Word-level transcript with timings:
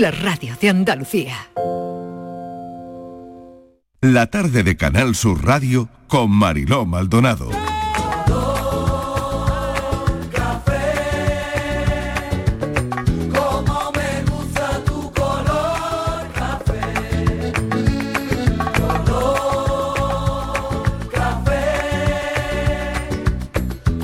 La 0.00 0.10
radio 0.12 0.54
de 0.60 0.68
Andalucía. 0.68 1.34
La 4.00 4.28
tarde 4.28 4.62
de 4.62 4.76
Canal 4.76 5.16
Sur 5.16 5.44
Radio 5.44 5.88
con 6.06 6.30
Mariló 6.30 6.86
Maldonado. 6.86 7.50
Como 13.32 13.90
me 13.90 14.22
gusta 14.30 14.84
tu 14.84 15.12
color 15.12 16.30
café, 16.32 17.52
color 19.04 20.28
café. 21.10 21.64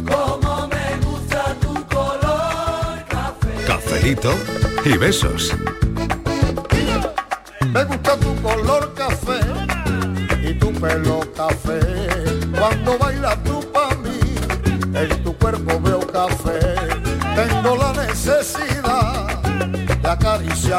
Como 0.05 0.67
me 0.67 0.97
gusta 1.07 1.55
tu 1.61 1.73
color 1.87 3.05
café. 3.09 3.65
Cafelito 3.65 4.35
y 4.85 4.97
besos. 4.99 5.55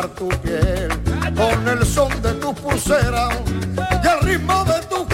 Tu 0.08 0.30
piel 0.30 0.90
con 1.36 1.68
el 1.68 1.86
son 1.86 2.09
de 2.22 2.34
tu 2.34 2.54
pulsera 2.54 3.30
y 4.04 4.08
el 4.08 4.20
ritmo 4.22 4.63
de 4.66 4.82
tu 4.88 5.05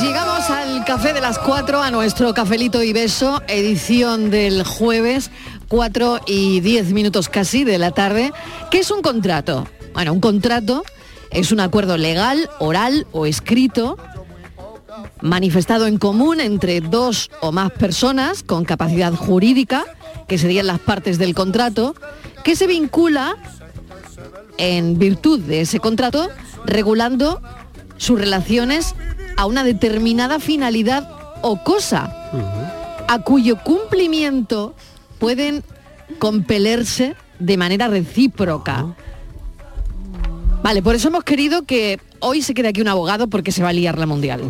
Llegamos 0.00 0.50
al 0.50 0.84
café 0.84 1.12
de 1.12 1.20
las 1.20 1.38
4, 1.38 1.82
a 1.82 1.90
nuestro 1.90 2.32
cafelito 2.32 2.82
y 2.82 2.92
beso, 2.92 3.42
edición 3.48 4.30
del 4.30 4.64
jueves, 4.64 5.30
4 5.68 6.20
y 6.26 6.60
10 6.60 6.92
minutos 6.92 7.28
casi 7.28 7.64
de 7.64 7.78
la 7.78 7.90
tarde. 7.90 8.32
¿Qué 8.70 8.78
es 8.78 8.90
un 8.90 9.02
contrato? 9.02 9.68
Bueno, 9.92 10.12
un 10.12 10.20
contrato 10.20 10.84
es 11.30 11.52
un 11.52 11.60
acuerdo 11.60 11.96
legal, 11.96 12.48
oral 12.58 13.06
o 13.12 13.26
escrito 13.26 13.96
manifestado 15.20 15.86
en 15.86 15.98
común 15.98 16.40
entre 16.40 16.80
dos 16.80 17.30
o 17.40 17.52
más 17.52 17.70
personas 17.72 18.42
con 18.42 18.64
capacidad 18.64 19.12
jurídica, 19.12 19.84
que 20.30 20.38
serían 20.38 20.68
las 20.68 20.78
partes 20.78 21.18
del 21.18 21.34
contrato, 21.34 21.96
que 22.44 22.54
se 22.54 22.68
vincula 22.68 23.34
en 24.58 24.96
virtud 24.96 25.40
de 25.40 25.62
ese 25.62 25.80
contrato, 25.80 26.28
regulando 26.64 27.42
sus 27.96 28.16
relaciones 28.16 28.94
a 29.36 29.46
una 29.46 29.64
determinada 29.64 30.38
finalidad 30.38 31.10
o 31.42 31.64
cosa, 31.64 32.30
a 33.08 33.22
cuyo 33.22 33.58
cumplimiento 33.64 34.76
pueden 35.18 35.64
compelerse 36.20 37.16
de 37.40 37.56
manera 37.56 37.88
recíproca. 37.88 38.86
Vale, 40.62 40.80
por 40.80 40.94
eso 40.94 41.08
hemos 41.08 41.24
querido 41.24 41.62
que 41.62 41.98
hoy 42.20 42.42
se 42.42 42.54
quede 42.54 42.68
aquí 42.68 42.80
un 42.80 42.86
abogado 42.86 43.26
porque 43.26 43.50
se 43.50 43.64
va 43.64 43.70
a 43.70 43.72
liar 43.72 43.98
la 43.98 44.06
mundial. 44.06 44.42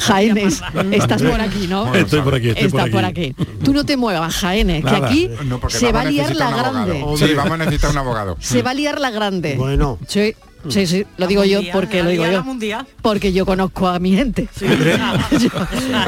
Jaénes, 0.00 0.62
estás 0.92 1.22
por 1.22 1.40
aquí, 1.40 1.66
¿no? 1.66 1.94
Estoy 1.94 2.20
por 2.22 2.34
aquí, 2.34 2.48
estoy 2.48 2.66
Está 2.66 2.82
por 2.82 2.90
por 2.90 3.04
aquí. 3.04 3.34
aquí. 3.38 3.46
Tú 3.64 3.72
no 3.72 3.84
te 3.84 3.96
muevas, 3.96 4.34
Jaénes, 4.34 4.84
que 4.84 4.90
Nada. 4.90 5.06
aquí 5.06 5.30
No, 5.44 5.60
porque 5.60 5.78
se 5.78 5.92
va 5.92 6.02
a 6.02 6.04
liar 6.06 6.34
la 6.34 6.50
grande. 6.50 7.04
Sí, 7.16 7.34
vamos 7.34 7.52
a 7.52 7.56
necesitar 7.58 7.90
un 7.90 7.98
abogado. 7.98 8.36
Se 8.40 8.62
va 8.62 8.70
a 8.70 8.74
liar 8.74 9.00
la 9.00 9.10
grande. 9.10 9.54
Bueno. 9.56 9.98
Sí, 10.06 10.34
sí, 10.68 10.86
sí, 10.86 11.06
lo 11.16 11.26
digo 11.26 11.44
yo 11.44 11.60
porque 11.72 12.02
lo 12.02 12.10
digo 12.10 12.26
yo. 12.26 12.42
mundial. 12.42 12.86
Porque 13.02 13.32
yo 13.32 13.46
conozco 13.46 13.88
a 13.88 13.98
mi 13.98 14.14
gente. 14.14 14.48
yo, 14.60 15.50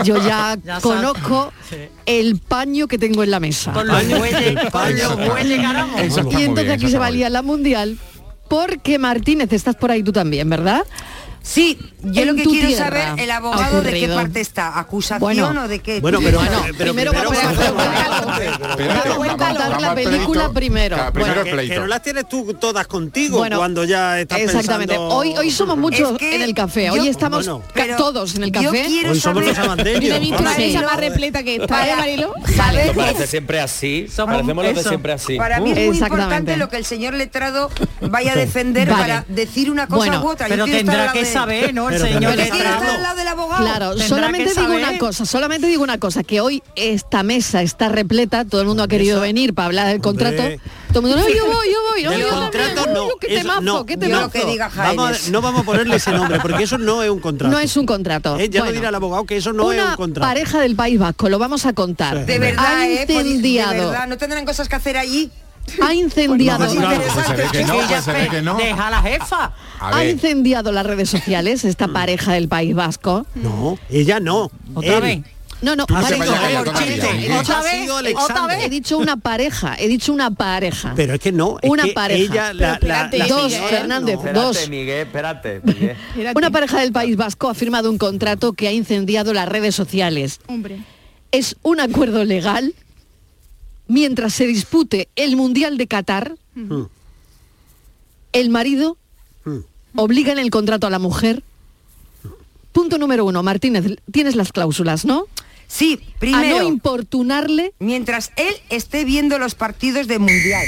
yo 0.05 0.17
ya, 0.27 0.59
conozco 0.81 1.53
el 2.07 2.39
paño 2.39 2.89
que 2.89 2.99
tengo 2.99 3.23
en 3.23 3.31
la 3.31 3.41
mesa. 3.41 3.73
Con 3.73 3.87
los 3.87 4.03
que 4.03 4.55
y 6.39 6.43
entonces 6.45 6.73
aquí 6.73 6.83
se 6.83 6.87
está 6.87 6.99
va 6.99 7.07
a 7.07 7.11
muy 7.11 7.19
liar 7.19 7.33
la 7.33 7.43
mundial 7.43 7.99
porque 8.53 8.99
Martínez 8.99 9.51
estás 9.55 9.77
por 9.77 9.91
ahí 9.91 10.03
tú 10.03 10.13
también, 10.13 10.51
¿verdad? 10.51 10.85
Sí, 11.43 11.79
yo 12.03 12.23
En 12.23 12.29
lo 12.29 12.35
que 12.37 12.45
quiero 12.45 12.69
tierra 12.69 12.85
saber, 12.85 13.21
el 13.25 13.31
abogado 13.31 13.83
de 13.83 13.91
qué 13.91 13.97
ocurrido. 13.99 14.17
parte 14.17 14.41
está, 14.41 14.79
acusación 14.79 15.21
Bueno. 15.21 15.63
o 15.65 15.69
de 15.69 15.81
qué. 15.81 16.01
Bueno, 16.01 16.21
pero, 16.23 16.39
Bueno, 16.39 16.63
pero 16.79 16.93
primero 16.95 17.11
primero 17.13 17.31
vamos 17.31 17.39
a- 17.39 19.17
contar 19.17 19.81
la 19.81 19.95
película 19.95 20.23
pleito. 20.45 20.53
primero. 20.55 20.97
Primero 21.13 21.35
Bueno, 21.35 21.43
el 21.43 21.51
pleito. 21.57 21.75
que 21.75 21.81
no 21.81 21.87
las 21.87 22.03
tienes 22.03 22.29
tú 22.29 22.55
todas 22.55 22.87
contigo 22.87 23.39
Bueno, 23.39 23.59
cuando 23.59 23.85
ya 23.85 24.21
estás 24.21 24.39
Exactamente. 24.41 24.95
pensando- 24.95 25.15
Hoy, 25.17 25.35
hoy 25.37 25.51
somos 25.51 25.77
muchos 25.77 26.13
Es 26.13 26.19
que 26.19 26.37
en 26.37 26.43
el 26.43 26.55
café. 26.55 26.87
yo- 26.87 26.93
Hoy 26.93 27.09
estamos 27.09 27.47
Bueno. 27.47 27.63
todos 27.97 28.35
en 28.37 28.45
el 28.45 28.53
yo 28.53 28.63
café. 28.71 28.85
quiero 28.87 29.11
Hoy 29.11 29.21
somos 29.21 29.45
los. 29.45 29.57
Yo 29.57 29.63
la 29.65 30.55
mesa 30.57 30.83
más 30.83 30.97
repleta 30.97 31.43
que 31.43 31.57
está, 31.57 31.87
¿eh, 32.07 32.15
Esto 32.15 32.95
parece 32.95 33.25
es- 33.25 33.31
siempre 33.31 33.61
así. 33.61 34.07
Parecemos 34.17 34.65
los 34.65 34.75
de 34.77 34.83
siempre 34.85 35.13
así. 35.13 35.37
Para 35.37 35.61
mí 35.61 35.73
es 35.73 35.89
muy 35.89 35.99
importante 35.99 36.57
lo 36.57 36.69
que 36.69 36.77
el 36.77 36.85
señor 36.85 37.15
letrado 37.15 37.71
vaya 38.01 38.33
a 38.33 38.37
defender 38.37 38.89
para 38.89 39.25
decir 39.29 39.71
una 39.71 39.87
cosa 39.87 40.21
u 40.23 40.29
otra. 40.29 40.49
Yo 40.49 40.55
Pero 40.55 40.67
tendrá 40.67 41.13
que 41.13 41.25
saber, 41.33 41.75
¿no? 41.75 41.89
El 41.91 42.01
Pero 42.01 42.07
señor. 42.15 42.35
Claro, 43.59 43.99
solamente 43.99 44.55
digo 44.55 44.75
una 44.75 44.99
cosa, 44.99 45.27
solamente 45.27 45.67
digo 45.67 45.83
una 45.83 45.99
cosa, 45.99 46.23
que 46.23 46.41
hoy 46.41 46.63
esta 46.77 47.23
mesa 47.23 47.63
está 47.63 47.89
repleta, 47.89 48.45
todo 48.45 48.61
el 48.61 48.67
mundo 48.67 48.83
ha 48.83 48.89
querido 48.89 49.21
venir 49.21 49.55
para 49.55 49.67
hablar 49.67 49.87
del 49.89 50.01
contrato. 50.01 50.43
Hombre. 50.43 50.61
Todo 50.93 50.99
el 51.07 51.15
mundo, 51.15 51.17
no, 51.17 51.35
yo 51.35 51.47
voy, 51.47 51.73
yo 51.73 51.79
voy, 51.91 52.03
no, 52.03 52.11
Del 52.11 52.21
yo 52.21 52.29
contrato 52.29 52.87
no, 52.93 53.09
qué 53.19 53.29
temazo, 53.29 53.61
no. 53.63 53.87
qué 53.87 53.97
temazo. 53.97 54.23
lo 54.25 54.31
que 54.31 54.45
diga 54.45 54.71
Vamos 54.77 55.27
a- 55.29 55.31
no 55.31 55.41
vamos 55.41 55.63
a 55.63 55.65
ponerle 55.65 55.97
ese 55.97 56.13
nombre 56.13 56.39
porque 56.41 56.65
eso 56.65 56.77
no 56.79 57.03
es 57.03 57.11
un 57.11 57.21
contrato. 57.21 57.51
No 57.53 57.59
es 57.59 57.77
un 57.77 57.87
contrato. 57.87 58.39
Eh, 58.39 58.49
ya 58.51 58.61
lo 58.61 58.67
Bueno, 58.67 58.79
dirá 58.79 58.89
el 58.91 58.95
abogado 58.95 59.25
que 59.25 59.37
eso 59.39 59.53
no 59.53 59.73
es 59.73 59.83
un 59.83 59.95
contrato. 59.97 60.27
pareja 60.29 60.61
del 60.61 60.77
País 60.77 60.99
Vasco, 60.99 61.29
lo 61.29 61.39
vamos 61.39 61.65
a 61.67 61.73
contar. 61.73 62.27
De 62.27 62.39
verdad, 62.39 62.65
ha 62.67 62.89
¿eh? 62.89 63.05
Pues, 63.07 63.43
de 63.43 63.53
verdad, 63.67 64.07
¿no 64.07 64.19
tendrán 64.19 64.45
cosas 64.45 64.69
que 64.69 64.77
hacer 64.77 64.97
allí? 64.99 65.31
Ha 65.83 65.95
incendiado, 65.95 66.67
Pues 66.67 66.75
no, 66.79 66.89
Pues 66.89 67.27
se 67.27 67.35
ve 67.35 67.45
que 67.53 67.65
no, 67.65 67.75
Ella 67.75 67.87
pues 67.89 68.05
se 68.05 68.13
ve 68.13 68.19
fe- 68.25 68.29
que 68.29 68.43
no. 68.43 68.57
Deja 68.57 68.87
a 68.87 68.91
la 68.91 69.03
jefa. 69.03 69.53
A 69.81 69.97
ha 69.97 70.05
incendiado 70.05 70.73
las 70.73 70.87
redes 70.87 71.09
sociales 71.11 71.65
esta 71.65 71.89
pareja 71.89 72.33
del 72.35 72.49
País 72.49 72.75
Vasco. 72.75 73.27
No, 73.35 73.79
ella 73.91 74.21
no. 74.21 74.51
Otra 74.75 74.97
él. 74.97 75.01
vez. 75.03 75.21
No, 75.63 75.77
no, 75.77 75.85
no 75.89 75.95
vale, 75.95 76.19
no, 76.19 76.65
por 76.65 76.75
chiste. 76.75 77.13
Miguel. 77.13 77.31
He 77.33 77.39
dicho- 77.39 77.57
Ha 77.57 77.63
sido 77.63 77.97
Alexandra. 77.99 78.65
He 78.65 78.69
dicho 78.69 78.99
una 78.99 79.17
pareja, 79.17 79.77
he 79.79 79.87
dicho 79.87 80.13
una 80.13 80.33
pareja. 80.33 80.93
Pero 80.97 81.15
es 81.15 81.21
que 81.21 81.31
no, 81.31 81.57
es 81.63 81.71
Una 81.71 81.85
que 81.85 81.93
pareja. 81.93 82.21
ella, 82.33 82.53
la, 82.53 82.67
la- 82.69 82.73
espérate, 82.75 83.19
la 83.19 83.27
dos, 83.29 83.53
señora, 83.53 83.69
Fernández, 83.69 84.15
no. 84.17 84.21
Espérate, 84.23 84.41
dos. 84.45 84.69
Miguel, 84.69 85.07
espérate, 85.07 85.61
Miguel. 85.65 85.97
Una 86.35 86.51
pareja 86.51 86.81
del 86.81 86.91
País 86.91 87.17
Vasco 87.17 87.49
ha 87.49 87.55
firmado 87.55 87.91
un 87.93 87.99
contrato 87.99 88.55
que 88.55 88.67
ha 88.67 88.73
incendiado 88.73 89.33
las 89.33 89.49
redes 89.49 89.77
sociales. 89.77 90.41
Hombre. 90.49 90.79
Es 91.31 91.55
un 91.63 91.79
acuerdo 91.79 92.25
legal 92.25 92.75
mientras 93.93 94.33
se 94.33 94.47
dispute 94.47 95.09
el 95.17 95.37
Mundial 95.37 95.77
de 95.77 95.87
Qatar. 95.87 96.35
Mm. 96.55 96.83
El 98.33 98.49
marido 98.51 98.97
Mm. 99.45 99.59
obliga 99.97 100.33
en 100.33 100.39
el 100.39 100.51
contrato 100.51 100.87
a 100.87 100.91
la 100.91 100.99
mujer. 100.99 101.43
Punto 102.73 102.97
número 102.97 103.25
uno, 103.27 103.43
Martínez, 103.43 103.85
tienes 104.11 104.35
las 104.37 104.53
cláusulas, 104.53 105.05
¿no? 105.05 105.27
Sí, 105.69 105.99
A 106.17 106.19
primero, 106.21 106.59
no 106.59 106.65
importunarle 106.65 107.73
mientras 107.79 108.31
él 108.37 108.55
esté 108.69 109.05
viendo 109.05 109.39
los 109.39 109.55
partidos 109.55 110.07
de 110.07 110.19
Mundial, 110.19 110.67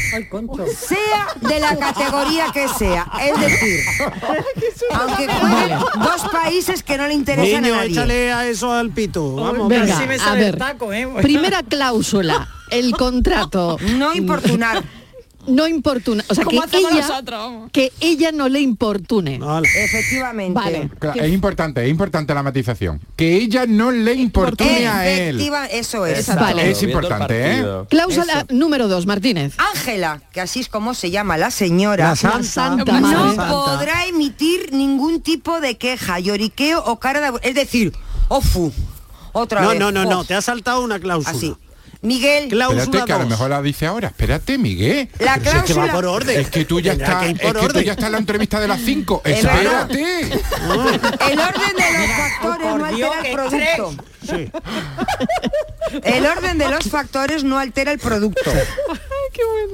sea 0.88 1.26
de 1.48 1.60
la 1.60 1.76
categoría 1.76 2.46
que 2.54 2.68
sea, 2.68 3.06
es 3.22 3.38
decir, 3.40 3.80
aunque 4.92 5.26
jueguen 5.28 5.78
dos 6.02 6.22
países 6.32 6.82
que 6.82 6.96
no 6.96 7.06
le 7.06 7.14
interesan 7.14 7.62
Niño, 7.62 7.74
a 7.74 7.76
nadie. 7.78 7.90
échale 7.92 8.32
a 8.32 8.46
eso 8.48 8.72
al 8.72 8.90
pito. 8.90 9.34
Vamos. 9.36 9.68
Venga, 9.68 9.98
a 10.26 10.34
ver. 10.34 10.56
taco, 10.56 10.90
¿eh? 10.92 11.06
Primera 11.20 11.62
cláusula, 11.62 12.48
el 12.74 12.92
contrato. 12.96 13.78
No 13.96 14.14
importunar. 14.14 14.82
No 15.46 15.68
importuna, 15.68 16.24
o 16.28 16.34
sea, 16.34 16.42
que 16.46 16.56
ella, 16.56 16.90
nosotros, 16.90 17.68
que 17.70 17.92
ella 18.00 18.32
no 18.32 18.48
le 18.48 18.60
importune. 18.60 19.38
Vale. 19.38 19.68
Efectivamente. 19.84 20.54
Vale. 20.58 20.90
claro, 20.98 21.20
es 21.20 21.30
importante, 21.30 21.84
es 21.84 21.90
importante 21.90 22.32
la 22.32 22.42
matización. 22.42 22.98
Que 23.14 23.36
ella 23.36 23.66
no 23.66 23.90
le 23.90 24.14
importune 24.14 24.88
a 24.88 25.06
él. 25.06 25.34
Efectiva, 25.36 25.66
eso 25.66 26.06
es. 26.06 26.20
Exacto, 26.20 26.44
Vale. 26.44 26.70
Es 26.70 26.82
importante, 26.82 27.58
¿eh? 27.60 27.64
Cláusula 27.90 28.46
número 28.48 28.88
dos, 28.88 29.04
Martínez. 29.04 29.52
Ángela, 29.58 30.22
que 30.32 30.40
así 30.40 30.60
es 30.60 30.68
como 30.70 30.94
se 30.94 31.10
llama 31.10 31.36
la 31.36 31.50
señora, 31.50 32.08
La 32.08 32.16
santa. 32.16 32.38
La 32.38 32.42
santa 32.44 33.00
no 33.00 33.10
Santa. 33.10 33.48
podrá 33.50 34.06
emitir 34.06 34.72
ningún 34.72 35.20
tipo 35.20 35.60
de 35.60 35.76
queja, 35.76 36.20
lloriqueo 36.20 36.82
o 36.86 36.98
cara 36.98 37.20
de... 37.32 37.38
Es 37.42 37.54
decir, 37.54 37.92
ofu, 38.28 38.72
otra 39.34 39.60
No, 39.60 39.68
vez. 39.68 39.78
no, 39.78 39.92
no, 39.92 40.06
no, 40.06 40.24
te 40.24 40.32
ha 40.32 40.40
saltado 40.40 40.80
una 40.82 40.98
cláusula. 40.98 41.36
Así. 41.36 41.54
Miguel, 42.04 42.48
Cláusula 42.50 42.82
Espérate, 42.82 43.06
que 43.06 43.12
a 43.14 43.18
lo 43.18 43.26
mejor 43.26 43.48
la 43.50 43.62
dice 43.62 43.86
ahora. 43.86 44.08
Espérate, 44.08 44.58
Miguel. 44.58 45.08
la 45.18 45.38
Pero 45.38 45.50
si 45.50 45.56
es 45.56 45.62
que 45.62 45.72
cláusula... 45.72 45.86
va 45.86 45.92
por 45.92 46.04
orden. 46.04 46.38
Es 46.38 46.50
que 46.50 46.64
tú 46.66 46.78
ya 46.80 46.92
estás, 46.92 47.24
es 47.24 47.38
que 47.38 47.52
tú 47.52 47.80
ya 47.80 47.92
estás 47.92 48.06
en 48.06 48.12
la 48.12 48.18
entrevista 48.18 48.60
de 48.60 48.68
las 48.68 48.80
5. 48.82 49.22
Es 49.24 49.42
verdad. 49.42 49.90
Espérate. 49.90 50.44
El 51.32 51.40
orden 51.40 51.74
de 51.76 51.88
los 51.96 52.10
factores 52.16 52.76
no 52.76 52.84
altera 52.84 53.20
el 53.24 53.34
producto. 53.34 53.94
Sí. 54.26 54.50
El 56.02 56.26
orden 56.26 56.58
de 56.58 56.68
los 56.68 56.84
factores 56.84 57.44
no 57.44 57.58
altera 57.58 57.92
el 57.92 57.98
producto. 57.98 58.52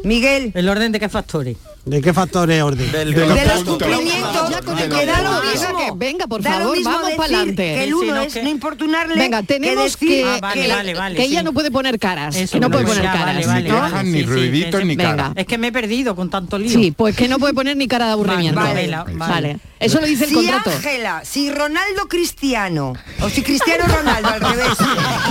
Miguel. 0.04 0.52
¿El 0.54 0.68
orden 0.68 0.92
de 0.92 1.00
qué 1.00 1.08
factores? 1.08 1.56
¿De 1.84 2.02
qué 2.02 2.12
factores 2.12 2.62
orden? 2.62 2.92
De 2.92 3.04
De 3.06 3.26
los 3.26 3.28
los 3.46 3.64
cumplimientos, 3.64 4.50
Ya 4.50 4.60
con 4.60 4.76
de 4.76 4.82
el 4.84 4.90
los 4.90 4.98
que 5.00 5.06
da 5.06 5.22
lo 5.22 5.42
mismo. 5.42 5.78
que 5.78 5.92
venga, 5.96 6.26
por 6.26 6.42
Da 6.42 6.50
lo 6.50 6.56
favor, 6.58 6.76
mismo 6.76 6.90
vamos 6.90 7.04
decir 7.06 7.16
pa'lante. 7.18 7.56
Que 7.56 7.82
el 7.84 7.88
Sí, 7.88 7.94
uno 7.94 8.14
no, 8.14 8.20
es 8.20 8.32
que- 8.34 8.42
no 8.42 8.48
importunarle. 8.50 9.14
Venga, 9.16 9.42
tenemos 9.42 9.84
decir 9.84 10.08
que, 10.08 10.24
Ah, 10.24 10.38
vale, 10.42 10.60
que, 10.62 10.68
vale, 10.68 10.94
vale, 10.94 11.16
que 11.16 11.22
ella 11.24 11.38
sí. 11.40 11.44
no 11.44 11.52
puede 11.54 11.70
poner 11.70 11.98
caras, 11.98 12.36
Eso, 12.36 12.52
que 12.52 12.60
no 12.60 12.70
puede 12.70 12.84
poner 12.84 13.02
ya, 13.02 13.12
caras. 13.12 13.46
¿no? 13.46 14.02
ni 14.02 14.12
Sí, 14.20 14.22
ruiditos, 14.24 14.84
ni 14.84 14.94
Venga. 14.94 15.10
cara. 15.16 15.32
Es 15.36 15.46
que 15.46 15.56
me 15.56 15.68
he 15.68 15.72
perdido 15.72 16.14
con 16.14 16.28
tanto 16.28 16.58
lío. 16.58 16.70
Sí, 16.70 16.90
pues 16.92 17.16
que 17.16 17.28
no 17.28 17.38
puede 17.38 17.54
poner 17.54 17.76
ni 17.78 17.88
cara 17.88 18.06
de 18.06 18.12
aburrimiento. 18.12 18.60
Vale, 18.60 18.86
Vale, 18.88 19.14
vale, 19.14 19.16
Vale. 19.32 19.58
Eso 19.80 19.98
lo 19.98 20.06
dice 20.06 20.24
el 20.24 20.30
Si 20.30 20.36
contrato. 20.36 20.70
Ángela, 20.72 21.22
si 21.24 21.50
Ronaldo 21.50 22.06
Cristiano, 22.06 22.92
o 23.22 23.30
si 23.30 23.42
Cristiano 23.42 23.86
Ronaldo 23.88 24.28
al 24.28 24.40
revés. 24.42 24.68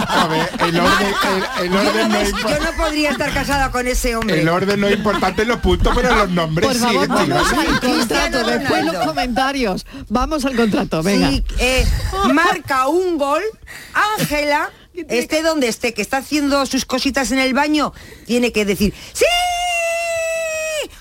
A 0.07 0.27
ver, 0.27 0.49
el 0.67 0.79
orden, 0.79 1.07
el, 1.59 1.65
el 1.65 1.71
Yo 1.71 1.79
orden 1.79 2.01
no, 2.01 2.09
no 2.09 2.15
es 2.19 2.33
me- 2.33 2.41
yo 2.41 2.59
no 2.59 2.71
podría 2.75 3.11
estar 3.11 3.31
casada 3.31 3.69
con 3.69 3.87
ese 3.87 4.15
hombre. 4.15 4.41
el 4.41 4.49
orden 4.49 4.79
no 4.79 4.87
es 4.87 4.97
importante 4.97 5.43
en 5.43 5.49
los 5.49 5.59
puntos, 5.59 5.93
pero 5.95 6.15
los 6.15 6.31
Por 6.47 6.73
sí. 6.73 6.79
favor, 6.79 7.01
Estivali. 7.03 7.29
vamos 7.31 7.53
al 7.53 7.79
contrato, 7.79 8.43
después 8.43 8.85
los 8.85 8.95
comentarios. 9.05 9.85
Vamos 10.07 10.45
al 10.45 10.55
contrato, 10.55 11.03
venga. 11.03 11.29
Eh, 11.59 11.85
marca 12.33 12.87
un 12.87 13.17
gol, 13.17 13.41
Ángela, 14.19 14.69
esté 15.09 15.41
donde 15.43 15.67
esté, 15.67 15.93
que 15.93 16.01
está 16.01 16.17
haciendo 16.17 16.65
sus 16.65 16.85
cositas 16.85 17.31
en 17.31 17.39
el 17.39 17.53
baño, 17.53 17.93
tiene 18.25 18.51
que 18.51 18.65
decir 18.65 18.93
¡Sí! 19.13 19.25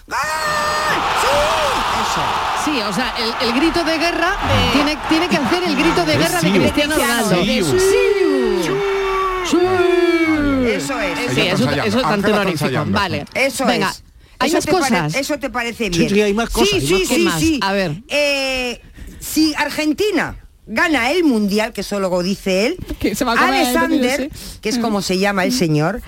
¡Gol! 0.06 0.18
¡Sí! 1.20 1.28
Eso. 2.02 2.22
Sí, 2.64 2.80
o 2.82 2.92
sea, 2.92 3.14
el, 3.18 3.48
el 3.48 3.54
grito 3.54 3.82
de 3.84 3.98
guerra 3.98 4.36
tiene, 4.72 4.98
tiene 5.08 5.28
que 5.28 5.36
hacer 5.36 5.62
el 5.64 5.76
grito 5.76 6.04
de 6.04 6.16
guerra 6.16 6.40
de 6.40 6.48
Sí. 6.52 6.58
Cristiano 6.58 6.94
Ronaldo. 6.96 7.30
Sí. 7.42 7.62
Sí. 7.64 7.78
Sí. 9.50 9.58
Eso 10.66 11.00
es. 11.00 11.32
Sí, 11.34 11.40
eso, 11.40 11.70
es 11.70 12.02
tan 12.02 12.22
terrorífico. 12.22 12.84
Vale. 12.86 13.24
Eso 13.34 13.64
Venga, 13.66 13.90
es. 13.90 14.02
Hay 14.38 14.48
Eso 14.54 14.56
más 14.58 14.66
cosas. 14.66 15.14
eso 15.14 15.38
te 15.38 15.50
parece 15.50 15.84
Sí, 15.84 15.98
bien. 15.98 16.10
sí, 16.10 16.20
hay 16.22 16.34
más 16.34 16.50
cosas, 16.50 16.80
Sí, 16.80 17.04
sí, 17.06 17.18
más 17.20 17.40
sí. 17.40 17.60
A 17.62 17.72
ver. 17.72 18.02
Eh, 18.08 18.80
si 19.20 19.54
Argentina 19.56 20.36
gana 20.66 21.10
el 21.10 21.24
mundial, 21.24 21.72
que 21.72 21.80
eso 21.80 21.98
luego 21.98 22.22
dice 22.22 22.66
él, 22.66 22.76
Que 23.00 23.14
se 23.14 23.24
va 23.24 23.32
a 23.32 23.48
Alexander, 23.48 24.28
partido, 24.28 24.60
que 24.60 24.68
es 24.68 24.78
como 24.78 25.02
se 25.02 25.18
llama 25.18 25.44
el 25.44 25.52
señor, 25.52 26.02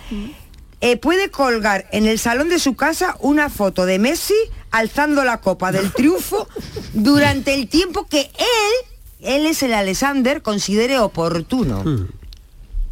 eh, 0.81 0.97
puede 0.97 1.31
colgar 1.31 1.87
en 1.93 2.07
el 2.07 2.19
salón 2.19 2.49
de 2.49 2.59
su 2.59 2.75
casa 2.75 3.17
una 3.21 3.51
foto 3.51 3.85
de 3.87 3.99
Messi 3.99 4.35
alzando 4.71 5.25
la 5.25 5.41
copa 5.41 5.73
del 5.73 5.93
triunfo 5.95 6.49
durante 6.95 7.55
el 7.55 7.69
tiempo 7.69 8.07
que 8.07 8.21
él, 8.21 8.89
él 9.21 9.47
es 9.47 9.63
el 9.63 9.73
Alexander, 9.75 10.41
considere 10.43 10.99
oportuno. 10.99 12.09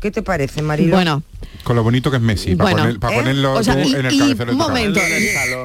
¿Qué 0.00 0.10
te 0.10 0.22
parece, 0.22 0.62
Marilo? 0.62 0.94
Bueno, 0.96 1.22
Con 1.64 1.76
lo 1.76 1.82
bonito 1.82 2.10
que 2.10 2.16
es 2.16 2.22
Messi, 2.22 2.56
para, 2.56 2.70
Bueno, 2.70 2.86
poner- 2.86 2.98
para 3.00 3.14
¿eh? 3.14 3.18
ponerlo 3.18 3.52
o 3.54 3.62
sea, 3.62 3.74
tú 3.74 3.88
y, 3.88 3.94
en 3.94 4.06
el 4.06 4.14
y, 4.14 4.18
cabecero 4.18 4.52
momento. 4.54 5.00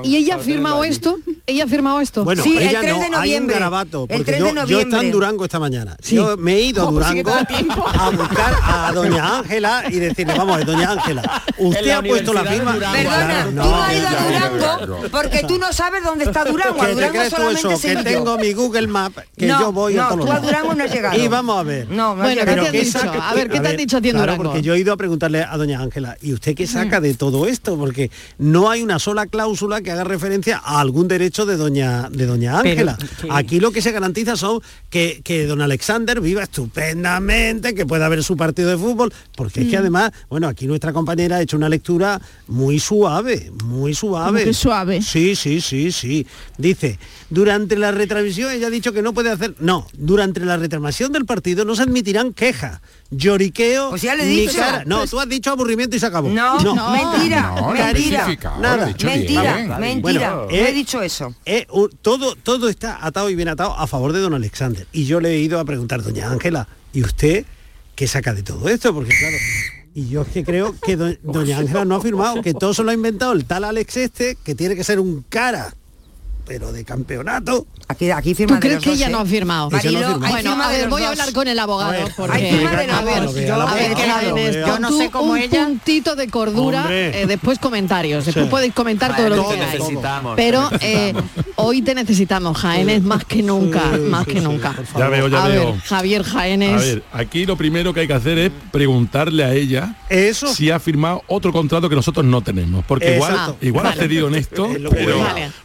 ¿Y 0.04 0.16
ella 0.18 0.36
ha 0.36 0.40
firmado 0.40 0.84
esto? 0.84 1.18
¿Ella 1.46 1.64
ha 1.64 1.68
firmado 1.68 2.00
esto? 2.02 2.24
Bueno, 2.24 2.44
Sí, 2.44 2.58
el 2.58 2.64
ella 2.70 2.80
3 2.81 2.94
no, 2.94 3.00
de 3.00 3.04
hay 3.06 3.10
un 3.10 3.12
noviembre. 3.18 3.54
garabato, 3.56 4.02
El 4.10 4.18
porque 4.18 4.24
3 4.24 4.40
yo, 4.40 4.46
de 4.46 4.54
yo 4.54 4.62
estaba 4.62 4.80
en 4.81 4.90
noviembre. 4.90 5.12
Durango 5.12 5.46
esta 5.46 5.60
mañana. 5.60 5.96
Sí. 6.02 6.16
Yo 6.16 6.36
me 6.38 6.56
he 6.56 6.62
ido 6.62 6.84
a 6.84 6.86
Oh, 6.90 6.94
pues 6.94 7.08
Durango 7.08 7.31
a 7.88 8.10
buscar 8.10 8.54
a 8.64 8.92
doña 8.94 9.38
Ángela 9.40 9.84
y 9.90 9.96
decirle, 10.00 10.34
vamos, 10.38 10.56
a 10.56 10.58
ver, 10.58 10.66
doña 10.66 10.92
Ángela, 10.92 11.44
usted 11.58 11.90
ha 11.92 12.02
puesto 12.02 12.34
la 12.34 12.44
firma. 12.46 12.74
Durango. 12.74 12.96
Perdona, 12.98 13.46
tú 13.46 13.52
no, 13.52 13.64
no 13.66 13.81
has 13.84 13.94
ido 13.96 14.08
a 14.08 14.50
Durango 14.50 15.02
porque 15.12 15.44
tú 15.48 15.58
no 15.58 15.72
sabes 15.74 16.04
dónde 16.04 16.25
está 16.25 16.44
Durango. 16.46 16.81
A 16.81 16.88
¿Qué 16.88 16.96
te 16.96 17.02
Durango 17.02 17.24
tú 17.24 17.30
solamente 17.30 17.74
eso? 17.74 17.81
Que 17.98 18.04
tengo 18.04 18.38
mi 18.38 18.54
Google 18.54 18.88
Map, 18.88 19.14
que 19.38 19.46
No, 19.48 19.60
yo 19.60 19.72
voy 19.72 19.94
no, 19.96 20.04
a 20.04 20.10
todos 20.10 20.20
tú 20.22 20.25
los 20.28 20.36
a 20.36 20.40
Durango 20.40 20.74
no 20.75 20.84
has 20.84 20.92
llegado. 20.94 21.18
Y 21.20 21.28
vamos 21.28 21.60
a 21.60 21.64
ver. 21.64 21.90
No, 21.90 22.16
Bueno, 22.16 22.42
¿qué 22.42 22.46
te 22.46 22.52
han 22.60 22.72
¿qué 22.72 22.81
dicho? 22.81 23.00
A 23.22 23.34
ver, 23.34 23.50
¿qué 23.50 23.60
te 23.60 23.68
han 23.70 23.78
dicho 23.78 23.98
a 23.98 24.02
ti 24.02 24.10
en 24.10 24.18
Durango? 24.18 24.44
porque 24.44 24.62
yo 24.62 24.74
he 24.74 24.80
ido 24.80 24.94
a 24.94 24.98
preguntarle 24.98 25.44
a 25.44 25.58
doña 25.63 25.81
Ángela, 25.81 26.18
¿y 26.21 26.33
usted 26.33 26.56
qué 26.56 26.68
saca 26.68 27.00
de 27.01 27.13
todo 27.13 27.48
esto? 27.48 27.77
Porque 27.77 28.12
no 28.38 28.69
hay 28.69 28.81
una 28.81 29.00
sola 29.00 29.25
cláusula 29.27 29.81
que 29.81 29.92
haga 29.92 30.04
referencia 30.04 30.62
a 30.63 30.80
algún 30.80 31.07
derecho 31.07 31.45
de 31.45 31.57
doña 31.57 32.10
de 32.10 32.25
doña 32.25 32.60
Ángela. 32.60 32.98
Aquí 33.31 33.60
lo 33.60 33.71
que 33.71 33.81
se 33.81 33.92
garantiza 33.92 34.36
son 34.36 34.62
que, 34.89 35.21
que 35.24 35.45
don 35.45 35.62
Alexander 35.62 36.19
viva 36.21 36.44
estupendamente, 36.44 37.74
que 37.74 37.86
pueda 37.86 38.10
ver 38.10 38.24
su 38.24 38.36
partido 38.38 38.69
de 38.69 38.77
fútbol, 38.77 39.13
porque 39.36 39.62
Mm. 39.62 39.63
es 39.63 39.69
que 39.69 39.77
además, 39.77 40.12
bueno, 40.30 40.48
aquí 40.48 40.68
nuestra 40.68 40.94
compañera 40.94 41.38
ha 41.38 41.42
hecho 41.42 41.57
una 41.57 41.69
lectura 41.69 42.19
muy 42.48 42.80
suave, 42.80 43.51
muy 43.63 43.94
suave. 43.94 44.42
¿Cómo 44.42 44.45
que 44.45 44.54
suave? 44.54 45.01
Sí, 45.01 45.36
sí, 45.36 45.62
sí, 45.62 45.92
sí. 45.92 46.27
Dice, 46.57 47.00
durante 47.30 47.75
la 47.77 47.92
retransmisión, 47.92 48.51
ella 48.51 48.68
ha 48.68 48.69
dicho 48.69 48.92
que 48.94 49.01
no 49.01 49.13
puede 49.13 49.30
hacer... 49.31 49.56
No, 49.60 49.88
durante 49.94 50.39
la 50.42 50.57
retransmisión 50.57 51.12
del 51.12 51.25
partido 51.25 51.65
no 51.65 51.75
se 51.75 51.83
admitirán 51.83 52.33
quejas, 52.33 52.81
lloriqueo... 53.18 53.89
Pues 53.92 54.01
ya 54.01 54.15
le 54.15 54.24
he 54.24 54.27
dicho. 54.27 54.57
cara- 54.57 54.83
No, 54.86 55.06
tú 55.07 55.19
has 55.19 55.27
dicho 55.30 55.51
aburrimiento 55.51 55.95
y 55.95 56.00
se 56.00 56.06
acabó. 56.06 56.30
No, 56.30 56.56
mentira, 56.92 57.54
No, 57.56 57.71
mentira. 57.74 58.27
Nada. 58.60 58.86
dicho 58.88 59.07
Mentira, 59.07 59.56
bien. 59.56 59.68
mentira. 59.80 60.01
Bueno, 60.01 60.45
no 60.45 60.50
eh, 60.51 60.69
he 60.69 60.74
dicho 60.74 61.01
eso. 61.01 61.33
Eh, 61.45 61.68
todo, 62.01 62.36
todo 62.36 62.69
está 62.69 63.06
atado 63.06 63.30
y 63.30 63.36
bien 63.36 63.48
atado 63.50 63.74
a 63.77 63.88
favor 63.88 64.13
de 64.13 64.19
don 64.19 64.33
Alexander. 64.33 64.86
Y 64.92 65.06
yo 65.06 65.19
le 65.19 65.31
he 65.33 65.39
ido 65.39 65.60
a 65.60 65.65
preguntar, 65.65 66.01
doña 66.04 66.30
Ángela, 66.31 66.68
¿y 66.94 67.01
usted 67.04 67.45
qué 67.95 68.07
saca 68.07 68.33
de 68.33 68.44
todo 68.44 68.68
esto? 68.69 68.94
Porque 68.94 69.12
claro, 69.18 69.38
y 69.95 70.10
yo 70.10 70.24
es 70.24 70.27
que 70.30 70.44
creo 70.44 70.75
que 70.83 70.95
do- 70.98 71.15
doña 71.21 71.60
Ángela 71.60 71.86
no 71.86 71.95
ha 71.95 72.01
firmado, 72.01 72.42
que 72.42 72.54
todo 72.54 72.74
se 72.74 72.83
lo 72.83 72.92
ha 72.92 72.94
inventado 72.94 73.33
el 73.33 73.45
tal 73.45 73.63
Alex 73.63 73.98
este, 73.98 74.38
que 74.44 74.56
tiene 74.56 74.75
que 74.75 74.83
ser 74.83 75.00
un 75.00 75.24
cara, 75.30 75.74
pero 76.45 76.72
de 76.74 76.84
campeonato. 76.84 77.66
Aquí, 77.88 78.12
aquí 78.12 78.34
firma 78.34 78.50
¿Tú 78.50 78.54
de 78.56 78.60
crees 78.62 78.75
los 78.75 78.84
que 78.84 78.90
dos, 78.92 78.98
ella 79.00 79.07
¿eh? 79.07 79.12
no 79.12 79.19
ha 79.19 79.25
firmado? 79.25 79.69
No 79.69 79.78
hay 79.78 79.88
Bueno, 79.94 80.50
firma 80.51 80.68
a 80.68 80.72
ver, 80.72 80.90
voy 80.90 81.04
a 81.04 81.10
hablar 81.10 81.34
con 81.34 81.48
el 81.48 81.60
abogado 81.60 81.90
A 81.92 81.94
ver, 81.94 82.13
porque 82.16 82.38
hay 82.38 82.51
firma 82.57 82.72
de 82.78 82.88
los 82.88 82.95
a 82.95 83.04
ver, 83.04 83.24
dos. 83.24 83.36
Yo 83.36 83.54
a 83.56 83.74
ver, 83.75 83.90
lo 83.92 83.95
veo, 83.98 84.07
Jaénes, 84.13 84.30
lo 84.30 84.36
veo. 84.36 84.66
pon 84.66 84.74
Yo 84.74 84.80
no 84.80 84.98
sé 84.98 85.10
cómo 85.12 85.31
un 85.34 85.38
ella- 85.38 85.66
puntito 85.66 86.16
de 86.16 86.28
cordura, 86.30 86.86
eh, 86.90 87.25
después 87.28 87.60
comentarios, 87.60 88.25
después 88.25 88.45
Sí. 88.45 88.51
podéis 88.51 88.74
comentar 88.74 89.16
todo 89.16 89.30
lo 89.30 89.48
que 89.50 89.56
queráis. 89.56 89.80
necesitamos, 89.80 90.34
Pero 90.36 90.69
te 90.80 91.10
eh, 91.10 91.13
hoy 91.56 91.81
te 91.81 91.94
necesitamos, 91.94 92.57
Jaénes, 92.57 93.04
más 93.04 93.25
que 93.25 93.44
nunca, 93.44 93.81
Sí, 93.94 94.00
más 94.01 94.25
sí, 94.25 94.31
que 94.34 94.39
sí, 94.39 94.44
nunca. 94.46 94.74
Ya 94.98 95.10
veo, 95.10 95.28
ya 95.28 95.44
a 95.44 95.48
veo. 95.48 95.74
ver, 95.74 95.81
Javier 95.81 96.24
Jaénes. 96.24 96.74
A 96.74 96.78
ver, 96.78 97.04
aquí 97.13 97.46
lo 97.46 97.57
primero 97.57 97.94
que 97.94 98.01
hay 98.01 98.07
que 98.07 98.13
hacer 98.13 98.38
es 98.38 98.51
preguntarle 98.72 99.44
a 99.44 99.54
ella 99.54 99.96
Eso. 100.10 100.48
si 100.54 100.72
ha 100.72 100.80
firmado 100.80 101.22
otro 101.28 101.51
contrato 101.51 101.89
que 101.89 101.96
nosotros 101.96 102.25
no 102.25 102.42
tenemos. 102.42 102.84
Porque 102.86 103.16
igual, 103.16 103.56
igual 103.62 103.88
ha 103.88 103.94
cedido 103.94 104.28
en 104.30 104.36
esto, 104.36 104.68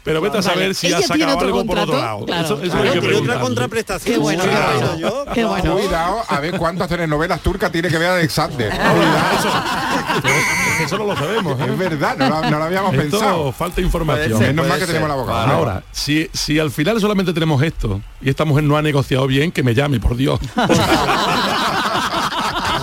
pero 0.04 0.20
vete 0.20 0.38
a 0.38 0.42
saber 0.42 0.67
Vale. 0.68 0.74
si 0.74 0.86
Ella 0.88 0.96
ha 0.96 1.00
tiene 1.00 1.18
sacado 1.24 1.36
otro 1.36 1.46
algo 1.48 1.64
por 1.64 1.78
otro 1.78 1.92
contrato, 1.92 2.06
lado. 2.06 2.26
claro, 2.26 2.44
eso, 2.44 2.54
eso 2.62 2.70
claro. 2.72 2.84
hay 2.86 2.92
que 2.94 3.00
Tiene 3.00 3.16
otra 3.16 3.40
contraprestación. 3.40 4.14
Qué 4.14 4.18
bueno, 4.20 4.42
sí, 4.42 4.48
qué 4.48 4.56
bueno. 4.56 5.24
Qué 5.34 5.44
bueno. 5.44 5.72
Cuidado 5.76 6.22
a 6.28 6.40
ver 6.40 6.56
cuántas 6.58 6.88
telenovelas 6.88 7.40
turcas 7.40 7.70
tiene 7.72 7.88
que 7.88 7.98
ver 7.98 8.08
Alexander. 8.10 8.72
Eso 10.84 10.98
no 10.98 11.04
lo 11.06 11.16
sabemos. 11.16 11.60
¿eh? 11.60 11.64
Es 11.68 11.78
verdad, 11.78 12.16
no 12.16 12.28
lo, 12.28 12.50
no 12.50 12.58
lo 12.58 12.64
habíamos 12.64 12.94
Esto 12.94 13.18
pensado. 13.18 13.52
falta 13.52 13.80
información. 13.80 14.38
Menos 14.38 14.66
mal 14.66 14.78
que 14.78 14.86
tenemos 14.86 15.08
la 15.08 15.14
abogada. 15.14 15.54
Ahora, 15.54 15.82
si, 15.92 16.28
si 16.32 16.58
al 16.58 16.70
final 16.70 17.00
solamente 17.00 17.32
tenemos 17.32 17.62
esto 17.62 18.00
y 18.20 18.30
esta 18.30 18.44
mujer 18.44 18.64
no 18.64 18.76
ha 18.76 18.82
negociado 18.82 19.26
bien, 19.26 19.50
que 19.52 19.62
me 19.62 19.74
llame, 19.74 20.00
por 20.00 20.16
Dios. 20.16 20.38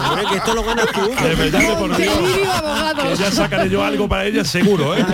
Hombre, 0.10 0.26
que 0.30 0.36
esto 0.38 0.54
lo 0.54 0.64
ganas 0.64 0.86
tú. 0.94 1.10
que 1.10 1.36
me 1.36 1.50
llame, 1.52 1.76
por 1.76 1.98
Dios. 1.98 2.14
Ya 3.20 3.32
sacaré 3.32 3.70
yo 3.70 3.84
algo 3.84 4.08
para 4.10 4.26
ella, 4.26 4.44
seguro, 4.44 4.96
¿eh? 4.96 5.06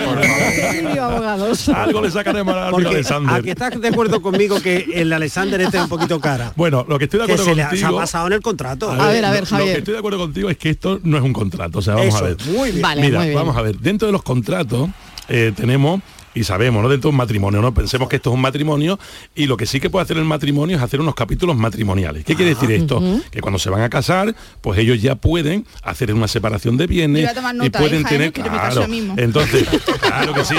Algo 1.74 2.00
le 2.02 2.10
sacaremos 2.10 2.54
al 2.54 2.70
Porque 2.70 2.88
Alexander. 2.88 3.34
aquí 3.36 3.50
estás 3.50 3.80
de 3.80 3.88
acuerdo 3.88 4.20
conmigo 4.22 4.60
que 4.60 4.86
el 4.94 5.12
Alexander 5.12 5.60
este 5.60 5.76
es 5.78 5.82
un 5.84 5.88
poquito 5.88 6.20
cara. 6.20 6.52
Bueno, 6.56 6.84
lo 6.88 6.98
que 6.98 7.04
estoy 7.04 7.20
de 7.20 7.26
que 7.26 7.32
acuerdo 7.32 7.50
se 7.50 7.54
le 7.56 7.62
ha, 7.62 7.70
se 7.70 7.76
ha 7.76 7.80
contigo. 7.88 8.00
pasado 8.00 8.26
en 8.26 8.32
el 8.34 8.40
contrato. 8.42 8.90
A 8.90 9.08
ver, 9.08 9.24
a 9.24 9.30
ver, 9.30 9.40
lo- 9.42 9.46
Javier. 9.46 9.68
Lo 9.68 9.72
que 9.74 9.78
estoy 9.78 9.92
de 9.92 9.98
acuerdo 9.98 10.18
contigo 10.18 10.50
es 10.50 10.56
que 10.56 10.70
esto 10.70 11.00
no 11.04 11.16
es 11.16 11.22
un 11.22 11.32
contrato. 11.32 11.78
O 11.78 11.82
sea, 11.82 11.94
vamos 11.94 12.14
Eso, 12.14 12.24
a 12.24 12.28
ver. 12.28 12.36
muy 12.46 12.70
bien. 12.70 12.82
Vale, 12.82 13.00
Mira, 13.02 13.18
muy 13.18 13.28
bien. 13.28 13.38
vamos 13.38 13.56
a 13.56 13.62
ver. 13.62 13.78
Dentro 13.78 14.06
de 14.06 14.12
los 14.12 14.22
contratos 14.22 14.88
eh, 15.28 15.52
tenemos 15.54 16.00
y 16.34 16.44
sabemos, 16.44 16.82
¿no? 16.82 16.88
Dentro 16.88 17.08
de 17.08 17.12
un 17.12 17.16
matrimonio, 17.18 17.60
¿no? 17.60 17.72
Pensemos 17.74 18.08
que 18.08 18.16
esto 18.16 18.30
es 18.30 18.34
un 18.34 18.40
matrimonio 18.40 18.98
y 19.34 19.46
lo 19.46 19.56
que 19.56 19.66
sí 19.66 19.80
que 19.80 19.90
puede 19.90 20.04
hacer 20.04 20.16
el 20.16 20.24
matrimonio 20.24 20.76
es 20.76 20.82
hacer 20.82 21.00
unos 21.00 21.14
capítulos 21.14 21.56
matrimoniales. 21.56 22.24
¿Qué 22.24 22.34
quiere 22.34 22.54
decir 22.54 22.70
esto? 22.72 23.02
Que 23.30 23.40
cuando 23.40 23.58
se 23.58 23.70
van 23.70 23.82
a 23.82 23.90
casar, 23.90 24.34
pues 24.60 24.78
ellos 24.78 25.00
ya 25.02 25.14
pueden 25.14 25.66
hacer 25.82 26.12
una 26.12 26.28
separación 26.28 26.76
de 26.76 26.86
bienes 26.86 27.30
y 27.66 27.70
pueden 27.70 28.00
hija, 28.00 28.08
¿eh? 28.08 28.12
tener 28.12 28.32
claro. 28.32 28.86
Entonces, 29.16 29.68
claro 30.00 30.34
que 30.34 30.44
sí. 30.44 30.56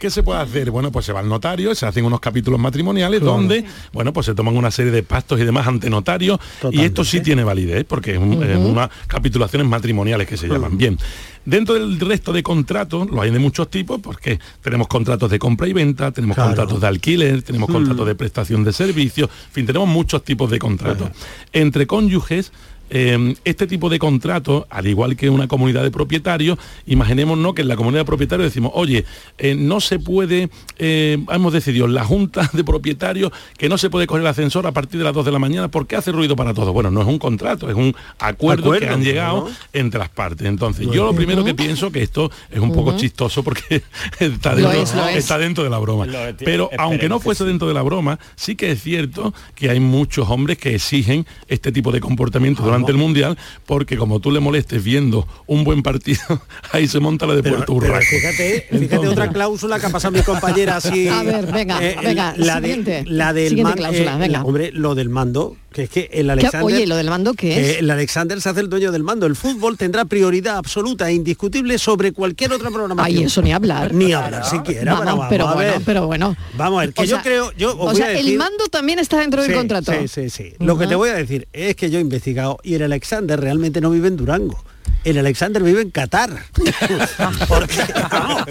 ¿Qué, 0.00 0.10
se 0.10 0.22
puede 0.22 0.40
hacer? 0.40 0.70
Bueno, 0.70 0.90
pues 0.90 1.06
se 1.06 1.12
va 1.12 1.20
al 1.20 1.28
notario, 1.28 1.74
se 1.74 1.86
hacen 1.86 2.04
unos 2.04 2.20
capítulos 2.20 2.58
matrimoniales 2.60 3.20
donde, 3.20 3.64
bueno, 3.92 4.12
pues 4.12 4.26
se 4.26 4.34
toman 4.34 4.56
una 4.56 4.70
serie 4.70 4.92
de 4.92 5.02
pactos 5.02 5.40
y 5.40 5.44
demás 5.44 5.66
ante 5.66 5.90
notario 5.90 6.38
y 6.70 6.80
esto 6.82 7.04
sí 7.04 7.20
tiene 7.20 7.44
validez 7.44 7.84
porque 7.88 8.12
es, 8.12 8.18
un- 8.18 8.42
es 8.42 8.56
unas 8.56 8.88
capitulaciones 9.28 9.68
matrimoniales 9.68 10.26
que 10.26 10.36
se 10.38 10.48
llaman. 10.48 10.76
Bien, 10.78 10.96
dentro 11.44 11.74
del 11.74 12.00
resto 12.00 12.32
de 12.32 12.42
contratos, 12.42 13.10
lo 13.10 13.20
hay 13.20 13.30
de 13.30 13.38
muchos 13.38 13.68
tipos 13.70 14.00
porque 14.00 14.38
tenemos 14.62 14.88
contratos 14.88 15.30
de 15.30 15.38
compra 15.38 15.68
y 15.68 15.72
venta, 15.74 16.10
tenemos 16.12 16.34
Claro. 16.34 16.50
contratos 16.50 16.80
de 16.80 16.86
alquiler, 16.86 17.42
tenemos 17.42 17.68
contratos 17.70 18.06
de 18.06 18.14
prestación 18.14 18.64
de 18.64 18.72
servicios, 18.72 19.28
en 19.48 19.52
fin, 19.52 19.66
tenemos 19.66 19.86
muchos 19.88 20.24
tipos 20.24 20.50
de 20.50 20.58
contratos. 20.58 21.10
Entre 21.52 21.86
cónyuges 21.86 22.52
eh, 22.90 23.34
este 23.44 23.66
tipo 23.66 23.88
de 23.88 23.98
contratos, 23.98 24.64
al 24.70 24.86
igual 24.86 25.16
que 25.16 25.30
una 25.30 25.48
comunidad 25.48 25.82
de 25.82 25.90
propietarios, 25.90 26.58
imaginémonos 26.86 27.54
que 27.54 27.62
en 27.62 27.68
la 27.68 27.76
comunidad 27.76 28.02
de 28.02 28.06
propietarios 28.06 28.48
decimos, 28.50 28.72
oye, 28.74 29.04
eh, 29.38 29.54
no 29.54 29.80
se 29.80 29.98
puede, 29.98 30.50
eh, 30.78 31.18
hemos 31.30 31.52
decidido 31.52 31.86
en 31.86 31.94
la 31.94 32.04
junta 32.04 32.48
de 32.52 32.64
propietarios 32.64 33.32
que 33.56 33.68
no 33.68 33.78
se 33.78 33.90
puede 33.90 34.06
coger 34.06 34.22
el 34.22 34.26
ascensor 34.28 34.66
a 34.66 34.72
partir 34.72 34.98
de 34.98 35.04
las 35.04 35.14
2 35.14 35.24
de 35.26 35.32
la 35.32 35.38
mañana 35.38 35.68
porque 35.68 35.96
hace 35.96 36.12
ruido 36.12 36.36
para 36.36 36.54
todos. 36.54 36.72
Bueno, 36.72 36.90
no 36.90 37.00
es 37.02 37.06
un 37.06 37.18
contrato, 37.18 37.68
es 37.68 37.76
un 37.76 37.94
acuerdo, 38.18 38.72
que 38.72 38.88
han 38.88 39.02
llegado 39.02 39.48
¿no? 39.48 39.56
entre 39.72 39.98
las 39.98 40.08
partes. 40.08 40.46
Entonces, 40.46 40.86
yo 40.90 41.04
lo 41.04 41.14
primero 41.14 41.44
que 41.44 41.54
pienso 41.54 41.90
que 41.90 42.02
esto 42.02 42.30
es 42.50 42.60
un 42.60 42.72
poco 42.72 42.96
chistoso 42.96 43.42
porque 43.42 43.82
está 44.18 44.54
Lo 44.54 44.70
dentro, 44.70 44.82
es, 44.82 44.94
lo 44.94 45.08
es. 45.08 45.16
está 45.16 45.38
dentro 45.38 45.64
de 45.64 45.70
la 45.70 45.78
broma. 45.78 46.06
Lo 46.06 46.18
Pero 46.38 46.70
aunque 46.78 47.08
no 47.08 47.20
fuese 47.20 47.44
sí. 47.44 47.48
dentro 47.48 47.68
de 47.68 47.74
la 47.74 47.82
broma, 47.82 48.18
sí 48.36 48.56
que 48.56 48.72
es 48.72 48.82
cierto 48.82 49.34
que 49.54 49.70
hay 49.70 49.80
muchos 49.80 50.28
hombres 50.28 50.58
que 50.58 50.74
exigen 50.74 51.26
este 51.48 51.72
tipo 51.72 51.92
de 51.92 52.00
comportamiento 52.00 52.62
durante 52.62 52.77
el 52.86 52.96
Mundial, 52.96 53.36
porque 53.66 53.96
como 53.96 54.20
tú 54.20 54.30
le 54.30 54.40
molestes 54.40 54.82
viendo 54.82 55.26
un 55.46 55.64
buen 55.64 55.82
partido, 55.82 56.20
ahí 56.72 56.86
se 56.88 57.00
monta 57.00 57.26
la 57.26 57.34
de 57.34 57.42
Pero, 57.42 57.56
Puerto 57.56 57.72
Urraco. 57.74 58.04
fíjate, 58.08 58.66
fíjate 58.70 58.84
Entonces- 58.84 59.10
otra 59.12 59.28
cláusula 59.30 59.80
que 59.80 59.86
ha 59.86 59.90
pasado 59.90 60.12
mi 60.12 60.22
compañera 60.22 60.76
así. 60.78 61.08
A 61.08 61.22
ver, 61.22 61.46
venga, 61.52 61.78
venga, 61.80 62.34
la 62.36 62.60
de, 62.60 62.68
siguiente. 62.68 63.04
la 63.06 63.32
del 63.32 63.48
Siguiente 63.50 63.70
man- 63.70 63.78
cláusula, 63.78 64.14
eh, 64.14 64.18
venga. 64.18 64.42
hombre, 64.44 64.70
lo 64.72 64.94
del 64.94 65.08
mando, 65.08 65.56
que 65.72 65.82
es 65.84 65.90
que 65.90 66.08
el 66.12 66.26
¿Qué- 66.26 66.32
Alexander. 66.32 66.62
Oye, 66.62 66.86
lo 66.86 66.96
del 66.96 67.08
mando, 67.10 67.34
¿qué 67.34 67.48
que 67.50 67.70
es? 67.72 67.78
el 67.78 67.90
Alexander 67.90 68.40
se 68.40 68.48
hace 68.48 68.60
el 68.60 68.68
dueño 68.70 68.90
del 68.92 69.02
mando. 69.02 69.26
El 69.26 69.36
fútbol 69.36 69.76
tendrá 69.76 70.04
prioridad 70.06 70.56
absoluta 70.56 71.08
e 71.10 71.14
indiscutible 71.14 71.78
sobre 71.78 72.12
cualquier 72.12 72.52
otra 72.52 72.70
programación. 72.70 73.18
Ay, 73.18 73.24
eso 73.24 73.42
ni 73.42 73.52
hablar. 73.52 73.92
Ni 73.92 74.12
hablar 74.12 74.44
siquiera. 74.46 74.94
Vamos, 74.94 75.26
pero, 75.28 75.28
pero 75.28 75.44
vamos 75.44 75.52
a 75.52 75.54
bueno, 75.56 75.72
ver. 75.72 75.82
pero 75.84 76.06
bueno. 76.06 76.36
Vamos 76.56 76.78
a 76.78 76.86
ver, 76.86 76.94
que 76.94 77.02
O 77.02 77.04
yo 77.04 77.16
sea, 77.16 77.22
creo, 77.22 77.52
yo 77.56 77.68
os 77.70 77.74
o 77.74 77.78
voy 77.78 77.96
sea, 77.96 78.06
a 78.06 78.12
el 78.18 78.36
mando 78.38 78.66
también 78.68 78.98
está 78.98 79.18
dentro 79.20 79.42
del 79.42 79.52
contrato. 79.54 79.92
Sí, 79.92 80.08
sí, 80.08 80.30
sí. 80.30 80.52
Lo 80.58 80.78
que 80.78 80.86
te 80.86 80.94
voy 80.94 81.10
a 81.10 81.14
decir 81.14 81.46
es 81.52 81.76
que 81.76 81.90
yo 81.90 81.98
he 81.98 82.02
investigado 82.02 82.58
y 82.68 82.74
el 82.74 82.82
Alexander 82.82 83.40
realmente 83.40 83.80
no 83.80 83.90
vive 83.90 84.08
en 84.08 84.16
Durango. 84.16 84.62
El 85.08 85.18
Alexander 85.18 85.62
vive 85.62 85.80
en 85.82 85.90
Qatar. 85.90 86.30
Porque, 87.48 87.76
vamos, 88.10 88.42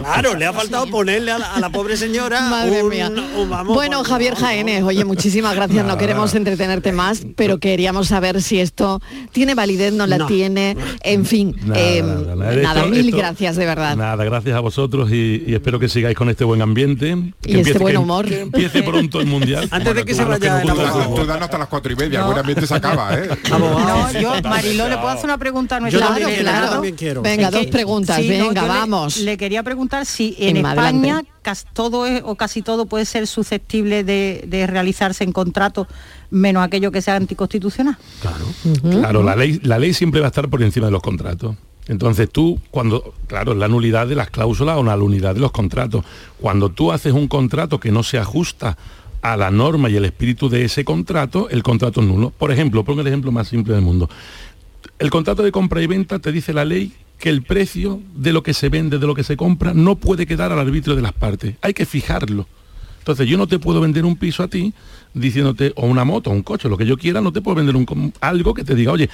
claro, 0.00 0.34
le 0.34 0.46
ha 0.46 0.52
faltado 0.52 0.86
ponerle 0.86 1.32
a 1.32 1.38
la, 1.38 1.54
a 1.54 1.60
la 1.60 1.70
pobre 1.70 1.96
señora 1.96 2.40
Madre 2.48 2.82
un- 2.82 2.88
mía. 2.88 3.08
un- 3.36 3.50
vamos, 3.50 3.74
bueno, 3.74 4.02
Javier 4.04 4.34
Jaénes, 4.34 4.82
oye, 4.82 5.04
muchísimas 5.04 5.54
gracias. 5.54 5.84
No 5.84 5.98
queremos 5.98 6.34
entretenerte 6.34 6.92
más, 6.92 7.22
pero 7.36 7.58
queríamos 7.58 8.08
saber 8.08 8.40
si 8.42 8.60
esto 8.60 9.00
tiene 9.32 9.54
validez, 9.54 9.92
no 9.92 10.06
la 10.06 10.18
No. 10.18 10.26
tiene. 10.26 10.76
En 11.02 11.24
fin, 11.26 11.56
Nada, 11.64 11.80
eh, 11.80 12.02
nada, 12.02 12.34
nada. 12.36 12.54
nada, 12.56 12.80
Esto- 12.80 12.90
mil 12.90 13.04
esto- 13.06 13.16
gracias 13.18 13.56
de 13.56 13.66
verdad. 13.66 13.96
Nada, 13.96 14.24
gracias 14.24 14.56
a 14.56 14.60
vosotros 14.60 15.10
y, 15.12 15.44
y 15.46 15.54
espero 15.54 15.78
que 15.78 15.88
sigáis 15.88 16.16
con 16.16 16.28
este 16.30 16.44
buen 16.44 16.62
ambiente. 16.62 17.16
que 17.42 17.52
Y 17.52 17.60
este 17.60 17.78
buen 17.78 17.96
humor. 17.96 18.26
que 18.26 18.40
empiece 18.40 18.82
pronto 18.82 19.20
el 19.20 19.26
mundial. 19.26 19.68
Antes 19.70 19.94
de 19.94 20.04
que 20.04 20.14
se 20.14 20.24
vaya 20.24 20.62
el 20.62 20.68
el. 20.68 20.74
Tú 21.14 21.26
danos 21.26 21.42
hasta 21.42 21.58
las 21.58 21.68
cuatro 21.68 21.92
y 21.92 21.96
media, 21.96 22.24
buen 22.24 22.38
ambiente 22.38 22.66
se 22.66 22.74
acaba, 22.74 23.14
¿eh? 23.18 23.28
No, 23.50 24.12
yo, 24.12 24.32
Mariló, 24.42 24.88
¿le 24.88 24.96
puedo 24.96 25.08
hacer 25.10 25.24
una 25.26 25.38
pregunta 25.38 25.76
a 25.76 25.80
Yo 25.90 26.00
también 26.00 26.28
quiero, 26.28 26.50
yo 26.64 26.70
también 26.70 26.94
quiero. 26.96 27.22
Venga, 27.22 27.48
Es 27.48 27.50
que- 27.50 27.56
dos 27.62 27.66
preguntas, 27.66 28.16
sí, 28.16 28.28
venga, 28.28 28.62
vamos. 28.64 29.16
Le, 29.18 29.36
quería 29.36 29.62
preguntar 29.62 30.06
si 30.06 30.34
en 30.38 30.56
España 30.58 30.80
adelante. 31.16 31.30
cas- 31.42 31.66
todo 31.72 32.06
es, 32.06 32.22
o 32.24 32.34
casi 32.36 32.62
todo 32.62 32.86
puede 32.86 33.04
ser 33.04 33.26
susceptible 33.26 34.04
de, 34.04 34.44
de 34.46 34.66
realizarse 34.66 35.24
en 35.24 35.32
contrato, 35.32 35.86
menos 36.30 36.62
aquello 36.64 36.90
que 36.92 37.02
sea 37.02 37.16
anticonstitucional. 37.16 37.96
Claro, 38.82 39.22
la 39.22 39.36
ley, 39.36 39.60
la 39.62 39.78
ley 39.78 39.92
siempre 39.94 40.20
va 40.20 40.26
a 40.26 40.30
estar 40.30 40.48
por 40.48 40.62
encima 40.62 40.86
de 40.86 40.92
los 40.92 41.02
contratos. 41.02 41.56
Entonces 41.88 42.28
tú, 42.30 42.60
cuando, 42.70 43.14
claro, 43.26 43.54
la 43.54 43.66
nulidad 43.66 44.06
de 44.06 44.14
las 44.14 44.30
cláusulas 44.30 44.76
o 44.76 44.84
la 44.84 44.96
nulidad 44.96 45.34
de 45.34 45.40
los 45.40 45.50
contratos, 45.50 46.04
cuando 46.40 46.68
tú 46.68 46.92
haces 46.92 47.12
un 47.12 47.26
contrato 47.26 47.80
que 47.80 47.90
no 47.90 48.02
se 48.04 48.18
ajusta 48.18 48.76
a 49.22 49.36
la 49.36 49.50
norma 49.50 49.90
y 49.90 49.96
el 49.96 50.04
espíritu 50.04 50.48
de 50.48 50.64
ese 50.64 50.84
contrato, 50.84 51.48
el 51.50 51.62
contrato 51.62 52.00
es 52.00 52.06
nulo. 52.06 52.30
Por 52.30 52.52
ejemplo, 52.52 52.84
pongo 52.84 53.00
el 53.00 53.06
ejemplo 53.08 53.32
más 53.32 53.48
simple 53.48 53.74
del 53.74 53.82
mundo. 53.82 54.08
El 55.00 55.08
contrato 55.08 55.42
de 55.42 55.50
compra 55.50 55.80
y 55.80 55.86
venta 55.86 56.18
te 56.18 56.30
dice 56.30 56.52
la 56.52 56.66
ley 56.66 56.92
que 57.18 57.30
el 57.30 57.40
precio 57.40 58.02
de 58.14 58.34
lo 58.34 58.42
que 58.42 58.52
se 58.52 58.68
vende, 58.68 58.98
de 58.98 59.06
lo 59.06 59.14
que 59.14 59.24
se 59.24 59.34
compra, 59.34 59.72
no 59.72 59.96
puede 59.96 60.26
quedar 60.26 60.52
al 60.52 60.58
arbitrio 60.58 60.94
de 60.94 61.00
las 61.00 61.14
partes. 61.14 61.54
Hay 61.62 61.72
que 61.72 61.86
fijarlo. 61.86 62.46
Entonces 62.98 63.26
yo 63.26 63.38
no 63.38 63.46
te 63.46 63.58
puedo 63.58 63.80
vender 63.80 64.04
un 64.04 64.16
piso 64.16 64.42
a 64.42 64.48
ti 64.48 64.74
diciéndote, 65.14 65.72
o 65.76 65.86
una 65.86 66.04
moto, 66.04 66.28
o 66.28 66.34
un 66.34 66.42
coche, 66.42 66.68
lo 66.68 66.76
que 66.76 66.84
yo 66.84 66.98
quiera, 66.98 67.22
no 67.22 67.32
te 67.32 67.40
puedo 67.40 67.54
vender 67.54 67.74
algo 68.20 68.52
que 68.52 68.62
te 68.62 68.74
diga, 68.74 68.92
oye, 68.92 69.08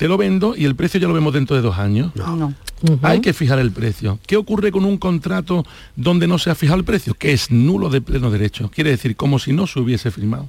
te 0.00 0.08
lo 0.08 0.16
vendo 0.16 0.54
y 0.56 0.64
el 0.64 0.76
precio 0.76 0.98
ya 0.98 1.06
lo 1.08 1.12
vemos 1.12 1.34
dentro 1.34 1.54
de 1.54 1.60
dos 1.60 1.76
años. 1.76 2.10
No. 2.14 2.54
Hay 3.02 3.20
que 3.20 3.34
fijar 3.34 3.58
el 3.58 3.70
precio. 3.70 4.18
¿Qué 4.26 4.38
ocurre 4.38 4.72
con 4.72 4.86
un 4.86 4.96
contrato 4.96 5.66
donde 5.96 6.26
no 6.26 6.38
se 6.38 6.48
ha 6.48 6.54
fijado 6.54 6.78
el 6.78 6.84
precio? 6.84 7.12
Que 7.12 7.32
es 7.32 7.50
nulo 7.50 7.90
de 7.90 8.00
pleno 8.00 8.30
derecho. 8.30 8.70
Quiere 8.74 8.88
decir, 8.88 9.16
como 9.16 9.38
si 9.38 9.52
no 9.52 9.66
se 9.66 9.78
hubiese 9.78 10.10
firmado. 10.10 10.48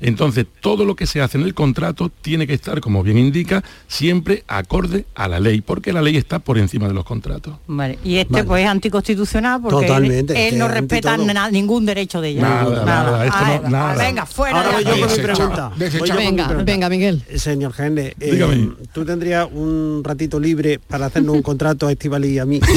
Entonces, 0.00 0.46
todo 0.60 0.84
lo 0.84 0.94
que 0.94 1.06
se 1.06 1.20
hace 1.20 1.38
en 1.38 1.44
el 1.44 1.54
contrato 1.54 2.12
tiene 2.20 2.46
que 2.46 2.54
estar, 2.54 2.80
como 2.80 3.02
bien 3.02 3.18
indica, 3.18 3.64
siempre 3.88 4.44
acorde 4.46 5.04
a 5.16 5.26
la 5.26 5.40
ley, 5.40 5.60
porque 5.60 5.92
la 5.92 6.02
ley 6.02 6.16
está 6.16 6.38
por 6.38 6.56
encima 6.58 6.86
de 6.86 6.94
los 6.94 7.04
contratos. 7.04 7.56
Vale. 7.66 7.98
Y 8.04 8.18
este 8.18 8.32
Vale. 8.32 8.44
pues 8.44 8.62
es 8.62 8.68
anticonstitucional 8.68 9.60
porque 9.62 9.86
Totalmente, 9.86 10.48
él, 10.48 10.58
no 10.58 10.68
respeta 10.68 11.16
ningún 11.50 11.84
derecho 11.84 12.20
de 12.20 12.28
ella. 12.28 12.42
Nada, 12.42 12.84
nada, 12.84 13.26
esto 13.26 13.62
no- 13.64 13.68
nada. 13.68 13.94
Venga, 13.96 14.26
fuera 14.26 14.58
Ahora 14.58 14.78
de 14.78 14.84
voy 14.84 14.84
yo 14.84 15.06
con 15.06 15.16
mi 15.16 15.22
pregunta. 15.22 15.72
Venga, 16.16 16.48
venga, 16.62 16.88
Miguel. 16.88 17.24
Eh, 17.28 17.40
Señor 17.40 17.72
Jaime, 17.72 18.14
eh, 18.20 18.30
Dígame. 18.30 18.70
Tú 18.92 19.04
tendrías 19.04 19.46
un 19.50 20.02
ratito 20.04 20.38
libre 20.38 20.78
para 20.78 21.06
hacernos 21.06 21.34
un 21.36 21.42
contrato 21.42 21.86
a 21.88 21.92
Estival 21.92 22.24
y 22.24 22.38
a 22.38 22.44
mí. 22.46 22.60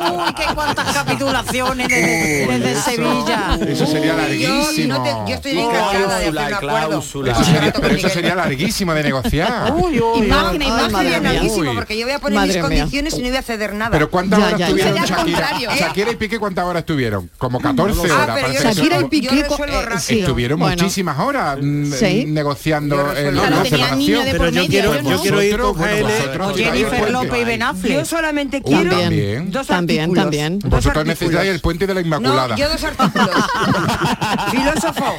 Uy, 0.00 0.34
qué 0.36 0.44
cuántas 0.54 0.92
capitulaciones 0.94 1.88
desde, 1.88 2.58
desde 2.58 2.80
Sevilla. 2.82 3.58
Eso 3.66 3.86
sería 3.86 4.12
Yo, 4.12 4.16
larguísimo. 4.18 4.94
no 4.94 5.02
te- 5.02 5.30
yo 5.30 5.34
estoy 5.36 5.58
encantada 5.58 6.18
de 6.18 6.28
hacer 6.28 6.28
un 6.28 6.32
Cláusula, 6.34 6.56
acuerdo. 6.56 6.88
cláusula. 6.88 7.32
Eso 7.32 7.44
sería, 7.44 7.60
Trato 7.60 7.72
con 7.80 7.82
pero 7.88 7.96
eso 7.98 8.08
sería 8.08 8.34
larguísimo 8.34 8.94
de 8.94 9.02
negociar. 9.02 9.72
Imagen 10.16 10.58
madre 10.92 11.08
bien 11.08 11.22
mía. 11.22 11.32
larguísimo, 11.32 11.70
Uy. 11.70 11.76
porque 11.76 11.98
yo 11.98 12.06
voy 12.06 12.14
a 12.14 12.18
poner 12.18 12.34
Madre 12.36 12.48
mis 12.48 12.56
mía. 12.56 12.62
condiciones 12.62 13.14
y 13.14 13.22
no 13.22 13.28
voy 13.28 13.36
a 13.36 13.42
ceder 13.42 13.74
nada. 13.74 13.90
Pero 13.90 14.10
¿cuántas 14.10 14.38
Ya, 14.38 14.46
horas 14.46 14.58
ya, 14.58 14.58
ya. 14.58 14.66
estuvieron 14.66 14.92
Sería 15.06 15.16
al 15.16 15.26
Shakira? 15.28 16.10
¿eh? 16.10 16.12
Y 16.12 16.16
Piqué 16.16 16.38
cuántas 16.38 16.64
horas 16.64 16.80
estuvieron? 16.80 17.30
Como 17.38 17.60
14 17.60 18.00
Ah, 18.10 18.14
horas. 18.22 18.26
pero 18.34 18.46
parece 18.48 18.64
yo 18.64 18.70
Shakira 18.74 19.00
y 19.00 19.04
Piqué 19.04 19.26
Yo 19.28 19.32
eh. 19.34 20.20
Estuvieron 20.20 20.58
Bueno. 20.58 20.76
muchísimas 20.76 21.18
horas 21.18 21.58
mm, 21.60 21.92
Sí. 21.92 22.24
negociando 22.26 22.96
Yo 22.96 23.02
resuelvo. 23.08 23.28
el, 23.30 23.48
Claro, 23.48 23.56
la 23.56 23.96
niños 23.98 24.24
de 24.24 24.30
Pero 24.32 24.44
por 24.44 24.52
yo 24.52 24.62
medio, 24.62 24.68
quiero, 24.70 25.02
¿no? 25.02 25.10
yo 25.10 25.20
quiero 25.22 25.42
ir 25.42 25.58
con 25.58 26.54
Jennifer. 26.54 27.10
López 27.10 27.40
y 27.40 27.44
Ben 27.44 27.62
Affleck. 27.62 27.92
Yo 27.98 28.04
solamente 28.04 28.62
quiero 28.62 28.90
También. 28.98 29.50
dos 29.50 29.66
También, 29.66 30.14
también. 30.14 30.58
Vosotros 30.64 31.04
necesitáis 31.04 31.50
el 31.50 31.60
puente 31.60 31.86
de 31.86 31.94
la 31.94 32.00
Inmaculada. 32.00 32.48
No, 32.48 32.56
yo 32.56 32.68
dos 32.68 32.84
artículos. 32.84 33.30
Filósofo, 34.50 35.14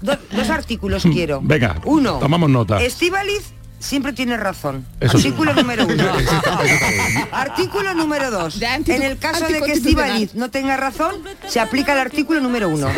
do- 0.00 0.18
dos 0.32 0.50
artículos 0.50 1.02
quiero. 1.02 1.40
Venga, 1.42 1.76
Uno. 1.84 2.18
tomamos 2.18 2.48
nota. 2.50 2.80
Estíbaliz 2.82 3.52
siempre 3.80 4.12
tiene 4.12 4.36
razón. 4.36 4.86
Eso 5.00 5.18
sí. 5.18 5.28
Artículo 5.28 5.54
número 5.54 5.86
uno. 5.86 6.04
artículo 7.32 7.94
número 7.94 8.30
dos. 8.30 8.60
En 8.62 9.02
el 9.02 9.18
caso 9.18 9.46
de 9.48 9.60
que. 9.62 9.72
Estíbaliz 9.72 10.34
no 10.34 10.50
tenga 10.50 10.76
razón, 10.76 11.16
se 11.48 11.58
aplica 11.58 11.92
el 11.94 11.98
artículo 11.98 12.40
número 12.40 12.68
uno. 12.68 12.88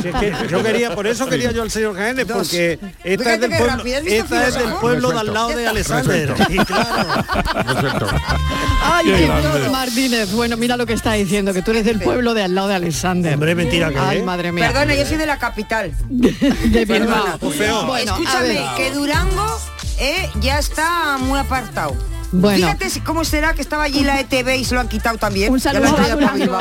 Si 0.00 0.08
es 0.08 0.14
que 0.14 0.34
yo 0.48 0.62
quería, 0.62 0.94
por 0.94 1.06
eso 1.06 1.26
quería 1.26 1.50
yo 1.50 1.62
al 1.62 1.70
señor 1.70 1.96
Jaime, 1.96 2.24
Dos. 2.24 2.36
porque 2.38 2.78
esta 3.04 3.34
es 3.34 3.40
del 3.40 3.50
pueblo, 4.80 5.10
de 5.10 5.18
al 5.18 5.32
lado 5.34 5.48
de. 5.48 6.30
Y 6.48 6.58
claro. 6.64 7.24
Resuelto. 7.66 8.06
Ay, 8.82 9.28
Martínez. 9.70 10.32
Bueno, 10.32 10.56
mira 10.56 10.76
lo 10.76 10.86
que 10.86 10.92
está 10.92 11.14
diciendo, 11.14 11.52
que 11.52 11.62
tú 11.62 11.72
eres 11.72 11.84
del 11.84 12.00
pueblo 12.00 12.34
de 12.34 12.44
al 12.44 12.54
lado 12.54 12.68
de 12.68 12.74
Alexander. 12.76 13.34
Hombre, 13.34 13.54
mentira 13.54 13.90
que 13.90 13.98
Ay, 13.98 14.22
madre 14.22 14.52
mía. 14.52 14.68
Perdona, 14.68 14.94
yo 14.94 15.04
soy 15.04 15.16
de 15.16 15.26
la 15.26 15.38
capital. 15.38 15.92
de 16.08 16.84
Bilbao. 16.84 17.38
Bueno, 17.86 18.12
Escúchame, 18.12 18.60
que 18.76 18.90
Durango 18.92 19.39
eh, 19.98 20.30
ya 20.40 20.58
está 20.58 21.18
muy 21.18 21.38
apartado. 21.38 21.94
Bueno. 22.32 22.58
Fíjate 22.58 22.88
cómo 23.04 23.24
será 23.24 23.54
que 23.54 23.62
estaba 23.62 23.82
allí 23.84 24.04
la 24.04 24.20
ETV 24.20 24.56
y 24.56 24.64
se 24.64 24.74
lo 24.74 24.80
han 24.80 24.88
quitado 24.88 25.18
también. 25.18 25.52
Un 25.52 25.58
saludo. 25.58 25.88
Un 25.90 25.98
saludo. 25.98 26.58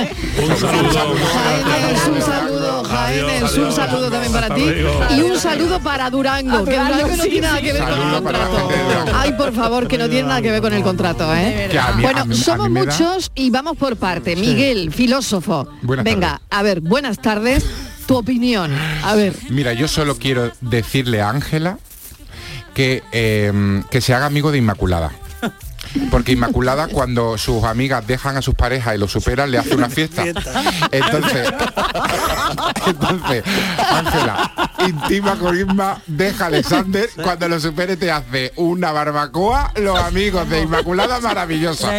Jaénes, 1.63 2.07
un 2.07 2.21
saludo, 2.21 2.83
Jaénes, 2.85 3.41
un 3.41 3.47
adiós. 3.47 3.75
saludo 3.75 4.09
también 4.09 4.33
para 4.33 4.55
ti. 4.55 4.63
Y 5.15 5.21
un 5.21 5.39
saludo 5.39 5.79
para 5.79 6.09
Durango, 6.09 6.65
que 6.65 6.77
Durango 6.77 7.15
no 7.15 7.23
tiene 7.23 7.41
nada 7.41 7.61
que 7.61 7.73
ver 7.73 7.83
con 7.83 8.01
el 8.01 8.11
contrato. 8.11 8.69
Ay, 9.13 9.33
por 9.33 9.53
favor, 9.53 9.87
que 9.87 9.97
no 9.97 10.09
tiene 10.09 10.27
nada 10.27 10.41
que 10.41 10.51
ver 10.51 10.61
con 10.61 10.73
el 10.73 10.81
contrato, 10.81 11.35
¿eh? 11.35 11.69
Bueno, 12.01 12.33
somos 12.33 12.69
muchos 12.69 13.31
y 13.35 13.49
vamos 13.51 13.77
por 13.77 13.95
parte. 13.95 14.35
Miguel, 14.35 14.91
filósofo. 14.91 15.67
Venga, 15.83 16.41
a 16.49 16.63
ver, 16.63 16.81
buenas 16.81 17.19
tardes. 17.19 17.65
Tu 18.07 18.17
opinión. 18.17 18.71
A 19.03 19.13
ver. 19.13 19.35
Mira, 19.49 19.73
yo 19.73 19.87
solo 19.87 20.17
quiero 20.17 20.51
decirle 20.61 21.21
a 21.21 21.29
Ángela 21.29 21.77
que, 22.79 23.03
eh, 23.11 23.83
que 23.89 23.99
se 23.99 24.13
haga 24.13 24.25
amigo 24.25 24.53
de 24.53 24.57
Inmaculada. 24.57 25.11
Porque 26.09 26.31
Inmaculada 26.31 26.87
cuando 26.87 27.37
sus 27.37 27.65
amigas 27.65 28.07
dejan 28.07 28.37
a 28.37 28.41
sus 28.41 28.55
parejas 28.55 28.95
y 28.95 28.97
lo 28.97 29.09
superan, 29.09 29.51
le 29.51 29.57
hace 29.57 29.75
una 29.75 29.89
fiesta. 29.89 30.23
Entonces, 30.89 31.49
entonces, 32.87 33.43
Ángela, 33.91 34.71
intima 34.87 35.35
con 35.37 35.59
Inma, 35.59 36.01
deja 36.07 36.45
a 36.45 36.47
Alexander, 36.47 37.09
cuando 37.21 37.49
lo 37.49 37.59
supere 37.59 37.97
te 37.97 38.11
hace 38.11 38.53
una 38.55 38.93
barbacoa, 38.93 39.73
los 39.75 39.99
amigos 39.99 40.49
de 40.49 40.61
Inmaculada 40.61 41.19
maravillosa. 41.19 41.91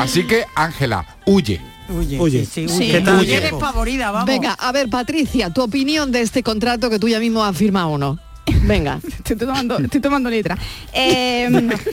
Así 0.00 0.24
que, 0.24 0.44
Ángela, 0.54 1.04
huye. 1.26 1.60
Oye, 1.98 2.20
Oye, 2.20 2.44
sí, 2.44 2.68
sí, 2.68 2.68
sí, 2.68 2.74
huye. 2.76 2.92
¿qué 2.92 3.00
tal 3.00 3.18
Huye 3.18 3.40
tiempo? 3.40 3.56
despavorida, 3.56 4.12
vamos. 4.12 4.26
Venga, 4.26 4.52
a 4.52 4.70
ver, 4.70 4.88
Patricia, 4.88 5.50
tu 5.50 5.62
opinión 5.62 6.12
de 6.12 6.20
este 6.20 6.44
contrato 6.44 6.90
que 6.90 7.00
tú 7.00 7.08
ya 7.08 7.18
mismo 7.18 7.42
has 7.42 7.56
firmado 7.56 7.88
uno. 7.88 8.20
Venga. 8.68 9.00
Estoy 9.18 9.36
tomando, 9.36 9.78
estoy 9.78 10.00
tomando 10.00 10.30
letra. 10.30 10.56
Eh, 10.92 11.48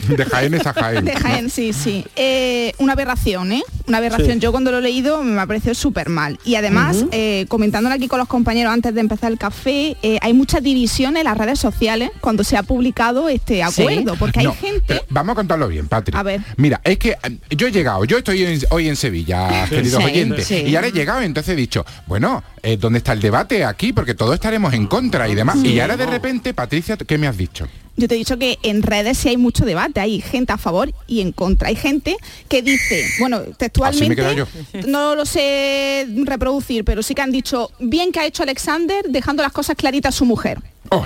De 0.08 0.24
Jaén 0.24 0.54
es 0.54 0.66
a 0.66 0.72
Jaén. 0.72 1.04
de 1.04 1.16
Jaén, 1.16 1.50
sí, 1.50 1.72
sí. 1.72 2.04
Eh, 2.16 2.72
una 2.78 2.92
aberración, 2.94 3.52
¿eh? 3.52 3.62
Una 3.86 3.98
aberración. 3.98 4.34
Sí. 4.34 4.38
Yo 4.40 4.52
cuando 4.52 4.70
lo 4.70 4.78
he 4.78 4.82
leído 4.82 5.22
me 5.22 5.40
ha 5.40 5.46
parecido 5.46 5.74
súper 5.74 6.08
mal. 6.08 6.38
Y 6.44 6.54
además, 6.54 7.04
eh, 7.12 7.46
comentándolo 7.48 7.94
aquí 7.94 8.08
con 8.08 8.18
los 8.18 8.28
compañeros 8.28 8.72
antes 8.72 8.94
de 8.94 9.00
empezar 9.00 9.30
el 9.32 9.38
café, 9.38 9.96
eh, 10.02 10.18
hay 10.22 10.32
mucha 10.32 10.60
división 10.60 11.16
en 11.16 11.24
las 11.24 11.36
redes 11.36 11.58
sociales 11.58 12.10
cuando 12.20 12.42
se 12.44 12.56
ha 12.56 12.62
publicado 12.62 13.28
este 13.28 13.62
acuerdo. 13.62 14.14
Porque 14.16 14.40
hay 14.40 14.46
No, 14.46 14.54
gente... 14.54 14.82
pero 14.86 15.00
vamos 15.10 15.32
a 15.32 15.36
contarlo 15.36 15.68
bien, 15.68 15.88
Patri. 15.88 16.16
A 16.16 16.22
ver. 16.22 16.40
Mira, 16.56 16.80
es 16.84 16.98
que 16.98 17.10
eh, 17.10 17.38
yo 17.50 17.66
he 17.66 17.72
llegado, 17.72 18.04
yo 18.04 18.18
estoy 18.18 18.44
en- 18.44 18.60
hoy 18.70 18.88
en 18.88 18.96
Sevilla, 18.96 19.64
Sí. 19.68 19.74
queridos 19.74 20.02
Sí, 20.02 20.10
oyentes, 20.10 20.46
sí. 20.46 20.54
y 20.66 20.76
ahora 20.76 20.88
he 20.88 20.92
llegado, 20.92 21.20
entonces 21.22 21.52
he 21.52 21.56
dicho, 21.56 21.84
bueno, 22.06 22.42
eh, 22.62 22.76
¿dónde 22.76 22.98
está 22.98 23.12
el 23.12 23.20
debate 23.20 23.64
aquí? 23.64 23.92
Porque 23.92 24.14
todos 24.14 24.34
estaremos 24.34 24.74
en 24.74 24.86
contra 24.86 25.28
y 25.28 25.34
demás. 25.34 25.58
Sí. 25.60 25.68
Y 25.68 25.80
ahora 25.80 25.96
de 25.96 26.06
repente, 26.06 26.54
Patricia, 26.66 26.96
¿qué 26.96 27.16
me 27.16 27.28
has 27.28 27.36
dicho? 27.36 27.68
Yo 27.96 28.08
te 28.08 28.16
he 28.16 28.18
dicho 28.18 28.36
que 28.40 28.58
en 28.64 28.82
redes 28.82 29.18
sí 29.18 29.28
hay 29.28 29.36
mucho 29.36 29.64
debate, 29.64 30.00
hay 30.00 30.20
gente 30.20 30.52
a 30.52 30.58
favor 30.58 30.92
y 31.06 31.20
en 31.20 31.30
contra. 31.30 31.68
Hay 31.68 31.76
gente 31.76 32.16
que 32.48 32.60
dice, 32.60 33.06
bueno, 33.20 33.42
textualmente, 33.56 34.44
no 34.88 35.14
lo 35.14 35.24
sé 35.26 36.08
reproducir, 36.24 36.84
pero 36.84 37.04
sí 37.04 37.14
que 37.14 37.22
han 37.22 37.30
dicho, 37.30 37.70
bien 37.78 38.10
que 38.10 38.18
ha 38.18 38.26
hecho 38.26 38.42
Alexander 38.42 39.04
dejando 39.08 39.44
las 39.44 39.52
cosas 39.52 39.76
claritas 39.76 40.12
a 40.12 40.18
su 40.18 40.24
mujer. 40.24 40.58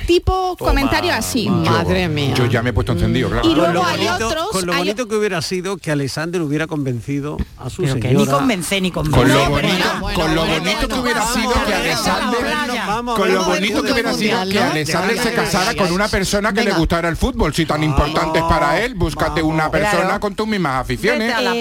Tipo 0.06 0.56
comentarios 0.58 1.14
así. 1.16 1.44
Yo- 1.46 2.34
Yo 2.34 2.46
ya 2.46 2.62
me 2.62 2.70
he 2.70 2.72
puesto 2.72 2.92
encendido, 2.92 3.28
claro. 3.30 3.48
Y 3.48 3.54
luego 3.54 3.66
Con 3.66 3.74
lo 3.74 3.84
hay 3.86 3.96
bonito- 4.06 4.26
otros, 4.28 4.48
Con 4.50 4.66
lo 4.66 4.72
hay- 4.72 4.78
bonito 4.78 5.08
que 5.08 5.16
hubiera 5.16 5.42
sido 5.42 5.76
que 5.76 5.90
Alexander 5.90 6.40
hubiera 6.42 6.66
convencido 6.66 7.36
a 7.58 7.70
su 7.70 7.82
Pero 7.82 7.96
que 8.00 8.08
ni 8.12 8.26
convence 8.26 8.80
ni 8.80 8.90
convence. 8.90 9.18
Con 9.18 9.28
lo 9.28 9.50
bonito, 9.50 9.74
no, 9.78 10.00
con 10.14 10.34
lo 10.34 10.44
bueno, 10.46 10.64
bonito 10.64 10.88
que 10.88 10.98
hubiera 11.00 11.20
vamos, 11.20 11.34
sido 11.34 11.52
que 11.66 11.74
Alexander, 11.74 12.40
vamos, 12.86 13.18
con 13.18 13.34
lo 13.34 13.44
bonito 13.44 13.82
que 13.82 13.92
hubiera 13.92 14.12
sido 14.14 14.48
que. 14.48 14.58
Alexander 14.58 15.18
se 15.18 15.32
casara 15.32 15.74
con 15.74 15.92
una 15.92 16.08
persona 16.08 16.52
que 16.52 16.62
le 16.64 16.72
gustara 16.72 17.08
el 17.08 17.16
fútbol, 17.16 17.54
si 17.54 17.66
tan 17.66 17.82
importante 17.82 18.38
es 18.38 18.44
para 18.44 18.80
él, 18.80 18.94
búscate 18.94 19.42
una 19.42 19.70
persona 19.70 20.20
con 20.20 20.34
tus 20.34 20.46
mismas 20.46 20.80
aficiones. 20.82 21.34
Venga, 21.36 21.52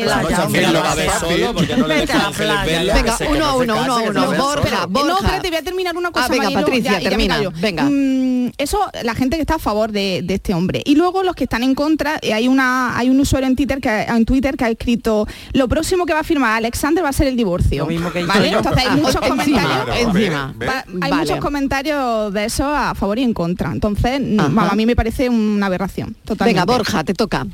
uno 3.29 3.45
a 3.45 3.55
uno, 3.55 3.75
uno 3.81 3.93
a 3.93 4.01
uno. 4.01 4.53
Espera, 4.59 4.87
No, 4.89 5.17
espérate, 5.19 5.49
voy 5.49 5.57
a 5.57 5.63
terminar 5.63 5.97
una 5.97 6.11
cosa. 6.11 6.25
Ah, 6.25 6.29
venga, 6.29 6.49
Patricia, 6.51 6.99
termina. 6.99 7.39
Venga. 7.59 7.83
Mm, 8.09 8.49
eso, 8.57 8.79
la 9.03 9.13
gente 9.15 9.35
que 9.37 9.41
está 9.41 9.55
a 9.55 9.59
favor 9.59 9.91
de, 9.91 10.21
de 10.23 10.33
este 10.35 10.53
hombre. 10.53 10.81
Y 10.85 10.95
luego 10.95 11.23
los 11.23 11.35
que 11.35 11.43
están 11.45 11.63
en 11.63 11.75
contra, 11.75 12.17
eh, 12.21 12.33
hay 12.33 12.47
una 12.47 12.97
hay 12.97 13.09
un 13.09 13.19
usuario 13.19 13.47
en 13.47 13.55
Twitter 13.55 13.79
que 13.79 13.89
en 14.03 14.25
Twitter 14.25 14.57
que 14.57 14.65
ha 14.65 14.69
escrito 14.69 15.27
lo 15.53 15.67
próximo 15.67 16.05
que 16.05 16.13
va 16.13 16.19
a 16.21 16.23
firmar 16.23 16.53
Alexander 16.57 17.03
va 17.03 17.09
a 17.09 17.13
ser 17.13 17.27
el 17.27 17.37
divorcio. 17.37 17.83
Lo 17.83 17.89
mismo 17.89 18.11
que 18.11 18.19
he 18.19 18.21
dicho 18.23 18.33
¿Vale? 18.33 18.51
yo. 18.51 18.57
Entonces 18.57 18.83
hay 18.87 18.95
muchos 19.01 19.21
comentarios. 19.27 19.97
encima. 19.97 20.53
Va- 20.61 20.85
hay 21.01 21.11
Vale. 21.11 21.15
muchos 21.15 21.39
comentarios 21.39 22.33
de 22.33 22.45
eso 22.45 22.65
a 22.67 22.95
favor 22.95 23.19
y 23.19 23.23
en 23.23 23.33
contra. 23.33 23.71
Entonces, 23.71 24.21
a 24.39 24.75
mí 24.75 24.85
me 24.85 24.95
parece 24.95 25.29
una 25.29 25.67
aberración. 25.67 26.15
Totalmente. 26.25 26.59
Venga, 26.59 26.65
Borja, 26.65 27.03
te 27.03 27.13
toca. 27.13 27.45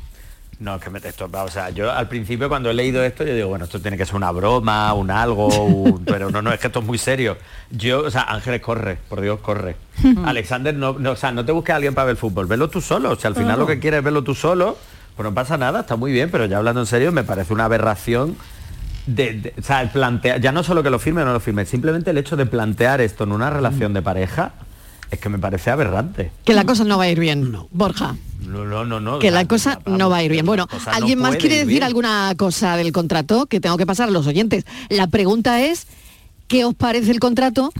No, 0.58 0.76
es 0.76 0.82
que 0.82 0.88
me 0.88 0.98
esto, 0.98 1.28
o 1.30 1.48
sea, 1.48 1.68
yo 1.68 1.92
al 1.92 2.08
principio 2.08 2.48
cuando 2.48 2.70
he 2.70 2.74
leído 2.74 3.04
esto, 3.04 3.24
yo 3.24 3.34
digo, 3.34 3.48
bueno, 3.48 3.66
esto 3.66 3.78
tiene 3.78 3.98
que 3.98 4.06
ser 4.06 4.14
una 4.16 4.30
broma, 4.30 4.94
un 4.94 5.10
algo, 5.10 5.48
un- 5.64 6.04
pero 6.06 6.30
no, 6.30 6.40
no, 6.40 6.50
es 6.50 6.58
que 6.58 6.68
esto 6.68 6.78
es 6.80 6.86
muy 6.86 6.96
serio. 6.96 7.36
Yo, 7.70 8.04
o 8.04 8.10
sea, 8.10 8.22
Ángeles, 8.22 8.62
corre, 8.62 8.96
por 9.08 9.20
Dios, 9.20 9.38
corre. 9.40 9.76
Alexander, 10.24 10.74
no, 10.74 10.94
no, 10.98 11.10
o 11.12 11.16
sea, 11.16 11.30
no 11.30 11.44
te 11.44 11.52
busques 11.52 11.72
a 11.74 11.76
alguien 11.76 11.94
para 11.94 12.06
ver 12.06 12.16
fútbol, 12.16 12.46
velo 12.46 12.70
tú 12.70 12.80
solo. 12.80 13.10
O 13.10 13.16
sea, 13.16 13.28
al 13.28 13.34
final 13.36 13.58
lo 13.58 13.66
que 13.66 13.78
quieres 13.78 13.98
es 13.98 14.04
verlo 14.04 14.22
tú 14.24 14.34
solo, 14.34 14.78
pues 15.14 15.24
no 15.28 15.34
pasa 15.34 15.58
nada, 15.58 15.80
está 15.80 15.96
muy 15.96 16.10
bien, 16.10 16.30
pero 16.30 16.46
ya 16.46 16.56
hablando 16.56 16.80
en 16.80 16.86
serio, 16.86 17.12
me 17.12 17.22
parece 17.24 17.52
una 17.52 17.66
aberración. 17.66 18.36
De, 19.06 19.34
de- 19.34 19.54
o 19.58 19.62
sea, 19.62 19.82
el 19.82 19.90
plantear, 19.90 20.40
ya 20.40 20.50
no 20.52 20.64
solo 20.64 20.82
que 20.82 20.90
lo 20.90 20.98
firme 20.98 21.22
o 21.22 21.24
no 21.26 21.32
lo 21.34 21.38
firme, 21.40 21.64
simplemente 21.66 22.10
el 22.10 22.18
hecho 22.18 22.34
de 22.36 22.44
plantear 22.46 23.00
esto 23.02 23.22
en 23.24 23.32
una 23.32 23.50
relación 23.50 23.92
de 23.92 24.02
pareja, 24.02 24.52
es 25.10 25.18
que 25.18 25.28
me 25.28 25.38
parece 25.38 25.70
aberrante. 25.70 26.30
Que 26.44 26.54
la 26.54 26.64
cosa 26.64 26.84
no 26.84 26.98
va 26.98 27.04
a 27.04 27.08
ir 27.10 27.18
bien, 27.20 27.56
Borja. 27.70 28.16
No, 28.40 28.64
no, 28.64 28.84
no, 28.84 29.00
no. 29.00 29.18
Que 29.18 29.30
la 29.30 29.46
cosa 29.46 29.80
no 29.86 30.08
va 30.10 30.18
a 30.18 30.22
ir 30.22 30.30
bien. 30.32 30.46
Bueno, 30.46 30.68
no 30.70 30.92
¿alguien 30.92 31.18
más 31.18 31.36
quiere 31.36 31.56
ir 31.56 31.60
decir 31.62 31.68
bien. 31.74 31.82
alguna 31.84 32.32
cosa 32.36 32.76
del 32.76 32.92
contrato 32.92 33.46
que 33.46 33.60
tengo 33.60 33.76
que 33.76 33.86
pasar 33.86 34.08
a 34.08 34.12
los 34.12 34.26
oyentes? 34.26 34.64
La 34.88 35.06
pregunta 35.08 35.62
es, 35.62 35.86
¿qué 36.48 36.64
os 36.64 36.74
parece 36.74 37.10
el 37.10 37.20
contrato? 37.20 37.72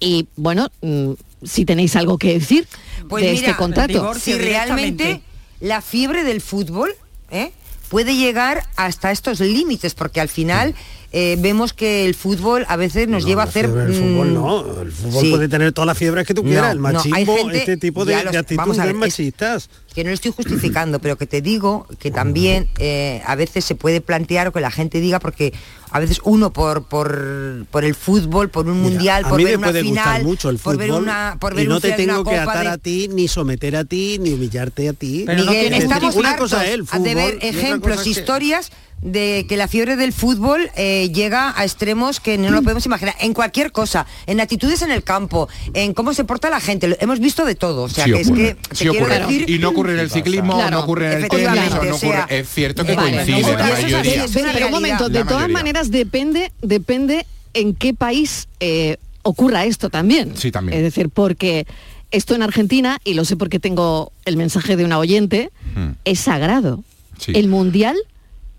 Y 0.00 0.26
bueno, 0.36 0.68
mm, 0.82 1.12
si 1.42 1.64
tenéis 1.64 1.94
algo 1.96 2.16
que 2.18 2.34
decir 2.34 2.66
Pues 3.08 3.24
de 3.24 3.32
mira, 3.32 3.48
este 3.48 3.56
contrato. 3.58 4.14
si 4.14 4.34
realmente 4.34 5.20
la 5.60 5.80
fiebre 5.82 6.24
del 6.24 6.40
fútbol 6.40 6.90
¿eh? 7.30 7.52
Puede 7.94 8.16
llegar 8.16 8.64
hasta 8.74 9.12
estos 9.12 9.38
límites, 9.38 9.94
porque 9.94 10.20
al 10.20 10.28
final 10.28 10.74
eh, 11.12 11.36
vemos 11.38 11.72
que 11.72 12.06
el 12.06 12.16
fútbol 12.16 12.64
a 12.68 12.74
veces 12.74 13.06
nos 13.06 13.24
lleva 13.24 13.42
a 13.42 13.46
hacer... 13.46 13.66
El 13.66 13.94
fútbol 13.94 14.28
mm, 14.30 14.34
no, 14.34 14.82
el 14.82 14.90
fútbol 14.90 15.22
sí. 15.24 15.30
puede 15.30 15.48
tener 15.48 15.70
todas 15.72 15.86
las 15.86 15.96
fiebres 15.96 16.26
que 16.26 16.34
tú 16.34 16.42
No, 16.42 16.48
quieras, 16.48 16.72
el 16.72 16.80
no, 16.82 16.88
hay 16.88 16.94
machismo, 16.94 17.36
gente- 17.36 17.58
este 17.58 17.76
tipo 17.76 18.04
de, 18.04 18.24
los- 18.24 18.32
de 18.32 18.38
actitudes 18.38 18.78
ver, 18.78 18.88
es- 18.88 18.94
machistas. 18.96 19.70
que 19.94 20.02
no 20.02 20.10
lo 20.10 20.14
estoy 20.14 20.32
justificando, 20.32 20.98
pero 20.98 21.16
que 21.16 21.28
te 21.28 21.40
digo 21.40 21.86
que 22.00 22.10
también 22.10 22.68
eh, 22.80 23.22
a 23.26 23.36
veces 23.36 23.64
se 23.64 23.76
puede 23.76 24.00
plantear 24.00 24.48
o 24.48 24.52
que 24.52 24.60
la 24.60 24.72
gente 24.72 24.98
diga, 25.00 25.20
porque 25.20 25.52
a 25.94 26.00
veces 26.00 26.20
uno 26.24 26.52
por 26.52 26.82
por, 26.86 27.66
por 27.70 27.84
el 27.84 27.94
fútbol, 27.94 28.48
por 28.50 28.66
un 28.66 28.82
mundial, 28.82 29.24
a 29.24 29.28
por 29.28 29.38
mí 29.38 29.44
ver 29.44 29.52
me 29.52 29.58
una 29.58 29.66
puede 29.68 29.82
final, 29.82 30.24
mucho 30.24 30.50
el 30.50 30.58
por 30.58 30.74
fútbol 30.74 30.88
ver 30.88 30.90
una, 31.02 31.36
por 31.38 31.54
ver 31.54 31.64
y 31.64 31.68
no 31.68 31.76
un 31.76 31.80
te 31.80 31.92
final, 31.94 31.96
tengo 32.16 32.20
una 32.22 32.30
que 32.30 32.38
atar 32.50 32.64
de- 32.64 32.68
a 32.70 32.78
ti, 32.78 33.08
ni 33.12 33.28
someter 33.28 33.76
a 33.76 33.84
ti, 33.84 34.18
ni 34.20 34.32
humillarte 34.32 34.88
a 34.88 34.92
ti. 34.92 35.24
Miguel, 35.28 35.72
estamos 35.74 36.16
una 36.16 36.30
hartos 36.30 36.50
cosa 36.50 36.64
es 36.66 36.72
el 36.72 36.80
de 36.80 36.86
fútbol 36.86 37.14
ver 37.14 37.34
y 37.34 37.36
otra 37.36 37.48
ejemplos, 37.48 37.96
es 37.98 38.02
que- 38.02 38.10
historias 38.10 38.72
de 39.02 39.44
que 39.48 39.56
la 39.58 39.68
fiebre 39.68 39.96
del 39.96 40.12
fútbol 40.14 40.70
eh, 40.76 41.10
llega 41.12 41.52
a 41.58 41.64
extremos 41.64 42.20
que 42.20 42.38
no 42.38 42.50
lo 42.50 42.62
podemos 42.62 42.86
imaginar. 42.86 43.14
En 43.20 43.34
cualquier 43.34 43.70
cosa, 43.70 44.06
en 44.26 44.40
actitudes 44.40 44.80
en 44.80 44.90
el 44.90 45.02
campo, 45.02 45.48
en 45.74 45.92
cómo 45.92 46.14
se 46.14 46.24
porta 46.24 46.48
la 46.48 46.58
gente, 46.60 46.88
lo- 46.88 46.96
hemos 47.00 47.20
visto 47.20 47.44
de 47.44 47.54
todo. 47.54 47.82
O 47.82 47.88
sea, 47.90 48.04
Sí 48.06 48.12
que 48.12 48.16
ocurre, 48.22 48.48
es 48.48 48.54
que 48.54 48.68
te 48.68 48.74
sí 48.76 48.84
quiero 48.88 49.04
ocurre. 49.04 49.18
decir- 49.20 49.50
y 49.50 49.58
no 49.58 49.68
ocurre 49.68 49.92
en 49.94 49.98
el 50.00 50.10
ciclismo, 50.10 50.54
Claro, 50.54 50.70
no 50.70 50.80
ocurre 50.84 51.06
en 51.12 51.22
el 51.24 51.28
tenis, 51.28 51.46
no 51.46 51.52
o 51.52 51.82
sea, 51.82 51.92
ocurre. 52.22 52.38
Es 52.40 52.48
cierto 52.48 52.84
que 52.86 52.94
vale, 52.94 53.10
coincide 53.24 53.42
no, 53.42 53.58
la 53.58 53.64
eso 53.68 53.72
es 53.72 53.84
así, 53.84 53.92
mayoría. 53.92 54.24
es 54.24 54.30
Pero, 54.32 54.66
un 54.66 54.72
momento, 54.72 55.08
de 55.10 55.24
todas 55.24 55.48
maneras 55.50 55.90
depende, 55.90 56.50
depende 56.62 57.26
en 57.52 57.74
qué 57.74 57.92
país 57.92 58.48
eh, 58.60 58.96
ocurra 59.22 59.64
esto 59.66 59.90
también. 59.90 60.32
Sí, 60.36 60.50
también. 60.50 60.78
Es 60.78 60.82
decir, 60.82 61.10
porque 61.10 61.66
esto 62.10 62.34
en 62.34 62.42
Argentina, 62.42 62.98
y 63.04 63.14
lo 63.14 63.24
sé 63.26 63.36
porque 63.36 63.58
tengo 63.60 64.12
el 64.24 64.36
mensaje 64.38 64.76
de 64.76 64.84
una 64.84 64.98
oyente, 64.98 65.50
Hmm. 65.74 65.90
es 66.04 66.20
sagrado. 66.20 66.82
Sí. 67.18 67.32
El 67.34 67.48
mundial, 67.48 67.96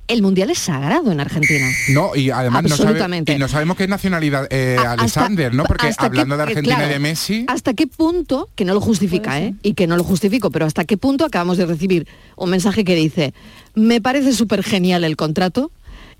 el 0.07 0.21
mundial 0.21 0.49
es 0.51 0.59
sagrado 0.59 1.11
en 1.11 1.19
Argentina. 1.19 1.67
No, 1.89 2.15
y 2.15 2.29
además 2.29 2.63
no, 2.63 2.77
sabe- 2.77 3.23
y 3.27 3.35
no 3.39 3.47
sabemos 3.47 3.75
qué 3.75 3.87
nacionalidad 3.87 4.47
eh, 4.51 4.75
A- 4.77 4.81
hasta- 4.81 4.91
Alexander, 5.01 5.53
¿no? 5.53 5.63
Porque 5.63 5.91
hablando 5.97 6.35
qué- 6.35 6.37
de 6.37 6.43
eh, 6.43 6.47
Argentina 6.49 6.75
claro, 6.75 6.89
y 6.91 6.93
de 6.93 6.99
Messi, 6.99 7.45
¿Hasta 7.47 7.73
qué 7.73 7.87
punto, 7.87 8.49
que 8.55 8.65
no 8.65 8.73
lo 8.75 8.81
justifica, 8.81 9.41
¿eh? 9.41 9.55
Y 9.63 9.73
que 9.73 9.87
no 9.87 9.97
lo 9.97 10.03
justifico, 10.03 10.51
pero 10.51 10.65
hasta 10.65 10.85
qué 10.85 10.97
punto 10.97 11.25
acabamos 11.25 11.57
de 11.57 11.65
recibir 11.65 12.07
un 12.35 12.49
mensaje 12.51 12.83
que 12.83 12.95
dice, 12.95 13.33
me 13.73 13.99
parece 13.99 14.33
súper 14.33 14.63
genial 14.63 15.03
el 15.03 15.15
contrato, 15.15 15.71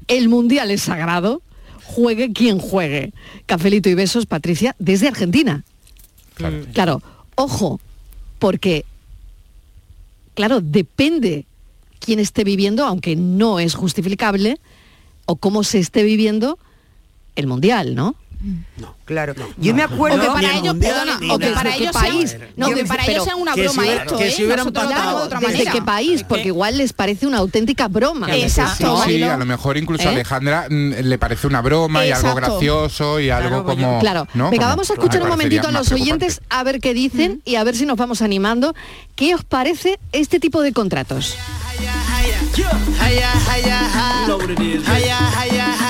el 0.08 0.30
mundial 0.30 0.71
es 0.71 0.82
sagrado, 0.82 1.41
juegue 1.84 2.34
quien 2.34 2.58
juegue. 2.58 3.13
Cafelito 3.45 3.88
y 3.89 3.93
besos, 3.93 4.26
Patricia, 4.26 4.76
desde 4.80 5.08
Argentina. 5.08 5.63
Claro. 6.34 6.62
Claro, 6.74 7.04
ojo, 7.36 7.80
porque, 8.39 8.84
claro, 10.34 10.60
depende 10.62 11.45
quién 12.06 12.20
esté 12.20 12.44
viviendo, 12.44 12.86
aunque 12.86 13.15
no 13.15 13.60
es 13.60 13.74
justificable, 13.74 14.60
o 15.26 15.36
cómo 15.38 15.63
se 15.63 15.80
esté 15.80 16.04
viviendo 16.04 16.60
el 17.36 17.48
mundial, 17.48 17.96
¿no? 17.96 18.15
Claro. 19.06 19.34
Yo 19.58 19.74
me 19.74 19.82
acuerdo... 19.82 20.18
O 20.18 20.22
que 20.22 20.28
para 20.41 20.56
ellos, 20.58 20.76
perdona, 20.80 21.20
o 21.34 21.39
que 21.39 21.48
para 21.52 21.72
¿Desde 21.72 21.78
qué 21.78 21.84
ellos 21.84 21.96
sea, 21.96 22.02
país? 22.02 22.38
no, 22.56 22.70
No, 22.70 22.76
que 22.76 22.86
para 22.86 23.06
ellos 23.08 23.24
sea 23.24 23.36
una 23.36 23.54
que 23.54 23.62
broma 23.63 23.84
si- 23.84 23.89
esto, 23.89 24.18
que 24.18 24.28
¿eh? 24.28 24.32
si 24.32 24.44
hubieran 24.46 24.72
patado- 24.72 25.18
de 25.18 25.24
otra 25.24 25.39
¿Desde 25.39 25.65
qué 25.65 25.82
país? 25.82 26.24
Porque 26.24 26.48
igual 26.50 26.78
les 26.78 26.94
parece 26.94 27.26
una 27.26 27.39
auténtica 27.39 27.88
broma. 27.88 28.36
Exacto. 28.36 29.02
sí, 29.08 29.18
¿no? 29.20 29.32
a 29.32 29.38
lo 29.38 29.46
mejor 29.46 29.78
incluso 29.78 30.04
a 30.08 30.12
¿Eh? 30.12 30.15
Alejandra 30.15 30.68
mm, 30.70 30.91
le 31.02 31.18
parece 31.18 31.48
una 31.48 31.62
broma 31.62 32.06
y 32.06 32.12
algo 32.12 32.36
gracioso 32.36 33.20
y 33.20 33.30
algo 33.32 33.63
como... 33.63 34.00
Claro, 34.00 34.28
¿no? 34.36 34.52
venga, 34.52 34.68
vamos 34.68 34.91
a 34.91 34.94
escuchar 34.94 35.24
un 35.24 35.30
momentito 35.30 35.68
a 35.68 35.72
los 35.72 35.91
oyentes 35.91 36.41
a 36.50 36.63
ver 36.63 36.80
qué 36.82 36.94
dicen 36.94 37.41
y 37.46 37.56
a 37.56 37.63
ver 37.63 37.76
si 37.76 37.86
nos 37.88 37.98
vamos 37.98 38.22
animando. 38.22 38.76
¿Qué 39.15 39.34
os 39.34 39.44
parece 39.44 39.98
este 40.12 40.39
tipo 40.39 40.62
de 40.62 40.72
contratos? 40.72 41.36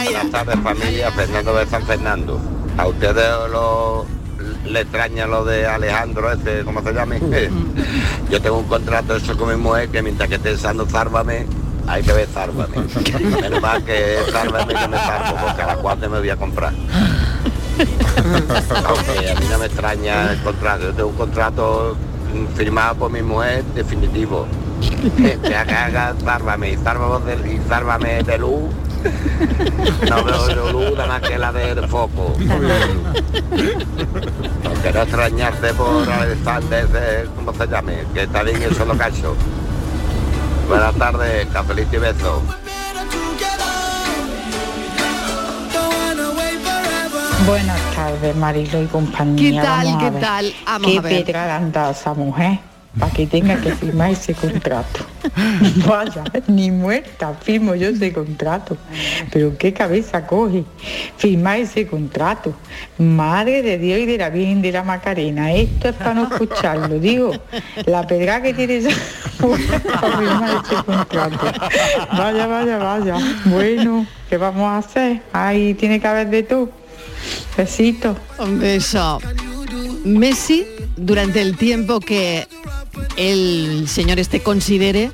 Buenas 0.03 0.31
tardes 0.31 0.59
familia, 0.61 1.11
Fernando 1.11 1.55
de 1.55 1.65
San 1.65 1.85
Fernando. 1.85 2.39
A 2.77 2.87
ustedes 2.87 3.25
lo, 3.51 4.05
le 4.65 4.81
extraña 4.81 5.27
lo 5.27 5.45
de 5.45 5.65
Alejandro, 5.65 6.31
este, 6.31 6.63
¿cómo 6.63 6.81
se 6.81 6.93
llame? 6.93 7.19
Yo 8.29 8.41
tengo 8.41 8.57
un 8.57 8.67
contrato 8.67 9.15
eso 9.15 9.37
con 9.37 9.49
mi 9.49 9.55
mujer 9.55 9.89
que 9.89 10.01
mientras 10.01 10.29
que 10.29 10.35
esté 10.35 10.53
usando 10.53 10.85
Zárvame, 10.85 11.45
hay 11.87 12.03
que 12.03 12.13
ver 12.13 12.27
Zárvame. 12.27 12.77
Menos 13.41 13.61
mal 13.61 13.83
que 13.83 14.17
Zárvame 14.31 14.73
que 14.73 14.87
me 14.87 14.97
salvo, 14.97 15.37
porque 15.45 15.61
a 15.61 15.67
las 15.67 15.77
cuatro 15.77 16.09
me 16.09 16.19
voy 16.19 16.29
a 16.29 16.35
comprar. 16.35 16.73
Aunque 18.85 19.29
a 19.29 19.35
mí 19.35 19.45
no 19.49 19.59
me 19.59 19.65
extraña 19.65 20.31
el 20.31 20.41
contrato, 20.41 20.83
yo 20.83 20.93
tengo 20.93 21.09
un 21.09 21.15
contrato 21.15 21.97
firmado 22.55 22.95
por 22.95 23.11
mi 23.11 23.21
mujer 23.21 23.63
definitivo. 23.75 24.45
Que, 25.17 25.37
que 25.39 25.55
haga, 25.55 25.85
haga 25.85 26.15
Zárvame 26.23 26.77
Zárvame 26.83 27.59
Zárvame 27.67 28.23
de 28.23 28.37
luz 28.37 28.69
No 30.09 30.23
veo 30.23 30.49
yo 30.53 30.71
luz 30.71 30.91
nada 30.97 31.07
más 31.07 31.21
que 31.21 31.37
la 31.37 31.51
del 31.53 31.87
foco. 31.87 32.35
No 34.63 34.71
quiero 34.81 35.01
extrañarte 35.03 35.73
por 35.73 36.09
Alexander, 36.09 36.87
de- 36.89 37.29
¿cómo 37.35 37.53
se 37.53 37.67
llame? 37.67 38.03
Que 38.13 38.23
está 38.23 38.43
bien 38.43 38.61
eso 38.61 38.85
lo 38.85 38.97
cacho. 38.97 39.35
Buenas 40.67 40.95
tardes, 40.95 41.47
cafelito 41.47 41.95
y 41.95 41.99
besos. 41.99 42.41
Buenas 47.47 47.79
tardes, 47.95 48.35
Marilo 48.35 48.81
y 48.81 48.85
compañía. 48.87 49.61
¿Qué 49.61 49.67
tal, 49.67 49.85
Vamos 49.85 49.95
a 49.95 50.05
qué 50.05 50.09
ver. 50.11 50.21
tal? 50.21 50.53
Vamos 50.65 50.91
¿Qué 50.91 50.97
a 50.97 51.01
ver. 51.01 51.25
pedra 51.25 51.45
le 51.45 51.51
han 51.51 51.71
dado 51.71 51.89
a 51.89 51.91
esa 51.91 52.13
mujer 52.15 52.59
para 52.97 53.11
que 53.11 53.27
tenga 53.27 53.61
que 53.61 53.71
firmar 53.75 54.09
ese 54.11 54.33
contrato? 54.33 55.05
Vaya, 55.87 56.23
ni 56.47 56.71
muerta 56.71 57.33
firmo 57.39 57.75
yo 57.75 57.89
ese 57.89 58.11
contrato. 58.13 58.77
Pero 59.31 59.55
qué 59.57 59.73
cabeza 59.73 60.25
coge 60.25 60.63
firmar 61.17 61.59
ese 61.59 61.85
contrato. 61.85 62.53
Madre 62.97 63.61
de 63.61 63.77
Dios 63.77 63.99
y 63.99 64.05
de 64.07 64.17
la 64.17 64.29
Virgen 64.31 64.63
de 64.63 64.71
la 64.71 64.83
Macarena. 64.83 65.53
Esto 65.53 65.89
es 65.89 65.95
para 65.95 66.15
no 66.15 66.23
escucharlo. 66.23 66.97
Digo, 66.99 67.31
la 67.85 68.07
pedra 68.07 68.41
que 68.41 68.55
tiene 68.55 68.77
esa 68.77 68.89
para 69.39 70.17
firmar 70.17 70.63
ese 70.65 70.83
contrato. 70.83 71.45
Vaya, 72.17 72.47
vaya, 72.47 72.77
vaya. 72.77 73.17
Bueno, 73.45 74.07
¿qué 74.29 74.37
vamos 74.37 74.63
a 74.63 74.77
hacer? 74.77 75.21
Ahí 75.31 75.75
tiene 75.75 75.99
que 75.99 76.07
haber 76.07 76.29
de 76.29 76.41
tú. 76.41 76.69
Besito. 77.57 78.15
Un 78.39 78.59
beso. 78.59 79.19
Messi, 80.03 80.65
durante 80.95 81.41
el 81.41 81.57
tiempo 81.57 81.99
que 81.99 82.47
el 83.17 83.87
señor 83.87 84.19
este 84.19 84.41
considere 84.41 85.11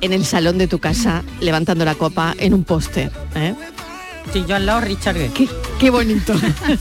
en 0.00 0.12
el 0.12 0.24
salón 0.24 0.58
de 0.58 0.66
tu 0.66 0.78
casa 0.78 1.22
levantando 1.40 1.84
la 1.84 1.94
copa 1.94 2.34
en 2.38 2.54
un 2.54 2.64
póster. 2.64 3.10
¿eh? 3.34 3.54
Sí, 4.32 4.44
yo 4.46 4.56
al 4.56 4.66
lado 4.66 4.80
Richard 4.80 5.14
Gere. 5.16 5.32
Qué, 5.32 5.48
qué 5.78 5.90
bonito. 5.90 6.34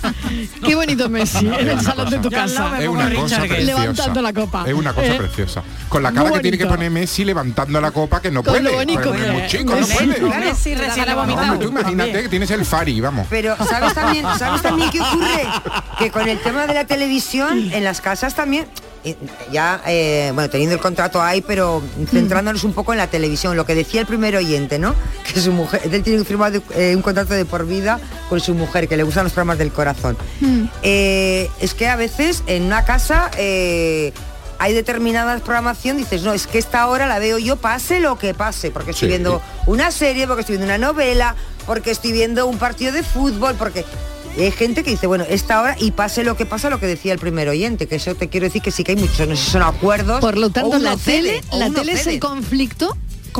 qué 0.65 0.75
bonito 0.75 1.09
Messi 1.09 1.47
en 1.47 1.69
el 1.69 1.81
salón 1.81 2.09
de 2.09 2.19
tu 2.19 2.29
casa. 2.29 2.81
Es 2.81 2.87
una 2.87 3.13
cosa. 3.13 3.45
Levantando 3.45 4.21
la 4.21 4.33
copa. 4.33 4.63
Es 4.67 4.73
una 4.73 4.93
cosa 4.93 5.07
¿Eh? 5.07 5.17
preciosa. 5.17 5.63
Con 5.89 6.03
la 6.03 6.11
cara 6.11 6.31
que 6.31 6.39
tiene 6.39 6.57
que 6.57 6.65
poner 6.65 6.89
Messi 6.91 7.25
levantando 7.25 7.81
la 7.81 7.91
copa 7.91 8.21
que 8.21 8.31
no 8.31 8.43
Con 8.43 8.53
puede. 8.53 8.63
lo 8.63 8.73
bonito 8.73 9.13
es 9.13 9.21
que 9.21 9.31
muy 9.31 9.47
chico, 9.47 9.75
no 9.75 9.81
Messi, 9.81 9.93
puede. 9.93 10.15
claro. 10.15 10.45
Messi 10.45 10.75
recién 10.75 11.15
vomitado. 11.15 11.51
Hombre, 11.51 11.65
tú 11.67 11.71
imagínate 11.71 12.23
que 12.23 12.29
tienes 12.29 12.51
el 12.51 12.65
Fari, 12.65 13.01
vamos. 13.01 13.27
Pero 13.29 13.55
¿sabes 13.57 13.93
también, 13.93 14.25
¿sabes 14.37 14.61
también 14.61 14.89
qué 14.89 15.01
ocurre? 15.01 15.47
Que 15.97 16.11
con 16.11 16.27
el 16.27 16.39
tema 16.39 16.67
de 16.67 16.73
la 16.73 16.85
televisión, 16.85 17.69
en 17.73 17.83
las 17.83 18.01
casas 18.01 18.35
también, 18.35 18.63
eh, 18.63 18.90
ya, 19.51 19.81
eh, 19.87 20.31
bueno, 20.33 20.49
teniendo 20.49 20.75
el 20.75 20.81
contrato 20.81 21.21
ahí, 21.21 21.41
pero 21.41 21.81
centrándonos 22.09 22.63
un 22.63 22.73
poco 22.73 22.91
en 22.93 22.99
la 22.99 23.07
televisión, 23.07 23.55
lo 23.57 23.65
que 23.65 23.73
decía 23.75 24.01
el 24.01 24.07
primer 24.07 24.35
oyente, 24.35 24.77
¿no? 24.79 24.93
Que 25.33 25.39
su 25.41 25.51
mujer, 25.51 25.81
él 25.91 26.03
tiene 26.03 26.23
firmado 26.23 26.61
eh, 26.75 26.93
un 26.95 27.01
contrato 27.01 27.33
de 27.33 27.45
por 27.45 27.65
vida 27.65 27.99
con 28.29 28.39
su 28.39 28.53
mujer, 28.53 28.87
que 28.87 28.97
le 28.97 29.03
gustan 29.03 29.23
los 29.23 29.33
programas 29.33 29.57
del 29.57 29.71
corazón. 29.71 30.17
Eh, 30.83 31.49
es 31.59 31.73
que 31.73 31.87
a 31.87 31.95
veces 31.95 32.43
en 32.47 32.63
una 32.63 32.85
casa 32.85 33.31
eh, 33.37 34.13
hay 34.59 34.73
determinadas 34.73 35.41
programación, 35.41 35.97
dices, 35.97 36.21
no, 36.21 36.33
es 36.33 36.45
que 36.47 36.59
esta 36.59 36.85
hora 36.87 37.07
la 37.07 37.17
veo 37.19 37.37
yo, 37.39 37.55
pase 37.55 37.99
lo 37.99 38.17
que 38.19 38.33
pase, 38.33 38.69
porque 38.71 38.91
estoy 38.91 39.07
Sí. 39.07 39.11
viendo 39.11 39.41
una 39.65 39.89
serie, 39.91 40.27
porque 40.27 40.41
estoy 40.41 40.57
viendo 40.57 40.73
una 40.75 40.77
novela, 40.87 41.35
porque 41.65 41.91
estoy 41.91 42.11
viendo 42.11 42.45
un 42.45 42.57
partido 42.57 42.91
de 42.91 43.01
fútbol, 43.03 43.55
porque 43.57 43.85
hay 44.37 44.51
gente 44.51 44.83
que 44.83 44.91
dice, 44.91 45.07
bueno, 45.07 45.25
esta 45.27 45.61
hora 45.61 45.75
y 45.79 45.91
pase 45.91 46.23
lo 46.23 46.35
que 46.35 46.45
pasa, 46.45 46.69
lo 46.69 46.79
que 46.79 46.87
decía 46.87 47.13
el 47.13 47.19
primer 47.19 47.49
oyente, 47.49 47.87
que 47.87 47.95
eso 47.95 48.15
te 48.15 48.29
quiero 48.29 48.45
decir 48.45 48.61
que 48.61 48.71
sí 48.71 48.83
que 48.83 48.93
hay 48.93 48.97
muchos, 48.97 49.27
no 49.27 49.35
sé 49.35 49.51
son 49.51 49.63
acuerdos. 49.63 50.21
Por 50.21 50.37
lo 50.37 50.49
tanto, 50.49 50.77
la 50.79 50.97
tele, 50.97 51.41
cede, 51.41 51.57
la 51.57 51.69
tele 51.69 51.93
es 51.93 52.07
el 52.07 52.19
conflicto. 52.19 52.95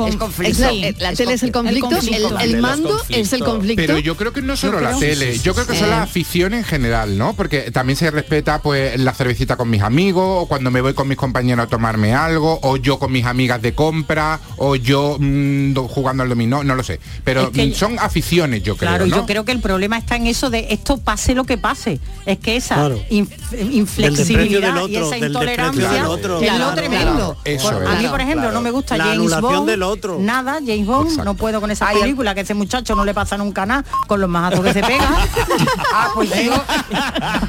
Es 0.08 0.16
conflicto. 0.16 0.64
es 0.68 0.98
la, 0.98 1.10
la 1.10 1.16
tele 1.16 1.34
es 1.34 1.42
el 1.42 1.52
conflicto, 1.52 1.88
conflicto. 1.88 2.38
el, 2.38 2.54
El 2.54 2.60
mando 2.60 2.96
es 3.08 3.32
el 3.32 3.44
conflicto. 3.44 3.82
Pero 3.82 3.98
yo 3.98 4.16
creo 4.16 4.32
que 4.32 4.42
no 4.42 4.56
solo 4.56 4.80
la 4.80 4.96
tele, 4.98 5.38
yo 5.38 5.54
creo 5.54 5.66
que 5.66 5.74
son 5.76 5.86
Eh. 5.88 5.90
las 5.90 6.00
aficiones 6.00 6.60
en 6.60 6.64
general, 6.64 7.18
¿no? 7.18 7.34
Porque 7.34 7.70
también 7.70 7.96
se 7.96 8.10
respeta 8.10 8.60
pues 8.62 8.98
la 8.98 9.12
cervecita 9.14 9.56
con 9.56 9.68
mis 9.70 9.82
amigos, 9.82 10.24
o 10.26 10.46
cuando 10.46 10.70
me 10.70 10.80
voy 10.80 10.94
con 10.94 11.08
mis 11.08 11.16
compañeros 11.18 11.66
a 11.66 11.68
tomarme 11.68 12.14
algo, 12.14 12.58
o 12.62 12.76
yo 12.76 12.98
con 12.98 13.12
mis 13.12 13.24
amigas 13.26 13.60
de 13.62 13.74
compra, 13.74 14.40
o 14.56 14.76
yo 14.76 15.16
mm, 15.18 15.72
do- 15.74 15.88
jugando 15.88 16.22
al 16.22 16.28
dominó, 16.28 16.64
no 16.64 16.74
lo 16.74 16.82
sé. 16.82 17.00
Pero 17.24 17.42
Es 17.42 17.48
que- 17.50 17.66
mm, 17.66 17.74
son 17.74 17.98
aficiones, 17.98 18.62
yo 18.62 18.76
creo, 18.76 18.90
Claro, 18.90 19.06
¿no? 19.06 19.16
yo 19.16 19.26
creo 19.26 19.44
que 19.44 19.52
el 19.52 19.60
problema 19.60 19.98
está 19.98 20.16
en 20.16 20.26
eso 20.26 20.50
de 20.50 20.68
esto 20.70 20.98
pase 20.98 21.34
lo 21.34 21.44
que 21.44 21.58
pase. 21.58 22.00
Es 22.26 22.38
que 22.38 22.56
esa 22.56 22.74
Claro. 22.76 23.00
inf- 23.10 23.28
inflexibilidad 23.96 24.74
Del 24.82 24.90
y 24.90 24.96
esa 24.96 25.18
intolerancia 25.18 25.82
desprecio 25.82 25.92
del 25.92 26.04
otro. 26.06 26.40
es 26.40 26.58
lo 26.58 26.74
tremendo. 26.74 27.14
claro. 27.14 27.36
Eso 27.44 27.82
es. 27.82 27.88
a 27.88 27.94
mí, 27.94 28.06
por 28.08 28.20
ejemplo, 28.20 28.42
claro. 28.42 28.54
no 28.54 28.60
me 28.60 28.70
gusta 28.70 28.96
La 28.96 29.04
James 29.04 29.40
Bond. 29.40 29.68
Otro. 29.82 30.18
Nada, 30.20 30.54
James 30.64 30.86
Bond, 30.86 31.22
no 31.24 31.34
puedo 31.34 31.60
con 31.60 31.70
esa 31.70 31.90
película, 31.90 32.34
que 32.34 32.42
ese 32.42 32.54
muchacho 32.54 32.94
no 32.94 33.04
le 33.04 33.14
pasa 33.14 33.36
nunca 33.36 33.66
nada 33.66 33.84
con 34.06 34.20
los 34.20 34.28
mazazos 34.28 34.64
que 34.64 34.72
se 34.72 34.80
pega. 34.86 35.08
ah, 35.94 36.10
pues 36.14 36.30
yo... 36.44 36.52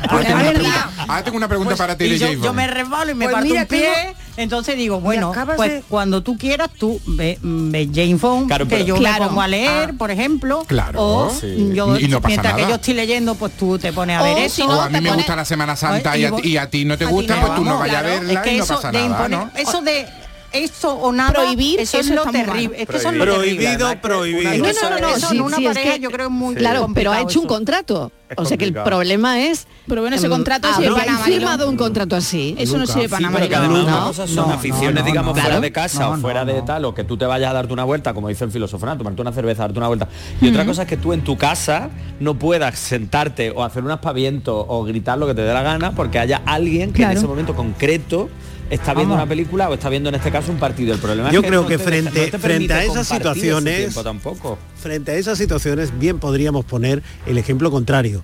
Ahora 0.10 0.24
tengo 0.26 0.40
una 0.40 0.52
pregunta- 0.52 0.90
ahora 1.08 1.24
tengo 1.24 1.38
una 1.38 1.48
pregunta 1.48 1.76
para 1.76 1.98
ti 1.98 2.06
Y 2.06 2.10
de 2.12 2.18
yo, 2.20 2.26
James 2.28 2.40
yo 2.42 2.48
Bond. 2.50 2.56
me 2.58 2.68
resbalo 2.68 3.12
y 3.12 3.16
me 3.16 3.26
Pues 3.26 3.34
parto 3.34 3.48
mira, 3.50 3.62
un 3.62 3.68
pie. 3.68 3.92
tengo- 3.94 4.18
Entonces 4.38 4.76
digo, 4.78 5.00
bueno, 5.00 5.32
pues 5.56 5.72
de- 5.72 5.84
cuando 5.88 6.22
tú 6.24 6.38
quieras, 6.38 6.70
tú 6.78 7.00
ve, 7.06 7.38
ve 7.42 7.90
James 7.94 8.20
Bond, 8.20 8.48
Claro, 8.48 8.68
que 8.68 8.84
yo 8.86 8.96
Claro. 8.96 9.24
me 9.24 9.28
pongo 9.30 9.42
a 9.42 9.48
leer, 9.48 9.90
Ah. 9.92 9.96
por 9.98 10.12
ejemplo. 10.12 10.64
Claro, 10.68 11.00
O 11.02 11.30
sí. 11.30 11.70
yo, 11.74 11.98
Y 12.00 12.08
no 12.08 12.18
pasa 12.22 12.28
mientras 12.30 12.54
que 12.56 12.62
nada. 12.62 12.70
yo 12.70 12.76
estoy 12.76 12.94
leyendo, 12.96 13.36
pues 13.36 13.56
tú 13.58 13.78
te 13.78 13.94
pones 13.94 14.18
a 14.18 14.22
O 14.22 14.26
ver 14.36 14.50
si 14.50 14.62
eso. 14.62 14.72
no, 14.72 14.80
o 14.80 14.82
a 14.82 14.88
mí 14.90 14.94
me 15.02 15.10
pone- 15.10 15.16
gusta 15.18 15.36
la 15.36 15.46
Semana 15.46 15.76
Santa 15.76 16.18
y 16.18 16.24
y 16.44 16.58
a 16.58 16.70
ti 16.70 16.84
no 16.86 16.98
te 16.98 17.06
gusta, 17.06 17.36
no, 17.36 17.42
pues 17.48 17.56
tú 17.56 17.64
no 17.66 17.78
vayas 17.80 17.98
a 17.98 18.02
verla 18.02 18.34
Es 18.34 18.40
que 18.40 18.54
y 18.54 18.58
no 18.58 18.64
eso 18.64 18.76
pasa 18.76 18.92
de 18.92 19.08
nada, 19.08 19.28
imponer- 19.28 19.52
¿no? 19.54 19.60
Eso 19.60 19.82
de 19.82 20.08
eso 20.54 20.94
o 20.96 21.12
nada, 21.12 21.34
Prohibir, 21.34 21.80
eso 21.80 21.98
es 21.98 22.08
lo 22.10 22.24
terrible. 22.26 22.82
Es 22.82 22.88
que 22.88 23.00
Prohibido, 23.00 23.90
terrible. 23.90 23.96
Prohibido, 24.02 24.52
No, 24.52 24.74
no, 24.74 24.90
no, 24.90 25.00
no, 25.00 25.16
eso 25.16 25.30
sí, 25.30 25.36
en 25.36 25.42
una 25.42 25.58
sí, 25.58 25.66
es 25.66 25.74
pareja 25.74 25.94
que- 25.96 26.00
yo 26.00 26.12
creo 26.12 26.28
es 26.28 26.32
muy 26.32 26.56
Claro, 26.56 26.88
pero 26.94 27.12
ha 27.12 27.16
complicado 27.18 27.30
hecho 27.30 27.40
un 27.40 27.46
eso. 27.46 27.54
contrato. 27.56 28.12
Es 28.23 28.23
O 28.38 28.46
sea 28.46 28.58
que 28.58 28.66
el 28.66 28.74
problema 28.74 29.40
es 29.42 29.68
Pero 29.88 30.02
bueno, 30.02 30.16
ese 30.16 30.26
em, 30.28 30.32
contrato 30.32 30.68
sirve 30.76 30.88
haber 30.90 31.06
para 31.06 31.18
firmado 31.20 31.70
un 31.70 31.78
contrato 31.78 32.16
así. 32.16 32.56
Eso 32.58 32.74
no 32.74 32.80
Nunca. 32.80 32.94
sirve 32.94 33.10
para 33.10 33.18
Sí, 33.20 33.24
nada, 33.26 33.36
pero 33.38 33.50
que 33.50 33.56
Marilo. 33.56 33.76
además 33.76 33.92
No, 33.92 33.98
una 33.98 34.08
cosa 34.08 34.28
son 34.28 34.48
no, 34.50 34.54
aficiones, 34.54 35.04
no, 35.04 35.04
digamos, 35.06 35.36
no, 35.36 35.42
fuera 35.42 35.60
de 35.60 35.72
casa 35.72 36.00
No, 36.04 36.12
o 36.12 36.18
fuera 36.18 36.46
no, 36.46 36.54
de 36.54 36.60
no. 36.60 36.66
tal, 36.66 36.86
o 36.86 36.94
que 36.94 37.04
tú 37.04 37.18
te 37.18 37.26
vayas 37.26 37.50
a 37.52 37.54
darte 37.54 37.74
una 37.74 37.84
vuelta, 37.84 38.14
como 38.14 38.28
dice 38.30 38.44
el 38.46 38.52
filosofano, 38.52 38.98
tomarte 38.98 39.22
una 39.22 39.32
cerveza, 39.34 39.64
darte 39.64 39.78
una 39.80 39.88
vuelta. 39.88 40.08
Y 40.42 40.50
otra 40.50 40.66
cosa 40.66 40.84
es 40.84 40.88
que 40.88 40.98
tú 40.98 41.14
en 41.14 41.22
tu 41.24 41.38
casa 41.38 41.90
no 42.20 42.36
puedas 42.36 42.78
sentarte 42.80 43.52
o 43.52 43.64
hacer 43.64 43.84
un 43.84 43.92
aspaviento 43.92 44.66
o 44.68 44.84
gritar 44.84 45.18
lo 45.18 45.28
que 45.28 45.34
te 45.36 45.42
dé 45.42 45.54
la 45.54 45.64
gana 45.64 45.92
porque 45.94 46.20
haya 46.20 46.42
alguien 46.46 46.94
que 46.94 47.04
en 47.04 47.12
ese 47.12 47.28
momento 47.28 47.56
concreto 47.56 48.30
está 48.70 48.94
viendo 48.94 49.14
Vamos. 49.14 49.26
una 49.26 49.30
película 49.30 49.70
o 49.70 49.74
está 49.76 49.90
viendo 49.90 50.10
en 50.10 50.16
este 50.16 50.32
caso 50.32 50.52
un 50.52 50.58
partido. 50.58 50.94
El 50.94 51.00
problema 51.00 51.30
Yo 51.32 51.40
es 51.40 51.44
que 51.44 51.50
creo 51.50 51.62
no 51.64 51.68
que 51.68 51.78
te 51.78 51.84
frente- 51.84 52.30
no 52.32 52.40
frente 52.40 52.74
a 52.74 52.84
esas 52.84 53.08
situaciones- 53.08 53.94
tampoco. 54.04 54.58
Frente 54.82 55.12
a 55.12 55.16
esas 55.16 55.38
situaciones 55.38 55.98
bien 56.00 56.18
podríamos 56.20 56.66
poner 56.66 57.04
el 57.28 57.38
ejemplo 57.38 57.70
contrario. 57.70 58.23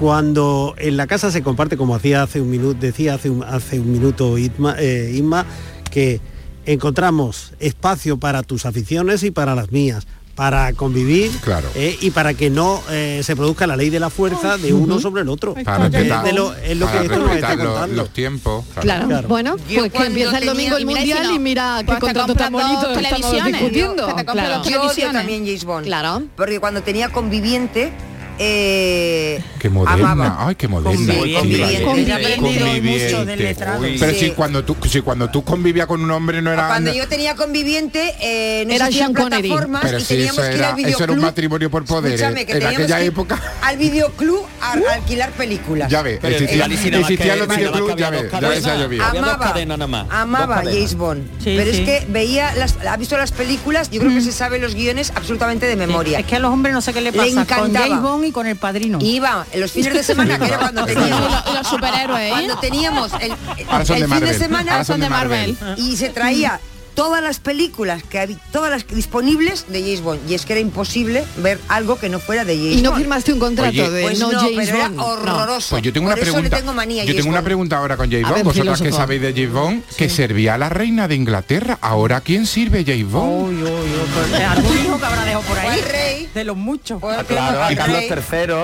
Cuando 0.00 0.74
en 0.78 0.96
la 0.96 1.06
casa 1.06 1.30
se 1.30 1.42
comparte, 1.42 1.76
como 1.76 1.94
hacía 1.94 2.22
hace 2.24 2.40
un 2.40 2.50
minuto, 2.50 2.76
decía 2.80 3.14
hace 3.14 3.30
un, 3.30 3.44
hace 3.44 3.78
un 3.78 3.92
minuto 3.92 4.36
Isma, 4.36 4.74
eh, 4.78 5.12
Isma, 5.14 5.46
que 5.90 6.20
encontramos 6.66 7.52
espacio 7.60 8.18
para 8.18 8.42
tus 8.42 8.66
aficiones 8.66 9.22
y 9.22 9.30
para 9.30 9.54
las 9.54 9.70
mías, 9.70 10.06
para 10.34 10.72
convivir 10.72 11.30
Claro. 11.42 11.68
eh, 11.76 11.96
y 12.00 12.10
para 12.10 12.34
que 12.34 12.50
no 12.50 12.82
eh, 12.90 13.20
se 13.22 13.36
produzca 13.36 13.66
la 13.68 13.76
ley 13.76 13.90
de 13.90 14.00
la 14.00 14.10
fuerza 14.10 14.58
de 14.58 14.72
uno 14.72 14.98
sobre 14.98 15.22
el 15.22 15.28
otro. 15.28 15.54
Para 15.54 15.86
Es 15.86 15.92
respetar, 15.92 16.34
lo- 16.34 16.52
es 16.56 16.76
lo 16.76 16.86
para 16.86 16.98
que 16.98 17.04
esto 17.06 17.18
nos 17.18 17.26
respetar 17.28 17.50
está 17.52 17.64
lo- 17.64 17.70
contando. 17.70 17.96
los 18.02 18.12
tiempos. 18.12 18.64
Claro. 18.80 19.06
Claro. 19.08 19.28
Bueno, 19.28 19.56
Yo 19.68 19.80
pues 19.80 19.92
que 19.92 20.04
empieza 20.06 20.30
el 20.38 20.46
tenía- 20.46 20.52
domingo 20.52 20.76
el 20.78 20.82
y 20.82 20.86
si 20.86 20.94
mundial 20.96 21.24
no, 21.28 21.34
y 21.34 21.38
mira 21.38 21.76
qué 21.80 21.84
pues 21.86 21.98
te 21.98 22.04
contrato 22.06 22.34
tan 22.34 22.52
bonito 22.52 22.90
estamos 22.92 23.44
discutiendo. 23.44 24.06
Te 24.06 24.24
compras 24.24 24.62
Claro. 24.64 24.94
Yo 24.96 25.12
también 25.12 25.44
James 25.44 25.64
Bond. 25.64 25.86
Claro. 25.86 26.22
Porque 26.36 26.58
cuando 26.58 26.82
tenía 26.82 27.10
conviviente, 27.10 27.92
eh, 28.38 29.42
Qué 29.58 29.68
moderna. 29.70 30.10
amaba. 30.12 30.46
Ay, 30.48 30.54
qué 30.56 30.68
moderna. 30.68 30.92
Conviviente. 31.14 31.34
Conviviente. 31.38 31.82
Conviviente. 31.84 32.12
He 32.12 32.14
aprendido 32.34 32.64
Conviviente. 32.66 33.04
mucho 33.14 33.24
del 33.24 33.38
letrado. 33.38 33.80
Pero 34.00 34.12
Sí. 34.12 34.18
si 34.20 34.30
cuando 34.32 34.64
tú 34.64 34.76
si 34.88 35.00
cuando 35.00 35.30
tú 35.30 35.44
convivías 35.44 35.86
con 35.86 36.02
un 36.02 36.10
hombre 36.10 36.42
no 36.42 36.52
era 36.52 36.68
Cuando 36.68 36.92
yo 36.92 37.06
tenía 37.08 37.34
conviviente, 37.34 38.14
eh, 38.20 38.64
no 38.66 38.74
Era 38.74 38.90
Sean 38.90 39.14
Connery. 39.14 39.48
plataformas 39.48 39.82
Pero 39.82 39.98
y 39.98 40.00
si 40.02 40.06
teníamos 40.08 40.32
eso 40.38 40.42
que 40.42 40.48
ir 40.48 40.54
era, 40.60 40.68
al 40.70 40.78
eso 40.78 40.80
era 40.82 40.88
un 40.88 40.96
videoclub. 40.96 41.22
matrimonio 41.22 41.70
por 41.70 41.84
poderes. 41.84 42.20
Escúchame, 42.20 42.46
que 42.46 42.52
en 42.52 42.58
teníamos 42.58 42.78
aquella 42.84 42.98
que 42.98 43.06
época 43.06 43.42
al 43.62 43.76
videoclub 43.76 44.46
a, 44.60 44.72
a 44.72 44.72
alquilar 44.94 45.30
películas. 45.32 45.90
ya 45.90 46.00
existía, 46.00 47.36
los 47.36 47.48
videoclubs, 47.48 47.96
llovía. 47.96 49.04
Dos 49.12 49.22
amaba, 49.22 50.06
amaba. 50.10 50.62
James 50.64 50.94
Bond. 50.94 51.28
Pero 51.44 51.70
es 51.70 51.80
que 51.80 52.06
veía 52.08 52.54
las, 52.54 52.76
ha 52.86 52.96
visto 52.96 53.16
las 53.16 53.32
películas, 53.32 53.90
yo 53.90 54.00
creo 54.00 54.12
que 54.14 54.20
se 54.20 54.32
sabe 54.32 54.58
los 54.58 54.74
guiones 54.74 55.12
absolutamente 55.14 55.66
de 55.66 55.76
memoria. 55.76 56.18
Es 56.20 56.26
que 56.26 56.36
a 56.36 56.38
los 56.38 56.50
hombres 56.52 56.74
no 56.74 56.80
sé 56.80 56.92
qué 56.92 57.00
le 57.00 57.12
pasa 57.12 57.30
con 57.30 57.38
encantaba. 57.42 57.86
James 57.86 58.02
Bond 58.02 58.21
y 58.26 58.32
con 58.32 58.46
el 58.46 58.56
padrino. 58.56 58.98
Iba 59.00 59.46
en 59.52 59.60
los 59.60 59.72
fines 59.72 59.92
de 59.92 60.02
semana, 60.02 60.38
que 60.38 60.46
era 60.46 60.58
cuando 60.58 60.84
teníamos, 60.86 61.30
los, 61.30 61.54
los 61.54 61.66
superhéroes, 61.66 62.22
¿eh? 62.26 62.30
cuando 62.30 62.58
teníamos 62.58 63.12
el, 63.20 63.32
el 63.32 64.00
de 64.00 64.08
fin 64.08 64.20
de 64.20 64.34
semana 64.34 64.84
son 64.84 65.00
de 65.00 65.08
Marvel. 65.08 65.56
y 65.76 65.96
se 65.96 66.10
traía 66.10 66.60
todas 66.94 67.22
las 67.22 67.38
películas 67.40 68.02
que 68.02 68.18
había, 68.18 68.36
todas 68.52 68.70
las 68.70 68.86
disponibles 68.86 69.66
de 69.68 69.80
James 69.80 70.00
Bond. 70.02 70.30
Y 70.30 70.34
es 70.34 70.44
que 70.46 70.52
era 70.54 70.60
imposible 70.60 71.24
ver 71.38 71.58
algo 71.68 71.98
que 71.98 72.08
no 72.08 72.18
fuera 72.20 72.44
de 72.44 72.56
James 72.56 72.78
Y 72.78 72.82
no 72.82 72.90
Bond. 72.90 73.02
firmaste 73.02 73.32
un 73.32 73.38
contrato 73.38 73.68
Oye, 73.70 73.90
de 73.90 74.02
Pues 74.02 74.18
no, 74.18 74.30
no, 74.32 74.40
James 74.40 74.56
pero 74.66 74.76
era 74.78 74.88
Bond. 74.88 74.96
No. 74.98 75.06
horroroso. 75.06 75.70
Pues 75.70 75.82
yo 75.82 75.92
tengo 75.92 76.06
Por 76.08 76.14
una 76.14 76.22
eso 76.22 76.30
le 76.30 76.32
pregunta. 76.32 76.56
tengo 76.58 76.72
manía 76.74 77.02
yo 77.04 77.08
James 77.08 77.16
tengo 77.16 77.28
una 77.30 77.38
Bond. 77.40 77.44
pregunta 77.46 77.78
ahora 77.78 77.96
con 77.96 78.06
James 78.10 78.22
Bond. 78.24 78.34
ver, 78.34 78.44
Vosotras 78.44 78.78
que 78.78 78.84
filósofo. 78.84 79.02
sabéis 79.02 79.22
de 79.22 79.32
James 79.32 79.52
Bond, 79.52 79.84
que 79.96 80.08
servía 80.08 80.54
a 80.54 80.58
la 80.58 80.68
reina 80.68 81.08
de 81.08 81.14
Inglaterra. 81.14 81.78
Ahora 81.80 82.20
quién 82.20 82.46
sirve 82.46 82.84
James 82.86 83.10
Bond? 83.10 83.62
Uy, 83.62 84.42
algún 84.44 84.78
hijo 84.78 84.98
que 84.98 85.04
habrá 85.06 85.24
dejado 85.24 85.42
por 85.44 85.58
ahí. 85.58 85.80
Rey. 85.80 86.28
De 86.34 86.44
los 86.44 86.56
muchos. 86.56 87.00
Pues, 87.00 87.22
Claro, 87.24 87.62
a 87.62 87.74
Carlos. 87.74 88.02
III. 88.02 88.16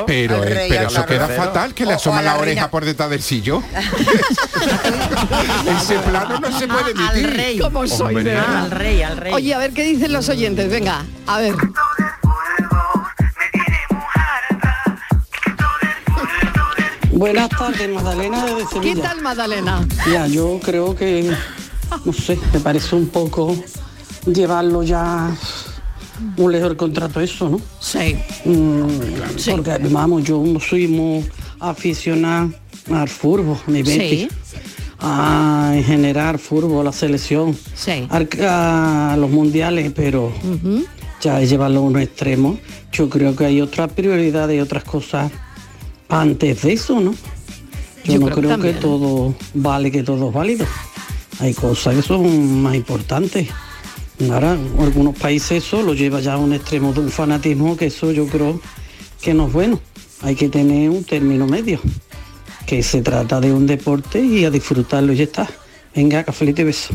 Pero, 0.06 0.42
eh, 0.44 0.48
rey, 0.54 0.68
pero 0.70 0.88
eso 0.88 1.04
queda 1.06 1.26
tercero. 1.26 1.44
fatal, 1.46 1.74
que 1.74 1.84
le 1.86 1.92
asoma 1.94 2.22
la 2.22 2.34
la 2.34 2.40
oreja 2.40 2.70
por 2.70 2.84
detrás 2.84 3.10
del 3.10 3.22
sillón. 3.22 3.62
Ese 5.80 5.94
plano 5.98 6.38
no 6.40 6.58
se 6.58 6.66
puede 6.66 6.92
al 7.08 7.16
emitir. 7.18 7.60
¿Cómo 7.62 7.86
soy, 7.86 8.17
De 8.24 8.30
verdad? 8.34 8.56
Al 8.64 8.70
rey, 8.70 9.02
al 9.02 9.16
rey. 9.16 9.32
Oye, 9.32 9.54
a 9.54 9.58
ver 9.58 9.72
qué 9.72 9.84
dicen 9.84 10.12
los 10.12 10.28
oyentes. 10.28 10.70
Venga, 10.70 11.04
a 11.26 11.38
ver. 11.38 11.54
Buenas 17.12 17.48
tardes, 17.48 17.88
Magdalena 17.90 18.44
desde 18.44 18.58
¿Qué 18.58 18.74
Sevilla. 18.88 19.02
tal, 19.02 19.22
Madalena? 19.22 19.86
Ya, 20.12 20.26
yo 20.26 20.60
creo 20.62 20.94
que, 20.94 21.30
no 22.04 22.12
sé, 22.12 22.38
me 22.52 22.60
parece 22.60 22.94
un 22.94 23.08
poco 23.08 23.56
llevarlo 24.26 24.82
ya 24.82 25.30
muy 26.36 26.52
lejos 26.52 26.70
el 26.70 26.76
contrato 26.76 27.20
eso, 27.20 27.48
¿no? 27.48 27.60
Sí. 27.80 28.16
Mm, 28.44 28.88
Sí. 29.36 29.50
Porque, 29.52 29.78
vamos, 29.90 30.22
yo 30.24 30.42
no 30.44 30.60
soy 30.60 30.86
muy 30.86 31.28
aficionada 31.60 32.48
al 32.92 33.08
fútbol, 33.08 33.58
ni 33.66 33.82
Betis. 33.82 34.28
A 35.00 35.72
en 35.74 35.84
general 35.84 36.38
fútbol, 36.38 36.84
la 36.84 36.92
selección, 36.92 37.56
Sí. 37.74 38.08
a 38.10 39.16
los 39.18 39.30
mundiales, 39.30 39.92
pero 39.94 40.32
ya 41.20 41.40
llevarlo 41.40 41.80
a 41.80 41.82
un 41.82 41.98
extremo. 42.00 42.58
Yo 42.92 43.08
creo 43.08 43.36
que 43.36 43.44
hay 43.46 43.60
otras 43.60 43.92
prioridades 43.92 44.56
y 44.56 44.60
otras 44.60 44.82
cosas 44.84 45.30
antes 46.08 46.62
de 46.62 46.72
eso, 46.72 47.00
¿no? 47.00 47.12
Yo, 48.04 48.14
Yo 48.14 48.18
no 48.20 48.26
creo 48.26 48.34
que 48.36 48.40
creo 48.40 48.42
que, 48.42 48.48
también. 48.48 48.80
todo 48.80 49.34
vale, 49.54 49.90
que 49.92 50.02
todo 50.02 50.28
es 50.28 50.34
válido. 50.34 50.66
Hay 51.40 51.54
cosas 51.54 51.94
que 51.94 52.02
son 52.02 52.62
más 52.62 52.74
importantes. 52.74 53.48
Ahora, 54.32 54.56
algunos 54.80 55.16
países 55.16 55.64
eso 55.64 55.80
lo 55.82 55.94
lleva 55.94 56.18
ya 56.20 56.34
a 56.34 56.38
un 56.38 56.52
extremo 56.52 56.92
de 56.92 57.00
un 57.00 57.10
fanatismo 57.10 57.76
que 57.76 57.86
eso 57.86 58.10
yo 58.10 58.26
creo 58.26 58.60
que 59.20 59.32
no 59.32 59.46
es 59.46 59.52
bueno. 59.52 59.78
Hay 60.22 60.34
que 60.34 60.48
tener 60.48 60.90
un 60.90 61.04
término 61.04 61.46
medio, 61.46 61.78
que 62.68 62.82
se 62.82 63.00
trata 63.00 63.40
de 63.40 63.50
un 63.50 63.66
deporte 63.66 64.20
y 64.20 64.44
a 64.44 64.50
disfrutarlo 64.50 65.14
y 65.14 65.16
ya 65.16 65.24
está. 65.24 65.48
Venga, 65.96 66.22
cafelito 66.22 66.60
y 66.60 66.64
beso. 66.66 66.92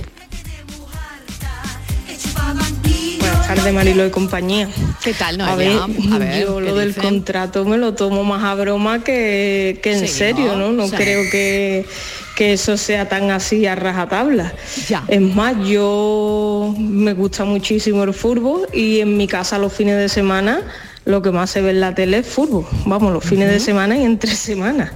Buenas 3.19 3.47
tardes, 3.47 3.73
Marilo 3.73 4.05
y 4.05 4.11
compañía. 4.11 4.69
¿Qué 5.03 5.15
tal, 5.15 5.41
A 5.41 5.55
ver, 5.55 5.73
Noelia? 5.73 6.15
A 6.15 6.17
ver, 6.19 6.45
yo 6.45 6.57
¿qué 6.57 6.61
lo 6.61 6.75
del 6.75 6.89
dicen? 6.89 7.03
contrato 7.03 7.65
me 7.65 7.77
lo 7.79 7.95
tomo 7.95 8.23
más 8.23 8.43
a 8.43 8.53
broma 8.53 9.03
que, 9.03 9.79
que 9.81 9.93
en 9.93 9.99
Sí, 10.01 10.07
serio, 10.09 10.55
¿no? 10.55 10.71
¿no? 10.73 10.87
Creo 10.89 11.23
que, 11.31 11.87
que 12.35 12.53
eso 12.53 12.77
sea 12.77 13.09
tan 13.09 13.31
así 13.31 13.65
a 13.65 13.73
rajatabla. 13.73 14.53
Ya. 14.87 15.03
Es 15.07 15.21
más, 15.21 15.55
yo 15.67 16.75
me 16.77 17.13
gusta 17.13 17.45
muchísimo 17.45 18.03
el 18.03 18.13
fútbol 18.13 18.67
y 18.73 18.99
en 18.99 19.17
mi 19.17 19.27
casa 19.27 19.57
los 19.57 19.73
fines 19.73 19.97
de 19.97 20.07
semana 20.07 20.61
lo 21.05 21.23
que 21.23 21.31
más 21.31 21.49
se 21.49 21.61
ve 21.61 21.71
en 21.71 21.79
la 21.79 21.95
tele 21.95 22.19
es 22.19 22.27
fútbol. 22.27 22.65
Vamos, 22.85 23.11
los 23.11 23.23
fines 23.25 23.49
de 23.49 23.59
semana 23.59 23.97
y 23.97 24.03
entre 24.03 24.35
semanas. 24.35 24.91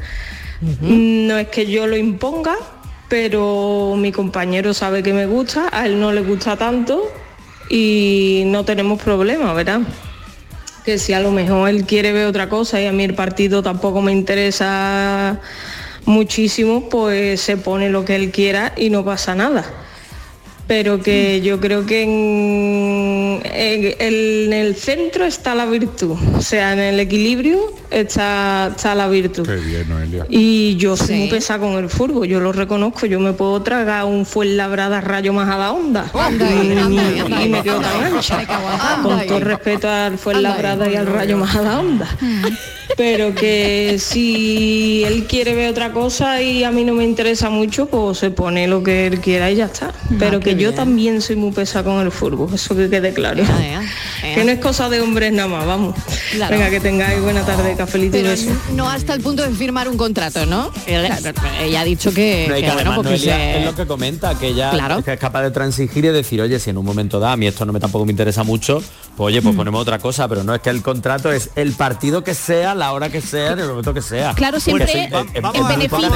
No 0.82 1.38
es 1.38 1.48
que 1.50 1.66
yo 1.68 1.86
lo 1.88 1.96
imponga, 1.98 2.56
pero 3.10 3.96
mi 3.98 4.12
compañero 4.12 4.74
sabe 4.74 5.04
que 5.04 5.14
me 5.14 5.26
gusta, 5.26 5.70
a 5.72 5.86
él 5.86 6.00
no 6.00 6.12
le 6.12 6.22
gusta 6.22 6.58
tanto 6.58 7.04
y 7.70 8.44
no 8.48 8.66
tenemos 8.66 9.02
problema, 9.02 9.54
¿verdad? 9.54 9.82
Que 10.86 10.98
si 10.98 11.14
a 11.14 11.20
lo 11.20 11.32
mejor 11.32 11.70
él 11.70 11.86
quiere 11.86 12.12
ver 12.14 12.26
otra 12.28 12.50
cosa 12.50 12.82
y 12.82 12.86
a 12.88 12.92
mí 12.92 13.04
el 13.04 13.14
partido 13.14 13.62
tampoco 13.62 14.02
me 14.02 14.12
interesa 14.12 15.40
muchísimo, 16.06 16.90
pues 16.90 17.42
se 17.42 17.58
pone 17.58 17.90
lo 17.90 18.06
que 18.06 18.16
él 18.16 18.32
quiera 18.32 18.74
y 18.78 18.90
no 18.90 19.04
pasa 19.06 19.36
nada. 19.36 19.66
Pero 20.66 21.02
que 21.02 21.40
yo 21.42 21.60
creo 21.62 21.86
que 21.86 22.04
en, 22.04 23.42
en- 23.46 23.96
en 24.00 24.54
el 24.54 24.76
centro 24.76 25.24
está 25.26 25.56
la 25.56 25.66
virtud, 25.66 26.18
o 26.38 26.42
sea, 26.42 26.74
en 26.74 26.80
el 26.80 27.00
equilibrio 27.00 27.60
está, 27.92 28.72
está 28.76 28.96
la 28.96 29.08
virtud. 29.08 29.46
Qué 29.46 29.56
bien, 29.56 29.90
Noelia. 29.90 30.26
Y 30.30 30.76
yo 30.78 30.96
soy 30.98 31.08
Sí. 31.08 31.14
muy 31.14 31.30
pesada 31.30 31.60
con 31.60 31.74
el 31.74 31.90
fútbol, 31.90 32.28
yo 32.28 32.40
lo 32.40 32.52
reconozco, 32.52 33.06
yo 33.06 33.20
me 33.20 33.34
puedo 33.34 33.62
tragar 33.62 34.06
un 34.06 34.26
Fuenlabrada 34.26 35.02
rayo 35.02 35.34
más 35.34 35.50
a 35.50 35.58
la 35.58 35.72
onda. 35.72 36.12
Ahí, 36.14 37.46
y, 37.46 37.50
me 37.50 37.62
quedo 37.64 37.80
tan 37.80 38.04
ancha. 38.14 38.46
Con 39.02 39.26
todo 39.26 39.40
respeto 39.40 39.90
al 39.90 40.18
Fuenlabrada 40.18 40.90
y 40.90 40.96
al 40.96 41.08
rayo 41.08 41.38
más 41.38 41.56
a 41.56 41.62
la 41.62 41.80
onda. 41.80 42.08
Pero 42.96 43.36
que 43.36 43.98
si 44.00 45.04
él 45.06 45.26
quiere 45.26 45.54
ver 45.54 45.70
otra 45.70 45.92
cosa 45.92 46.42
y 46.42 46.64
a 46.64 46.72
mí 46.72 46.84
no 46.84 46.94
me 46.94 47.04
interesa 47.04 47.50
mucho, 47.50 47.86
pues 47.86 48.18
se 48.18 48.32
pone 48.32 48.68
lo 48.68 48.82
que 48.82 49.08
él 49.08 49.20
quiera 49.20 49.52
y 49.52 49.56
ya 49.56 49.66
está. 49.66 49.92
Pero 50.18 50.40
que 50.40 50.56
yo 50.56 50.74
también 50.74 51.22
soy 51.22 51.36
muy 51.36 51.52
pesada 51.52 51.84
con 51.84 52.00
el 52.04 52.12
fútbol, 52.12 52.50
eso 52.54 52.76
que 52.76 52.90
quede 52.90 53.14
claro. 53.14 53.44
Ea. 53.44 53.82
Que 54.34 54.44
no 54.44 54.52
es 54.52 54.60
cosa 54.60 54.90
de 54.90 55.02
hombres 55.02 55.32
nada 55.32 55.48
más, 55.48 55.66
vamos. 55.66 55.96
Claro. 56.32 56.56
Venga, 56.56 56.70
que 56.70 56.80
tengáis 56.80 57.22
buena 57.22 57.46
tarde, 57.46 57.76
cafelito 57.78 58.18
y 58.18 58.22
Pero 58.22 58.36
no 58.74 58.90
hasta 58.90 59.14
el 59.14 59.22
punto 59.22 59.44
de 59.44 59.50
firmar 59.56 59.88
un 59.88 59.98
contrato, 59.98 60.46
¿no? 60.46 60.72
Ella, 60.86 61.18
ella 61.62 61.82
ha 61.82 61.84
dicho 61.84 62.14
que, 62.14 62.48
No, 62.50 62.74
además 62.74 63.20
se- 63.22 63.60
es 63.60 63.66
lo 63.66 63.76
que 63.76 63.86
comenta, 63.86 64.38
que 64.38 64.48
ella 64.50 64.72
Claro. 64.72 65.02
es 65.06 65.20
capaz 65.20 65.44
de 65.44 65.52
transigir 65.52 66.06
y 66.06 66.10
decir, 66.10 66.42
oye, 66.42 66.60
si 66.60 66.70
en 66.72 66.78
un 66.78 66.86
momento 66.86 67.20
da, 67.20 67.32
a 67.34 67.38
mí 67.38 67.48
esto 67.48 67.66
no 67.66 67.74
me 67.74 67.80
tampoco 67.80 68.06
me 68.06 68.12
interesa 68.12 68.44
mucho, 68.44 68.82
pues 69.18 69.28
oye, 69.34 69.42
pues 69.42 69.54
Mm. 69.56 69.58
ponemos 69.58 69.82
otra 69.82 70.00
cosa, 70.00 70.28
pero 70.28 70.44
no 70.44 70.54
es 70.56 70.62
que 70.62 70.70
el 70.70 70.82
contrato 70.84 71.32
es 71.32 71.50
el 71.56 71.74
partido 71.74 72.24
que 72.24 72.34
sea, 72.36 72.76
la 72.76 72.94
hora 72.94 73.10
que 73.10 73.20
sea, 73.20 73.54
en 73.54 73.60
el 73.60 73.68
momento 73.68 73.94
que 73.94 74.02
sea. 74.04 74.34
Claro, 74.36 74.60
siempre 74.60 75.10
en 75.34 75.44
muy 75.44 75.68
beneficio, 75.68 76.12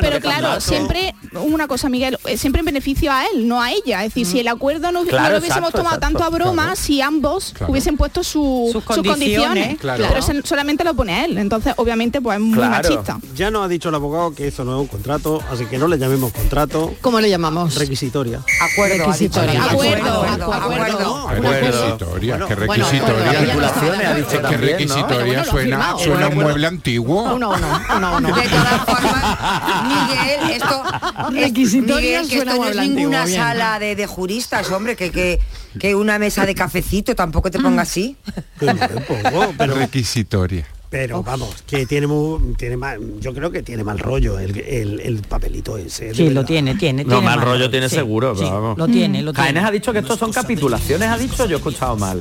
pero 0.00 0.20
claro, 0.20 0.60
siempre 0.60 1.14
una 1.32 1.68
cosa, 1.68 1.88
Miguel, 1.88 2.18
eh, 2.26 2.36
siempre 2.36 2.58
en 2.60 2.66
beneficio 2.66 3.12
a 3.12 3.24
él, 3.26 3.46
no 3.48 3.62
a 3.62 3.70
ella. 3.72 4.04
Es 4.04 4.10
decir, 4.12 4.26
si 4.26 4.40
el 4.40 4.48
acuerdo 4.48 4.90
no, 4.92 5.04
no 5.04 5.08
Claro, 5.08 5.34
lo 5.34 5.38
hubiésemos 5.38 5.68
exacto, 5.70 5.78
tomado 5.78 5.96
exacto, 5.96 6.18
tanto 6.18 6.24
a 6.24 6.30
broma, 6.36 6.62
claro. 6.64 6.76
si 6.76 7.00
ambos 7.00 7.52
Claro. 7.56 7.70
hubiesen 7.70 7.96
puesto 7.96 8.24
su- 8.24 8.68
Sus 8.72 8.72
sus 8.72 8.84
condiciones, 8.84 9.16
condiciones, 9.38 9.78
claro. 9.80 10.04
pero 10.08 10.20
se- 10.22 10.42
solamente 10.42 10.82
lo 10.82 10.94
pone 10.94 11.24
él. 11.24 11.38
Entonces, 11.38 11.72
obviamente, 11.76 12.20
pues 12.20 12.36
es 12.38 12.42
muy 12.42 12.54
Claro. 12.58 12.70
machista. 12.88 13.18
Ya 13.36 13.50
nos 13.52 13.64
ha 13.64 13.68
dicho 13.68 13.88
el 13.90 13.94
abogado 13.94 14.34
que 14.34 14.48
eso 14.48 14.64
no 14.64 14.74
es 14.74 14.80
un 14.80 14.86
contrato, 14.88 15.40
así 15.52 15.66
que 15.66 15.78
no 15.78 15.86
le 15.86 15.98
llamemos 15.98 16.32
contrato, 16.32 16.92
¿Cómo 17.00 17.20
le 17.20 17.30
llamamos? 17.30 17.76
requisitoria. 17.76 18.40
Acuerdo. 18.72 19.04
Requisitoria. 19.06 19.64
Acuerdo, 19.64 20.22
Acuerdo, 20.24 20.52
acuerdo. 20.52 21.28
acuerdo. 21.28 21.50
Requisitoria, 21.52 22.39
Bueno, 22.46 22.48
qué 22.48 22.66
bueno, 22.66 22.84
requisitoria. 22.84 23.24
bueno, 23.24 23.40
Regulaciones 23.40 24.06
ha 24.06 24.14
dicho 24.14 24.30
Es 24.30 24.40
que 24.40 24.56
requisitoria 24.56 25.44
suena, 25.44 26.28
un 26.28 26.34
mueble 26.34 26.66
antiguo. 26.66 27.34
Uno, 27.34 27.50
uno, 27.50 27.80
uno, 27.96 28.16
uno. 28.16 28.36
De 28.40 28.48
todas 28.48 28.84
formas, 28.84 29.38
Miguel, 29.84 30.50
esto, 30.50 30.82
Requisitoria 31.30 32.20
Miguel, 32.20 32.28
que 32.28 32.36
suena 32.36 32.52
esto 32.52 32.64
no 32.64 32.70
es 32.70 32.76
ninguna 32.76 33.22
antiguo, 33.22 33.42
sala 33.42 33.78
de, 33.78 33.96
de 33.96 34.06
juristas, 34.06 34.70
hombre, 34.70 34.96
que, 34.96 35.10
que, 35.10 35.40
que 35.78 35.94
una 35.94 36.18
mesa 36.18 36.46
de 36.46 36.54
cafecito 36.54 37.14
tampoco 37.14 37.50
te 37.50 37.58
ponga 37.58 37.82
así. 37.82 38.16
Pero, 38.58 39.74
Requisitoria. 39.74 40.66
Pero 40.90 41.22
vamos, 41.22 41.50
que 41.68 41.86
tiene 41.86 42.08
muy, 42.08 42.54
tiene 42.58 42.76
mal, 42.76 42.98
yo 43.20 43.32
creo 43.32 43.50
que 43.52 43.62
tiene 43.62 43.84
mal 43.84 43.98
rollo 44.00 44.40
el, 44.40 44.58
el- 44.58 45.00
el 45.00 45.22
papelito 45.22 45.76
ese. 45.78 46.12
Sí, 46.14 46.30
lo 46.30 46.44
tiene, 46.44 46.74
tiene. 46.74 47.04
No, 47.04 47.10
tiene 47.18 47.24
mal 47.26 47.40
rollo 47.40 47.70
tiene 47.70 47.88
sí, 47.88 47.94
seguro, 47.94 48.34
sí, 48.34 48.40
pero 48.42 48.54
vamos. 48.60 48.78
Lo 48.78 48.88
tiene, 48.88 49.22
lo 49.22 49.32
Jaénes 49.32 49.52
tiene. 49.54 49.68
ha 49.68 49.70
dicho 49.70 49.92
que 49.92 50.00
estos 50.00 50.18
son 50.18 50.32
capitulaciones, 50.32 51.08
ha 51.08 51.16
dicho, 51.16 51.46
yo 51.46 51.56
he 51.56 51.58
escuchado 51.58 51.96
mal. 51.96 52.20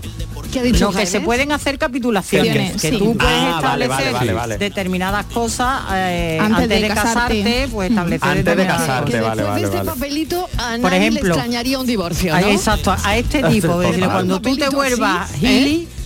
¿Qué 0.53 0.59
ha 0.59 0.63
dicho 0.63 0.91
No, 0.91 0.97
que 0.97 1.05
se 1.07 1.19
pueden 1.21 1.51
hacer 1.51 1.77
capitulaciones, 1.79 2.79
que 2.81 2.91
sí. 2.91 2.97
tú 2.97 3.17
puedes 3.17 3.33
Ah, 3.35 3.53
establecer 3.57 3.89
vale, 3.89 4.11
vale, 4.13 4.33
vale. 4.33 4.57
determinadas 4.59 5.25
cosas 5.27 5.81
eh, 5.93 6.37
Antes 6.39 6.55
antes, 6.63 6.69
de 6.69 6.81
de 6.81 6.87
casarte, 6.87 7.41
casarte. 7.43 7.67
pues 7.71 7.89
establecer 7.89 8.27
Antes 8.29 8.45
de 8.45 8.51
determinadas 8.51 8.87
casarte, 8.87 9.11
que 9.11 9.19
vale, 9.21 9.43
de 9.43 9.61
este 9.63 9.77
vale. 9.77 9.89
papelito 9.89 10.49
a 10.57 10.77
Por 10.81 10.93
ejemplo, 10.93 11.23
le 11.23 11.29
extrañaría 11.29 11.79
un 11.79 11.85
divorcio, 11.87 12.33
¿no? 12.39 12.47
Exacto, 12.47 12.95
a 13.03 13.17
este 13.17 13.43
tipo, 13.49 13.79
cuando 14.05 14.39
tú 14.41 14.55
te 14.57 14.69
vuelvas 14.69 15.31
Gili, 15.33 15.87
pues 15.87 15.98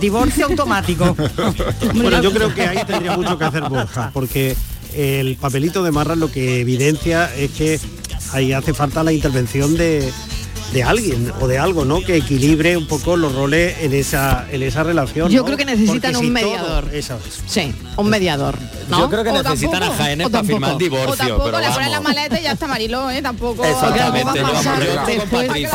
divorcio 0.00 0.46
automático. 0.46 1.16
Bueno, 1.94 2.22
yo 2.22 2.32
creo 2.32 2.54
que 2.54 2.62
ahí 2.62 2.78
tendría 2.86 3.16
mucho 3.16 3.38
que 3.38 3.44
hacer 3.44 3.62
Borja, 3.68 4.10
porque 4.12 4.56
el 4.94 5.36
papelito 5.36 5.82
de 5.82 5.90
Marras 5.90 6.18
lo 6.18 6.30
que 6.30 6.60
evidencia 6.60 7.32
es 7.34 7.50
que 7.52 7.80
ahí 8.32 8.52
hace 8.52 8.74
falta 8.74 9.02
la 9.02 9.12
intervención 9.12 9.76
de, 9.76 10.10
de 10.72 10.82
alguien 10.82 11.32
o 11.40 11.48
de 11.48 11.58
algo, 11.58 11.84
¿no? 11.84 12.00
Que 12.00 12.16
equilibre 12.16 12.76
un 12.76 12.86
poco 12.86 13.16
los 13.16 13.34
roles 13.34 13.76
en 13.80 13.92
esa, 13.92 14.46
en 14.50 14.62
esa 14.62 14.82
relación. 14.84 15.30
Yo 15.30 15.40
¿no? 15.40 15.44
creo 15.46 15.56
que 15.56 15.64
necesitan 15.64 16.12
Porque 16.12 16.16
un 16.28 16.36
si 16.36 16.42
todo- 16.42 16.50
mediador. 16.52 16.84
eso 16.94 17.18
es. 17.26 17.40
Sí, 17.46 17.74
un 17.96 18.08
mediador. 18.08 18.56
¿no? 18.88 19.00
Yo 19.00 19.10
creo 19.10 19.22
que 19.24 19.30
O 19.30 19.42
necesitan 19.42 19.80
tampoco, 19.80 19.92
a 19.94 20.04
Jaén 20.04 20.22
o 20.22 20.30
para 20.30 20.44
firmar 20.44 20.70
el 20.70 20.76
O 20.76 20.78
divorcio, 20.78 21.16
tampoco 21.16 21.44
pero 21.44 21.58
le 21.60 21.66
ponen 21.68 21.90
la 21.90 21.98
vamos. 22.00 22.14
maleta 22.14 22.40
y 22.40 22.42
ya 22.42 22.52
está 22.52 22.66
Mariló, 22.66 23.10
¿eh? 23.10 23.22
Tampoco. 23.22 23.64
Exactamente, 23.64 24.24
vamos 24.24 24.38
a 24.38 24.42
vamos 24.42 24.64
pasar 24.64 25.06
después-. 25.06 25.70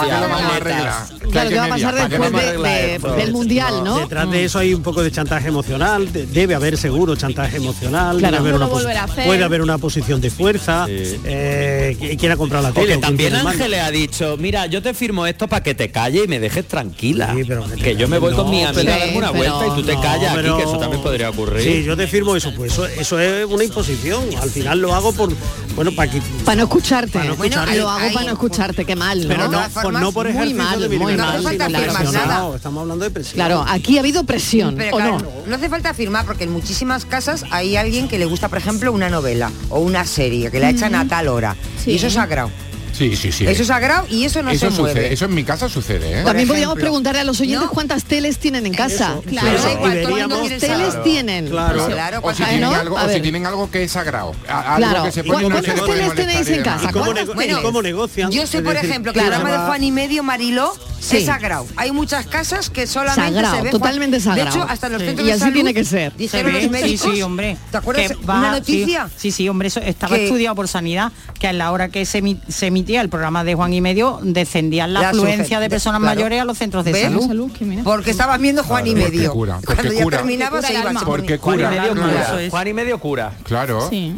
Claro, 1.31 1.49
¿qué 1.49 1.55
va 1.55 1.65
a 1.65 1.69
pasar 1.69 2.10
después 2.10 2.31
de- 2.31 2.99
de- 2.99 3.15
del 3.17 3.31
Mundial, 3.31 3.84
no? 3.84 3.99
Detrás 3.99 4.29
de 4.31 4.45
eso 4.45 4.60
hay 4.60 4.73
un 4.73 4.81
poco 4.81 5.01
de 5.03 5.12
chantaje 5.12 5.47
emocional, 5.47 6.12
de- 6.12 6.25
debe 6.25 6.55
haber 6.55 6.77
seguro 6.77 7.15
chantaje 7.15 7.58
emocional, 7.58 8.17
Claro. 8.17 8.38
debe 8.38 8.49
haber 8.49 8.51
No 8.51 8.58
una 8.58 8.65
lo 8.67 8.71
posi- 8.71 8.84
volverá 8.84 9.01
a 9.01 9.05
hacer. 9.05 9.25
puede 9.25 9.43
haber 9.43 9.62
una 9.62 9.77
posición 9.77 10.21
de 10.21 10.29
fuerza, 10.29 10.86
eh, 10.89 11.97
que 11.99 12.17
quiera 12.17 12.38
comprar 12.38 12.63
la 12.63 12.71
tele. 12.71 12.95
O 12.95 12.99
también. 12.99 13.34
Ángel 13.36 13.71
le 13.71 13.79
ha 13.81 13.91
dicho, 13.91 14.36
mira, 14.38 14.65
yo 14.67 14.81
te 14.86 14.93
firmo 14.93 15.26
esto 15.26 15.48
para 15.48 15.63
que 15.63 15.74
te 15.74 15.89
calle 15.89 16.26
y 16.26 16.28
me 16.28 16.39
dejes 16.39 16.67
tranquila. 16.67 17.36
que 17.84 17.95
yo 17.95 18.08
me 18.08 18.19
voy 18.19 18.32
No, 18.32 18.43
con 18.43 18.52
mi 18.52 18.63
amiga 18.63 18.93
a 18.95 19.00
darme 19.00 19.17
una 19.17 19.32
vuelta 19.32 19.65
y 19.65 19.69
tú 19.71 19.82
te 19.84 19.95
no, 19.95 20.02
callas 20.02 20.36
pero- 20.36 20.54
aquí, 20.54 20.63
que 20.63 20.69
eso 20.69 20.80
también 20.80 21.02
podría 21.02 21.30
ocurrir. 21.32 21.63
Sí, 21.63 21.84
yo 21.84 21.98
te 21.98 22.06
firmo 22.06 22.36
eso, 22.36 22.54
pues 22.56 22.71
eso, 22.74 22.86
eso 22.86 23.19
es 23.19 23.45
una 23.45 23.63
imposición. 23.63 24.24
Al 24.39 24.52
final 24.52 24.80
lo 24.80 24.93
hago 24.93 25.12
por, 25.12 25.34
bueno, 25.76 25.91
para 25.95 26.12
que... 26.12 26.21
Para 26.45 26.58
no 26.58 26.63
escucharte. 26.65 27.13
Para 27.13 27.26
no 27.26 27.32
escucharte. 27.34 27.78
lo 27.80 27.89
hago 27.89 28.13
para 28.13 28.26
no 28.28 28.32
escucharte, 28.34 28.86
qué 28.86 28.95
mal, 28.95 29.24
¿no? 29.24 29.28
Pero 29.28 29.48
no, 29.48 29.62
por, 29.82 29.93
no 29.93 30.12
por 30.12 30.30
muy 30.32 30.54
mal, 30.54 30.80
de 30.80 30.89
libertad, 30.89 31.41
mal. 31.41 31.54
sino 31.54 31.67
claro, 31.67 31.93
presionado. 31.93 32.56
Estamos 32.56 32.82
hablando 32.84 33.06
de 33.06 33.10
presión. 33.10 33.34
Claro, 33.34 33.65
aquí 33.67 33.98
ha 33.98 34.02
habido 34.02 34.24
presión, 34.24 34.76
Pero 34.78 34.95
¿o 34.95 35.00
claro, 35.00 35.17
no? 35.17 35.28
no 35.48 35.56
hace 35.56 35.67
falta 35.67 35.89
afirmar 35.89 36.28
porque 36.28 36.43
en 36.43 36.52
muchísimas 36.52 37.06
casas 37.06 37.43
hay 37.50 37.76
alguien 37.76 38.08
que 38.08 38.19
le 38.19 38.26
gusta, 38.26 38.50
por 38.50 38.60
ejemplo, 38.60 38.91
una 38.93 39.10
novela 39.10 39.52
o 39.69 39.80
una 39.80 40.06
serie 40.06 40.52
que 40.52 40.60
la 40.60 40.69
echan 40.69 40.93
a 40.93 41.08
tal 41.08 41.28
hora. 41.28 41.56
Y 41.88 41.95
eso 41.95 42.06
es 42.06 42.13
sagrado. 42.13 42.52
Sí, 42.97 43.15
sí, 43.15 43.31
sí. 43.31 43.45
Eso 43.45 43.62
es 43.63 43.67
sagrado 43.67 44.05
y 44.10 44.23
eso 44.25 44.41
no 44.41 44.51
eso 44.51 44.71
se 44.71 44.79
mueve. 44.81 44.93
sucede, 44.93 45.13
eso 45.13 45.25
en 45.25 45.34
mi 45.34 45.43
casa 45.43 45.67
sucede, 45.69 46.21
¿eh? 46.21 46.23
También 46.23 46.47
podríamos 46.47 46.75
preguntarle 46.79 47.19
a 47.21 47.23
los 47.23 47.39
oyentes 47.41 47.69
cuántas 47.69 48.03
teles 48.05 48.38
tienen 48.38 48.65
en 48.65 48.73
casa. 48.73 49.17
claro. 49.27 49.47
Pero 49.51 49.62
da 49.63 49.71
igual, 49.73 49.91
Y 49.91 49.95
veríamos- 50.05 50.39
¿cuántas 50.39 50.60
teles 50.62 50.88
Claro. 50.89 51.03
tienen? 51.03 51.47
Claro, 51.49 51.88
Claro, 51.88 52.17
o 52.17 52.19
si, 52.19 52.21
¿cuántas- 52.21 52.47
tienen 52.49 52.62
¿no? 52.69 52.75
algo, 52.75 52.95
o 52.95 53.10
si 53.10 53.21
tienen 53.21 53.45
algo 53.45 53.71
que 53.71 53.84
es 53.84 53.91
sagrado. 53.91 54.34
a- 54.47 54.75
Algo 54.75 54.89
Claro. 54.89 55.03
que 55.05 55.12
se 55.12 55.23
puede 55.23 55.43
¿Cu- 55.43 55.49
no 55.49 55.55
se 55.62 55.63
¿Cuántas 55.73 55.86
teles 55.88 56.15
tenéis 56.15 56.47
en 56.49 56.63
casa? 56.63 56.91
¿Cómo 56.91 57.81
negocian? 57.81 58.31
Yo 58.31 58.47
sé, 58.47 58.62
por 58.62 58.75
ejemplo, 58.75 59.12
que 59.13 59.19
el 59.19 59.25
programa 59.25 59.51
de 59.51 59.58
Juan 59.58 59.84
y 59.84 59.91
Medio 59.91 60.23
Mariló 60.23 60.73
Sí. 60.99 61.17
es 61.17 61.25
sagrado. 61.25 61.67
Hay 61.75 61.91
muchas 61.91 62.25
casas 62.25 62.69
que 62.69 62.88
solamente 62.88 63.34
Sagrado, 63.36 63.55
se 63.58 63.62
ve 63.62 63.69
totalmente 63.69 64.19
sagrado. 64.19 64.51
De 64.51 64.58
hecho, 64.58 64.67
hasta 64.69 64.89
los 64.89 65.01
Sí. 65.01 65.08
centros 65.08 65.25
Y 65.25 65.27
de 65.27 65.34
así 65.34 65.39
salud 65.41 65.53
tiene 65.53 65.73
que 65.73 65.86
ser. 65.86 66.15
Dijeron 66.15 66.51
Se 66.51 66.58
ve, 66.58 66.63
los 66.63 66.71
médicos. 66.71 67.01
Sí, 67.01 67.15
sí, 67.15 67.21
hombre. 67.21 67.58
¿Te 67.71 67.77
acuerdas? 67.77 68.08
Que 68.12 68.17
Una 68.23 68.51
noticia. 68.51 69.10
Sí, 69.15 69.31
sí, 69.31 69.47
hombre, 69.49 69.67
eso 69.67 69.79
estaba 69.81 70.15
Que- 70.15 70.25
estudiado 70.25 70.55
por 70.55 70.67
sanidad, 70.67 71.12
que 71.39 71.47
a 71.47 71.53
la 71.53 71.71
hora 71.71 71.89
que 71.89 72.05
se, 72.05 72.23
emi- 72.23 72.39
se 72.47 72.67
emitía 72.67 73.01
el 73.01 73.10
programa 73.10 73.43
de 73.43 73.55
Juan 73.55 73.73
y 73.73 73.81
Medio, 73.81 74.19
descendían 74.23 74.93
la, 74.93 75.01
La 75.01 75.10
afluencia 75.10 75.60
de 75.60 75.69
personas 75.69 75.99
claro. 75.99 76.15
mayores 76.15 76.41
a 76.41 76.45
los 76.45 76.58
centros 76.58 76.84
de 76.86 76.93
¿Ves? 76.93 77.03
salud. 77.03 77.51
Porque 77.84 78.12
estaban 78.12 78.41
viendo 78.41 78.63
Juan 78.63 78.88
y 78.88 78.91
Claro, 78.91 79.03
porque 79.05 79.17
Medio. 79.17 79.31
cura, 79.34 79.53
porque 79.63 79.75
Cuando 79.75 79.93
ya 79.93 80.03
cura. 80.03 80.17
terminaba 80.17 80.51
Porque 80.51 80.67
se 80.67 80.73
cura 80.79 80.91
iba. 80.91 81.01
Porque 81.01 81.38
Juan 81.38 81.55
y 81.55 81.58
cura, 81.63 81.69
medio 81.69 81.89
cura. 81.89 82.03
cura. 82.31 82.49
Juan 82.49 82.67
y 82.67 82.73
medio 82.73 82.99
cura. 82.99 83.31
Claro. 83.43 83.89
Sí. 83.89 84.15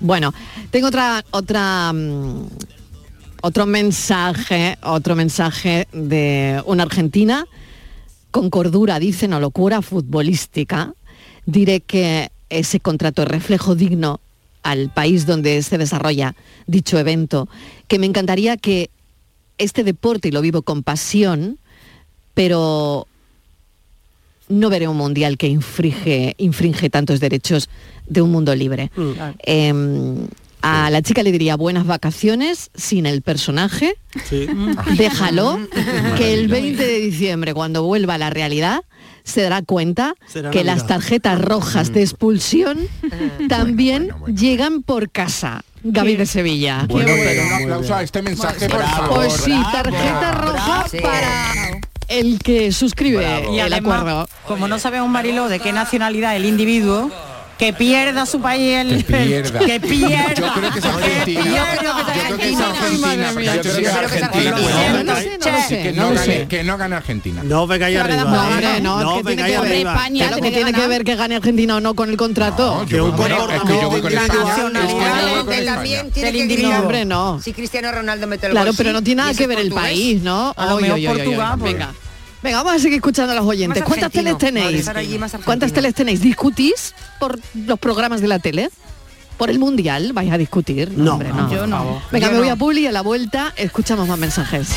Bueno, 0.00 0.32
tengo 0.70 0.88
otra 0.88 1.24
otra 1.32 1.92
mm, 1.92 2.46
otro 3.42 3.66
mensaje, 3.66 4.78
otro 4.82 5.14
mensaje 5.16 5.88
de 5.92 6.62
una 6.66 6.84
argentina 6.84 7.46
con 8.30 8.50
cordura, 8.50 8.98
dice, 8.98 9.28
no 9.28 9.40
locura 9.40 9.82
futbolística. 9.82 10.92
Diré 11.46 11.80
que 11.80 12.30
ese 12.50 12.80
contrato 12.80 13.22
es 13.22 13.28
reflejo 13.28 13.74
digno 13.74 14.20
al 14.62 14.90
país 14.90 15.26
donde 15.26 15.62
se 15.62 15.78
desarrolla 15.78 16.34
dicho 16.66 16.98
evento, 16.98 17.48
que 17.86 17.98
me 17.98 18.06
encantaría 18.06 18.56
que 18.56 18.90
este 19.56 19.82
deporte, 19.82 20.28
y 20.28 20.30
lo 20.30 20.40
vivo 20.40 20.62
con 20.62 20.82
pasión, 20.82 21.58
pero 22.34 23.06
no 24.48 24.70
veré 24.70 24.88
un 24.88 24.96
mundial 24.96 25.36
que 25.36 25.48
infringe, 25.48 26.34
infringe 26.38 26.90
tantos 26.90 27.20
derechos 27.20 27.68
de 28.06 28.22
un 28.22 28.30
mundo 28.30 28.54
libre. 28.54 28.90
Em, 29.38 30.26
a 30.62 30.90
la 30.90 31.02
chica 31.02 31.22
le 31.22 31.32
diría 31.32 31.56
buenas 31.56 31.86
vacaciones 31.86 32.70
sin 32.74 33.06
el 33.06 33.22
personaje, 33.22 33.94
déjalo, 34.96 35.58
que 36.16 36.34
el 36.34 36.48
20 36.48 36.84
de 36.86 36.98
diciembre, 37.00 37.54
cuando 37.54 37.82
vuelva 37.82 38.14
a 38.14 38.18
la 38.18 38.30
realidad, 38.30 38.82
se 39.24 39.42
dará 39.42 39.62
cuenta 39.62 40.14
Será 40.26 40.50
que 40.50 40.58
Navidad. 40.58 40.76
las 40.76 40.86
tarjetas 40.86 41.40
rojas 41.40 41.92
de 41.92 42.00
expulsión 42.02 42.78
también 43.48 44.10
llegan 44.34 44.82
por 44.82 45.10
casa. 45.10 45.62
Gaby 45.84 46.16
de 46.16 46.26
Sevilla. 46.26 46.86
Bueno, 46.88 47.08
pero 47.14 47.42
un 47.46 47.52
aplauso 47.62 47.94
a 47.94 48.02
este 48.02 48.20
mensaje, 48.22 48.68
por 48.68 48.82
favor. 48.82 49.14
Pues 49.16 49.32
sí, 49.34 49.52
tarjeta 49.70 50.32
roja 50.32 50.86
para 51.02 51.80
el 52.08 52.38
que 52.40 52.72
suscribe 52.72 53.44
Y 53.52 53.60
el 53.60 53.72
acuerdo. 53.72 54.28
como 54.46 54.66
no 54.66 54.78
sabemos 54.80 55.08
Marilo 55.08 55.48
de 55.48 55.60
qué 55.60 55.72
nacionalidad 55.72 56.34
el 56.34 56.46
individuo, 56.46 57.12
que 57.58 57.72
pierda 57.72 58.24
su 58.24 58.40
país 58.40 58.76
el 58.76 59.04
Que 59.04 59.12
pierda. 59.12 59.58
que 59.58 59.80
pierda. 59.80 60.34
Yo 60.34 60.52
creo 60.54 60.70
que 60.72 60.78
es 60.78 60.84
Argentina. 60.84 61.44
Yo 61.44 61.78
creo 61.78 62.38
que 62.38 62.50
es 62.50 62.60
Argentina. 62.60 63.18
Yo 63.18 63.60
creo 63.60 63.74
que 63.76 63.82
es 63.82 63.94
Argentina. 63.94 64.50
No 64.50 64.66
sé, 64.68 65.04
no 65.04 65.16
sé, 65.16 65.38
no 65.38 65.50
lo 65.50 65.58
sé, 65.68 65.82
Que 65.82 65.92
no 65.92 66.08
gane- 66.10 66.24
sé. 66.24 66.46
Que 66.48 66.64
no 66.64 66.78
gane 66.78 66.96
Argentina. 66.96 67.42
No 67.42 67.66
vengáis 67.66 67.98
arriba. 67.98 68.24
No, 68.24 68.34
¿eh? 68.34 68.46
hombre, 68.48 68.80
no, 68.80 69.00
no 69.02 69.10
es 69.10 69.16
que 69.18 69.24
tiene 69.24 69.42
vengáis 69.42 69.54
que 69.54 69.60
ver, 69.60 69.72
arriba. 69.72 69.92
España 69.94 70.30
tiene 70.50 70.72
que 70.72 70.86
ver 70.86 71.04
que 71.04 71.16
gane 71.16 71.36
Argentina 71.36 71.76
o 71.76 71.80
no 71.80 71.94
con 71.94 72.10
el 72.10 72.16
contrato. 72.16 72.86
Que 72.88 73.00
gritar. 76.48 76.80
hombre, 76.80 77.04
no. 77.04 77.40
Si 77.42 77.52
Cristiano 77.52 77.90
Ronaldo 77.92 78.26
mete 78.26 78.46
el 78.46 78.52
Claro, 78.52 78.70
pero 78.76 78.92
no 78.92 79.02
tiene 79.02 79.22
nada 79.22 79.34
que 79.34 79.46
ver 79.46 79.58
el 79.58 79.72
país, 79.72 80.22
¿no? 80.22 80.54
Portugal, 80.54 81.56
pues. 81.58 81.72
Venga. 81.72 81.92
Venga, 82.42 82.58
vamos 82.58 82.74
a 82.74 82.78
seguir 82.78 82.96
escuchando 82.96 83.32
a 83.32 83.36
los 83.36 83.44
oyentes. 83.46 83.80
Más 83.80 83.88
¿Cuántas 83.88 84.12
teles 84.12 84.38
tenéis? 84.38 84.88
allí. 84.88 85.18
¿Cuántas 85.44 85.72
teles 85.72 85.94
tenéis? 85.94 86.20
¿Discutís 86.20 86.94
por 87.18 87.38
los 87.54 87.78
programas 87.78 88.20
de 88.20 88.28
la 88.28 88.38
tele? 88.38 88.70
¿Por 89.36 89.50
el 89.50 89.58
mundial 89.58 90.12
vais 90.12 90.30
a 90.32 90.38
discutir? 90.38 90.92
No, 90.96 91.12
hombre, 91.14 91.30
no. 91.30 91.50
yo 91.50 91.66
no. 91.66 92.02
Venga, 92.10 92.26
Yo 92.26 92.32
me 92.32 92.38
voy 92.38 92.48
no. 92.48 92.54
a 92.54 92.56
Publi 92.56 92.80
y 92.82 92.86
a 92.86 92.92
la 92.92 93.02
vuelta 93.02 93.52
escuchamos 93.56 94.06
más 94.08 94.18
mensajes. 94.18 94.68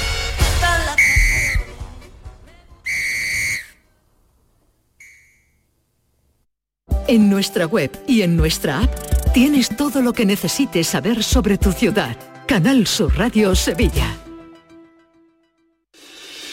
En 7.08 7.30
nuestra 7.30 7.66
web 7.66 7.92
y 8.08 8.22
en 8.22 8.36
nuestra 8.38 8.80
app 8.82 9.34
tienes 9.34 9.76
todo 9.76 10.02
lo 10.02 10.14
que 10.14 10.26
necesites 10.26 10.88
saber 10.88 11.24
sobre 11.24 11.58
tu 11.58 11.72
ciudad. 11.72 12.16
Canal 12.48 12.88
Sur 12.88 13.18
Radio 13.18 13.56
Sevilla. 13.56 14.16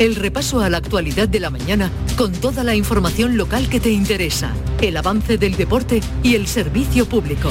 El 0.00 0.16
repaso 0.16 0.62
a 0.62 0.70
la 0.70 0.78
actualidad 0.78 1.28
de 1.28 1.40
la 1.40 1.50
mañana 1.50 1.92
con 2.16 2.32
toda 2.32 2.64
la 2.64 2.74
información 2.74 3.36
local 3.36 3.68
que 3.68 3.80
te 3.80 3.90
interesa, 3.90 4.54
el 4.80 4.96
avance 4.96 5.36
del 5.36 5.58
deporte 5.58 6.00
y 6.22 6.36
el 6.36 6.46
servicio 6.46 7.04
público. 7.04 7.50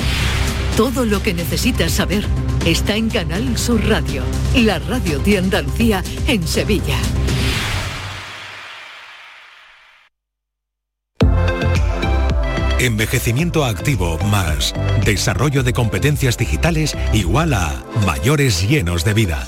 Todo 0.75 1.05
lo 1.05 1.21
que 1.21 1.35
necesitas 1.35 1.91
saber 1.91 2.25
está 2.65 2.95
en 2.95 3.11
Canal 3.11 3.55
Sur 3.55 3.87
Radio, 3.87 4.23
la 4.55 4.79
radio 4.79 5.19
de 5.19 5.37
Andalucía 5.37 6.03
en 6.25 6.47
Sevilla. 6.47 6.97
Envejecimiento 12.79 13.63
activo 13.63 14.17
más 14.25 14.73
desarrollo 15.05 15.61
de 15.61 15.73
competencias 15.73 16.35
digitales 16.35 16.97
igual 17.13 17.53
a 17.53 17.85
mayores 18.07 18.67
llenos 18.67 19.03
de 19.03 19.13
vida. 19.13 19.47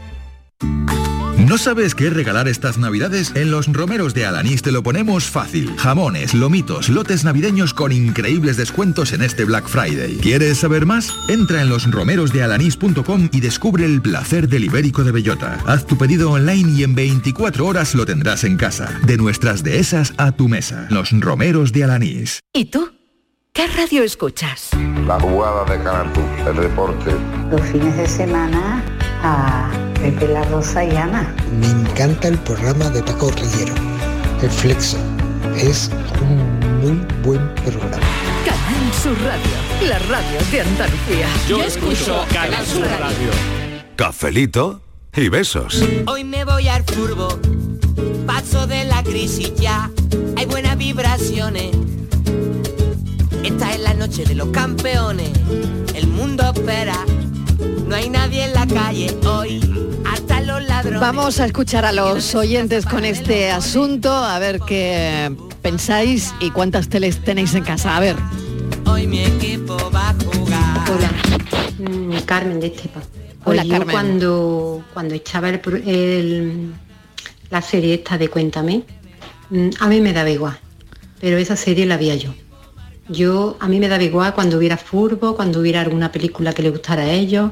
¿No 1.51 1.57
sabes 1.57 1.95
qué 1.95 2.09
regalar 2.09 2.47
estas 2.47 2.77
navidades? 2.77 3.33
En 3.35 3.51
los 3.51 3.67
romeros 3.67 4.13
de 4.13 4.25
Alanís 4.25 4.61
te 4.61 4.71
lo 4.71 4.83
ponemos 4.83 5.25
fácil. 5.25 5.75
Jamones, 5.75 6.33
lomitos, 6.33 6.87
lotes 6.87 7.25
navideños 7.25 7.73
con 7.73 7.91
increíbles 7.91 8.55
descuentos 8.55 9.11
en 9.11 9.21
este 9.21 9.43
Black 9.43 9.67
Friday. 9.67 10.15
¿Quieres 10.21 10.59
saber 10.59 10.85
más? 10.85 11.13
Entra 11.27 11.61
en 11.61 11.67
losromerosdealanís.com 11.67 13.27
y 13.33 13.41
descubre 13.41 13.83
el 13.83 14.01
placer 14.01 14.47
del 14.47 14.63
ibérico 14.63 15.03
de 15.03 15.11
bellota. 15.11 15.59
Haz 15.65 15.85
tu 15.85 15.97
pedido 15.97 16.31
online 16.31 16.71
y 16.71 16.83
en 16.85 16.95
24 16.95 17.65
horas 17.65 17.95
lo 17.95 18.05
tendrás 18.05 18.45
en 18.45 18.55
casa. 18.55 19.01
De 19.05 19.17
nuestras 19.17 19.61
dehesas 19.61 20.13
a 20.15 20.31
tu 20.31 20.47
mesa. 20.47 20.87
Los 20.89 21.11
romeros 21.11 21.73
de 21.73 21.83
Alanís. 21.83 22.39
¿Y 22.53 22.71
tú? 22.71 22.93
¿Qué 23.51 23.67
radio 23.67 24.03
escuchas? 24.03 24.69
La 25.05 25.19
jugada 25.19 25.65
de 25.65 25.83
Canal 25.83 26.13
el 26.47 26.55
deporte. 26.55 27.11
Los 27.51 27.61
fines 27.63 27.97
de 27.97 28.07
semana 28.07 28.81
a 29.21 29.90
Pepe 30.01 30.27
La 30.29 30.43
Rosa 30.45 30.83
y 30.83 30.95
Ana. 30.95 31.31
Me 31.59 31.67
encanta 31.67 32.27
el 32.27 32.37
programa 32.39 32.89
de 32.89 33.03
Paco 33.03 33.29
Rillero, 33.29 33.75
El 34.41 34.49
Flexo. 34.49 34.97
Es 35.55 35.91
un 36.21 36.59
muy 36.81 37.05
buen 37.23 37.53
programa. 37.55 37.99
Canal 38.43 38.93
Sur 39.01 39.15
Radio, 39.21 39.87
la 39.87 39.99
radio 39.99 40.39
de 40.51 40.61
Andalucía. 40.61 41.27
Yo 41.47 41.61
escucho 41.61 42.25
Canal 42.33 42.65
Sur 42.65 42.87
Radio. 42.99 43.29
Cafelito 43.95 44.81
y 45.15 45.29
besos. 45.29 45.83
Hoy 46.07 46.23
me 46.23 46.45
voy 46.45 46.67
al 46.67 46.83
furbo, 46.83 47.39
paso 48.25 48.65
de 48.65 48.85
la 48.85 49.03
crisis 49.03 49.53
ya, 49.55 49.91
hay 50.35 50.47
buenas 50.47 50.79
vibraciones. 50.79 51.75
Esta 53.43 53.71
es 53.73 53.79
la 53.81 53.93
noche 53.93 54.23
de 54.25 54.33
los 54.33 54.49
campeones, 54.49 55.29
el 55.93 56.07
mundo 56.07 56.43
espera, 56.51 56.97
no 57.91 57.97
hay 57.97 58.09
nadie 58.09 58.45
en 58.45 58.53
la 58.53 58.65
calle 58.65 59.13
hoy, 59.25 59.59
hasta 60.09 60.39
los 60.39 60.63
ladrones. 60.63 61.01
Vamos 61.01 61.41
a 61.41 61.45
escuchar 61.45 61.83
a 61.83 61.91
los 61.91 62.33
oyentes 62.35 62.85
con 62.85 63.03
este 63.03 63.51
asunto, 63.51 64.09
a 64.13 64.39
ver 64.39 64.61
qué 64.61 65.35
pensáis 65.61 66.33
y 66.39 66.51
cuántas 66.51 66.87
teles 66.87 67.21
tenéis 67.21 67.53
en 67.53 67.65
casa. 67.65 67.97
A 67.97 67.99
ver. 67.99 68.15
Hoy 68.85 69.07
mi 69.07 69.25
equipo 69.25 69.75
va 69.93 70.11
a 70.11 70.13
jugar. 70.13 70.89
Hola, 70.89 71.11
Mm, 71.79 72.15
Carmen 72.25 72.61
de 72.61 72.67
Estepa. 72.67 73.01
Hola, 73.43 73.63
Pues 73.63 73.63
yo 73.63 73.71
Carmen. 73.71 73.91
Cuando, 73.91 74.83
cuando 74.93 75.15
echaba 75.15 75.49
el 75.49 76.73
la 77.49 77.61
serie 77.61 77.95
esta 77.95 78.17
de 78.17 78.29
Cuéntame, 78.29 78.83
mm, 79.49 79.69
a 79.81 79.87
mí 79.87 79.99
me 79.99 80.13
daba 80.13 80.29
igual, 80.29 80.57
pero 81.19 81.37
esa 81.37 81.57
serie 81.57 81.85
la 81.85 81.97
veía 81.97 82.15
yo. 82.15 82.33
Yo, 83.09 83.57
a 83.59 83.67
mí 83.67 83.81
me 83.81 83.89
daba 83.89 84.03
igual 84.03 84.33
cuando 84.33 84.57
hubiera 84.57 84.77
furbo, 84.77 85.35
cuando 85.35 85.59
hubiera 85.59 85.81
alguna 85.81 86.09
película 86.09 86.53
que 86.53 86.63
le 86.63 86.69
gustara 86.69 87.01
a 87.01 87.11
ellos, 87.11 87.51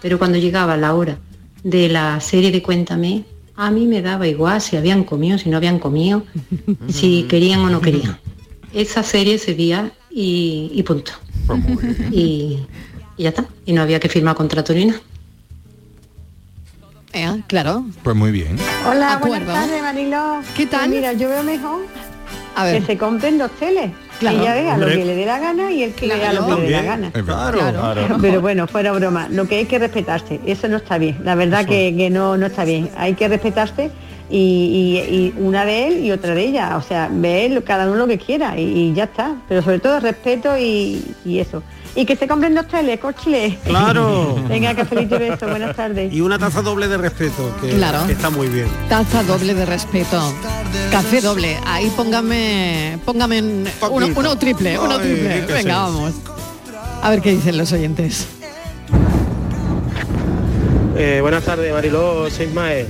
pero 0.00 0.18
cuando 0.18 0.38
llegaba 0.38 0.76
la 0.76 0.94
hora 0.94 1.18
de 1.62 1.88
la 1.88 2.20
serie 2.20 2.50
de 2.50 2.62
Cuéntame, 2.62 3.24
a 3.56 3.70
mí 3.70 3.86
me 3.86 4.00
daba 4.02 4.26
igual 4.28 4.60
si 4.60 4.76
habían 4.76 5.04
comido, 5.04 5.38
si 5.38 5.48
no 5.50 5.56
habían 5.56 5.78
comido, 5.78 6.22
si 6.88 7.24
querían 7.24 7.60
o 7.60 7.70
no 7.70 7.80
querían. 7.80 8.18
Esa 8.72 9.02
serie 9.02 9.38
se 9.38 9.54
veía 9.54 9.90
y, 10.10 10.70
y 10.74 10.82
punto. 10.82 11.12
Y, 12.12 12.58
y 13.16 13.22
ya 13.22 13.30
está. 13.30 13.46
Y 13.66 13.72
no 13.72 13.82
había 13.82 13.98
que 13.98 14.08
firmar 14.08 14.36
contrato 14.36 14.72
ni 14.74 14.84
nada. 14.86 15.00
Eh, 17.14 17.42
claro. 17.46 17.84
Pues 18.02 18.14
muy 18.14 18.30
bien. 18.30 18.56
Hola, 18.86 19.14
Acuerdo. 19.14 19.46
buenas 19.46 19.66
tardes, 19.66 19.82
Mariló. 19.82 20.40
¿Qué 20.56 20.66
tal? 20.66 20.80
Pues 20.90 20.90
mira, 21.00 21.12
yo 21.14 21.28
veo 21.28 21.42
mejor 21.42 21.80
A 22.54 22.64
ver. 22.64 22.80
que 22.80 22.86
se 22.86 22.98
compren 22.98 23.38
dos 23.38 23.50
teles. 23.52 23.90
Claro. 24.18 24.40
Ella 24.40 24.54
vea 24.54 24.76
lo 24.76 24.86
que 24.86 25.04
le 25.04 25.14
dé 25.14 25.26
la 25.26 25.38
gana 25.38 25.70
y 25.70 25.82
él 25.84 25.92
que 25.94 26.06
vea 26.16 26.32
lo 26.32 26.46
que 26.46 26.52
le 26.62 26.62
dé 26.62 26.70
la 26.70 26.82
gana. 26.82 27.06
Es 27.08 27.12
verdad. 27.24 27.52
Pero, 28.08 28.18
pero 28.20 28.40
bueno, 28.40 28.66
fuera 28.66 28.92
broma, 28.92 29.28
lo 29.30 29.46
que 29.46 29.56
hay 29.58 29.66
que 29.66 29.78
respetarse, 29.78 30.40
eso 30.46 30.68
no 30.68 30.76
está 30.78 30.98
bien, 30.98 31.18
la 31.24 31.34
verdad 31.34 31.64
que, 31.66 31.94
que 31.96 32.10
no, 32.10 32.36
no 32.36 32.46
está 32.46 32.64
bien, 32.64 32.90
hay 32.96 33.14
que 33.14 33.28
respetarse 33.28 33.90
y, 34.30 34.36
y- 35.08 35.14
y 35.38 35.42
una 35.42 35.64
de 35.64 35.88
él 35.88 36.04
y 36.04 36.10
otra 36.10 36.34
de 36.34 36.42
ella, 36.42 36.76
o 36.76 36.82
sea, 36.82 37.08
ve 37.10 37.46
él, 37.46 37.62
cada 37.64 37.86
uno 37.86 37.96
lo 37.96 38.06
que 38.06 38.18
quiera 38.18 38.58
y, 38.58 38.62
y 38.62 38.92
ya 38.92 39.04
está, 39.04 39.36
pero 39.48 39.62
sobre 39.62 39.78
todo 39.78 40.00
respeto 40.00 40.58
y, 40.58 41.02
y 41.24 41.38
eso. 41.38 41.62
Y 41.94 42.04
que 42.06 42.14
se 42.16 42.28
compren 42.28 42.54
dos 42.54 42.68
teles, 42.68 43.00
cochile. 43.00 43.58
Claro. 43.64 44.36
Venga, 44.48 44.74
que 44.74 44.84
feliz 44.84 45.08
beso, 45.08 45.48
buenas 45.48 45.74
tardes. 45.74 46.12
Y 46.12 46.20
una 46.20 46.38
taza 46.38 46.62
doble 46.62 46.86
de 46.88 46.96
respeto, 46.96 47.52
que, 47.60 47.70
Claro. 47.70 48.06
que 48.06 48.12
está 48.12 48.30
muy 48.30 48.46
bien. 48.48 48.68
Taza 48.88 49.22
doble 49.24 49.54
de 49.54 49.66
respeto. 49.66 50.20
Café 50.92 51.20
doble. 51.20 51.56
Ahí 51.66 51.90
póngame, 51.96 52.98
póngame 53.04 53.38
en- 53.38 53.68
uno, 53.90 54.06
uno 54.14 54.38
triple, 54.38 54.78
uno 54.78 54.92
Ay, 54.94 55.00
triple. 55.00 55.40
Venga, 55.54 55.78
vamos. 55.82 56.14
A 57.02 57.10
ver 57.10 57.20
qué 57.20 57.30
dicen 57.32 57.56
los 57.58 57.72
oyentes. 57.72 58.26
Eh, 60.96 61.18
buenas 61.20 61.44
tardes, 61.44 61.72
Mariló, 61.72 62.28
soy 62.30 62.46
Ismael. 62.46 62.86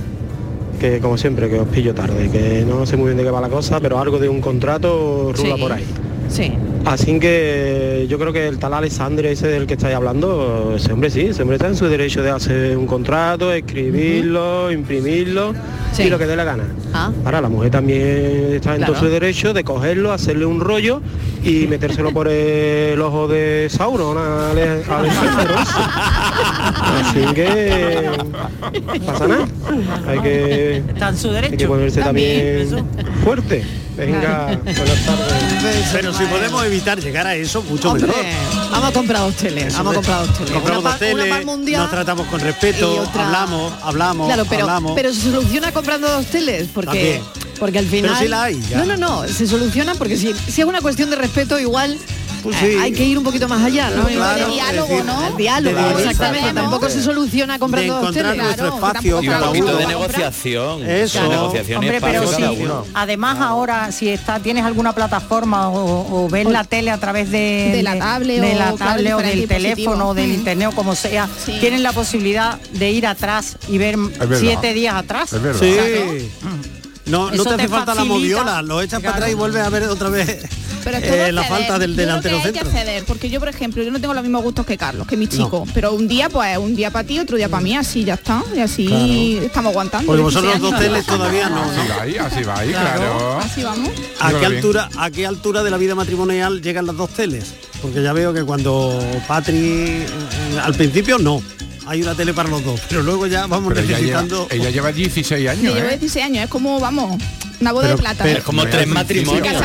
Que 0.79 0.99
como 0.99 1.17
siempre, 1.17 1.49
que 1.49 1.59
os 1.59 1.67
pillo 1.67 1.93
tarde, 1.93 2.29
que 2.31 2.63
no 2.65 2.85
sé 2.85 2.95
muy 2.95 3.07
bien 3.07 3.17
de 3.17 3.23
qué 3.23 3.31
va 3.31 3.41
la 3.41 3.49
cosa, 3.49 3.79
pero 3.81 3.99
algo 3.99 4.17
de 4.17 4.29
un 4.29 4.39
contrato 4.39 5.31
rula 5.35 5.55
Sí. 5.55 5.61
por 5.61 5.71
ahí. 5.73 5.85
Sí. 6.29 6.53
Así 6.85 7.19
que 7.19 8.05
yo 8.09 8.17
creo 8.19 8.31
que 8.31 8.47
el 8.47 8.57
tal 8.59 8.73
Alessandro 8.73 9.27
ese 9.27 9.47
del 9.47 9.65
que 9.67 9.73
estáis 9.73 9.95
hablando, 9.95 10.73
ese 10.75 10.93
hombre 10.93 11.09
sí, 11.09 11.21
ese 11.21 11.41
hombre 11.41 11.55
está 11.57 11.67
en 11.67 11.75
su 11.75 11.85
derecho 11.87 12.21
de 12.23 12.29
hacer 12.29 12.77
un 12.77 12.85
contrato, 12.87 13.51
escribirlo, 13.51 14.71
imprimirlo 14.71 15.53
Sí. 15.91 16.03
y 16.03 16.09
lo 16.09 16.17
que 16.19 16.25
dé 16.27 16.35
la 16.35 16.43
gana. 16.45 16.63
Ah. 16.93 17.11
Ahora 17.25 17.41
la 17.41 17.49
mujer 17.49 17.71
también 17.71 18.53
está 18.53 18.75
en 18.75 18.85
todo 18.85 18.95
su 18.95 19.05
derecho 19.07 19.53
de 19.53 19.63
cogerlo, 19.63 20.13
hacerle 20.13 20.45
un 20.45 20.59
rollo 20.61 21.01
y 21.43 21.67
metérselo 21.69 22.11
por 22.11 22.27
el 22.27 23.01
ojo 23.01 23.27
de 23.27 23.67
Sauron 23.69 24.17
a 24.17 24.51
Ale- 24.51 24.83
a 24.89 24.99
Alessandro. 24.99 25.55
Así 27.01 27.33
que 27.33 28.09
pasa 29.05 29.27
nada. 29.27 29.47
Hay 30.07 30.19
que, 30.19 30.77
Está 30.77 31.09
en 31.09 31.17
su 31.17 31.27
hay 31.29 31.33
que 31.35 31.41
derecho. 31.41 31.67
ponerse 31.67 32.01
También, 32.01 32.69
también 32.69 32.85
fuerte. 33.23 33.63
Venga, 33.99 34.45
buenas 34.63 35.05
tardes. 35.05 35.89
Pero 35.91 36.13
si 36.13 36.23
podemos 36.25 36.65
evitar 36.65 36.99
llegar 36.99 37.27
a 37.27 37.35
eso, 37.35 37.61
mucho 37.63 37.91
Hombre, 37.91 38.07
mejor. 38.07 38.25
vamos 38.71 38.89
a 38.89 38.93
comprar 38.93 39.21
dos 39.21 39.35
teles. 39.35 39.65
Eso 39.67 39.77
Vamos 39.77 39.91
a 39.97 39.99
es. 39.99 40.05
comprar 40.07 40.25
dos 40.27 40.37
teles. 40.37 40.51
Compramos 40.53 40.83
Una 40.83 40.89
dos 40.91 40.99
pa- 40.99 41.05
una 41.05 41.11
teles, 41.17 41.29
para 41.29 41.39
el 41.41 41.45
mundial 41.45 41.81
nos 41.81 41.91
tratamos 41.91 42.27
con 42.27 42.39
respeto, 42.39 43.01
otra- 43.01 43.25
hablamos, 43.25 43.73
hablamos, 43.83 44.27
Claro, 44.27 44.45
pero, 44.49 44.61
hablamos. 44.63 44.91
pero 44.95 45.13
se 45.13 45.21
soluciona 45.21 45.71
comprando 45.71 46.09
dos 46.09 46.25
teles 46.27 46.67
porque 46.73 46.85
También. 46.87 47.21
porque 47.59 47.79
al 47.79 47.85
final 47.87 48.11
Pero 48.11 48.21
sí 48.21 48.27
la 48.29 48.43
hay, 48.43 48.61
ya. 48.69 48.77
no 48.77 48.85
no 48.85 48.97
no 48.97 49.27
se 49.27 49.45
soluciona 49.47 49.95
porque 49.95 50.15
si, 50.17 50.33
si 50.33 50.61
es 50.61 50.67
una 50.67 50.81
cuestión 50.81 51.09
de 51.09 51.15
respeto 51.17 51.59
igual 51.59 51.97
Pues 52.43 52.55
sí. 52.57 52.65
hay 52.79 52.91
que 52.91 53.03
ir 53.03 53.17
un 53.17 53.23
poquito 53.23 53.47
más 53.47 53.61
allá 53.63 53.89
¿no? 53.89 54.05
Claro, 54.05 54.47
diálogo 54.51 54.87
decir, 54.89 55.05
no 55.05 55.21
de 55.31 55.37
diálogo 55.37 55.75
diálogo, 55.77 55.99
exactamente 55.99 56.53
tampoco 56.53 56.89
se 56.89 57.03
soluciona 57.03 57.59
comprando 57.59 57.95
De 57.95 57.99
dos 57.99 58.09
encontrar 58.15 58.31
teles 58.33 58.45
nuestro 58.45 58.67
espacio 58.75 59.21
Y 59.21 59.27
un 59.27 59.33
cada 59.33 59.47
poquito 59.47 59.65
uno. 59.67 59.77
de 59.77 59.85
negociación. 59.87 60.89
Eso. 60.89 61.27
Negociación 61.27 61.77
Hombre, 61.79 62.01
pero 62.01 62.27
sí, 62.31 62.43
además 62.93 63.37
ahora 63.41 63.91
si 63.91 64.09
está 64.09 64.39
tienes 64.39 64.63
alguna 64.65 64.93
plataforma 64.93 65.69
o, 65.69 66.25
o 66.25 66.29
ves 66.29 66.45
la 66.45 66.63
tele 66.63 66.91
a 66.91 66.97
través 66.97 67.29
de, 67.31 67.71
De 67.75 67.83
la 67.83 67.97
tablet 67.99 68.41
de 68.41 68.53
o, 68.55 68.59
la 68.59 68.73
tablet 68.75 69.13
o 69.13 69.17
del 69.17 69.47
teléfono 69.47 70.09
o 70.09 70.13
del 70.13 70.25
dispositivos. 70.27 70.37
internet 70.39 70.69
o 70.71 70.75
como 70.75 70.95
sea, 70.95 71.27
Sí. 71.45 71.57
tienen 71.59 71.83
la 71.83 71.91
posibilidad 71.93 72.59
de 72.73 72.91
ir 72.91 73.05
atrás 73.07 73.57
y 73.67 73.77
ver 73.77 73.97
siete 74.39 74.73
días 74.73 74.95
atrás. 74.95 75.33
Es 75.33 75.41
verdad. 75.41 75.59
Sí. 75.59 75.73
Claro. 75.73 76.59
No, 77.05 77.27
no 77.29 77.33
Eso 77.33 77.43
te 77.43 77.49
hace 77.49 77.63
te 77.63 77.67
falta 77.69 77.95
la 77.95 78.03
moviola, 78.03 78.61
lo 78.61 78.81
echas 78.81 79.01
para 79.01 79.15
atrás 79.15 79.31
y 79.31 79.33
vuelves 79.33 79.63
a 79.63 79.69
ver 79.69 79.83
otra 79.83 80.09
vez 80.09 80.45
Pero 80.99 81.15
es 81.23 81.29
eh, 81.29 81.31
la 81.31 81.43
falta 81.43 81.77
del 81.79 81.91
Yo 81.91 81.95
creo 81.95 82.05
delantero 82.07 82.35
que 82.37 82.47
hay 82.47 82.53
centro. 82.53 82.71
que 82.71 82.77
ceder, 82.77 83.03
porque 83.05 83.29
yo, 83.29 83.39
por 83.39 83.49
ejemplo, 83.49 83.83
yo 83.83 83.91
no 83.91 83.99
tengo 84.01 84.13
los 84.13 84.23
mismos 84.23 84.43
gustos 84.43 84.65
que 84.65 84.77
Carlos, 84.77 85.05
que 85.07 85.17
mi 85.17 85.27
chico. 85.27 85.65
Pero 85.73 85.93
un 85.93 86.07
día, 86.07 86.29
pues, 86.29 86.57
un 86.57 86.75
día 86.75 86.91
para 86.91 87.07
ti, 87.07 87.19
otro 87.19 87.37
día 87.37 87.49
para 87.49 87.61
mí, 87.61 87.75
así 87.75 88.03
ya 88.03 88.15
está. 88.15 88.43
Y 88.55 88.59
así 88.59 88.87
Claro. 88.87 89.45
estamos 89.45 89.71
aguantando. 89.71 90.07
Porque 90.07 90.21
16 90.23 90.43
vosotros 90.43 90.61
dos 90.61 90.73
años. 90.73 90.91
teles 90.91 91.05
todavía 91.05 91.49
no. 91.49 91.61
Así 91.63 91.87
va 91.89 92.01
ahí, 92.01 92.17
así 92.17 92.43
va 92.43 92.59
ahí, 92.59 92.69
claro. 92.71 93.39
Así 93.39 93.63
vamos. 93.63 93.89
¿A 94.19 94.31
qué, 94.33 94.45
altura, 94.45 94.89
¿A 94.97 95.11
qué 95.11 95.25
altura 95.25 95.63
de 95.63 95.69
la 95.71 95.77
vida 95.77 95.95
matrimonial 95.95 96.61
llegan 96.61 96.85
las 96.85 96.97
dos 96.97 97.09
teles? 97.11 97.53
Porque 97.81 98.01
ya 98.03 98.11
veo 98.13 98.33
que 98.33 98.43
cuando 98.43 98.99
Patri, 99.27 99.57
eh, 99.57 100.05
al 100.61 100.73
principio 100.75 101.17
no, 101.17 101.41
hay 101.85 102.01
una 102.01 102.13
tele 102.15 102.33
para 102.33 102.49
los 102.49 102.63
dos, 102.63 102.79
pero 102.89 103.01
luego 103.03 103.25
ya 103.27 103.47
vamos 103.47 103.73
Pero 103.73 103.85
ella 103.85 103.99
lleva, 103.99 104.21
necesitando... 104.21 104.47
ella 104.51 104.69
lleva 104.69 104.91
16 104.91 105.41
Yo 105.43 105.51
años, 105.51 105.73
llevo 105.75 105.87
¿eh? 105.89 105.97
16 105.97 106.25
años, 106.25 106.43
es 106.43 106.49
como, 106.49 106.79
vamos, 106.79 107.21
Una 107.61 107.71
boda 107.71 107.83
Pero- 107.85 107.95
de 107.97 108.01
plata. 108.01 108.23
pero- 108.23 108.37
Es 108.39 108.43
como 108.43 108.63
No, 108.63 108.69
tres 108.69 108.87
matrimonios. 108.87 109.57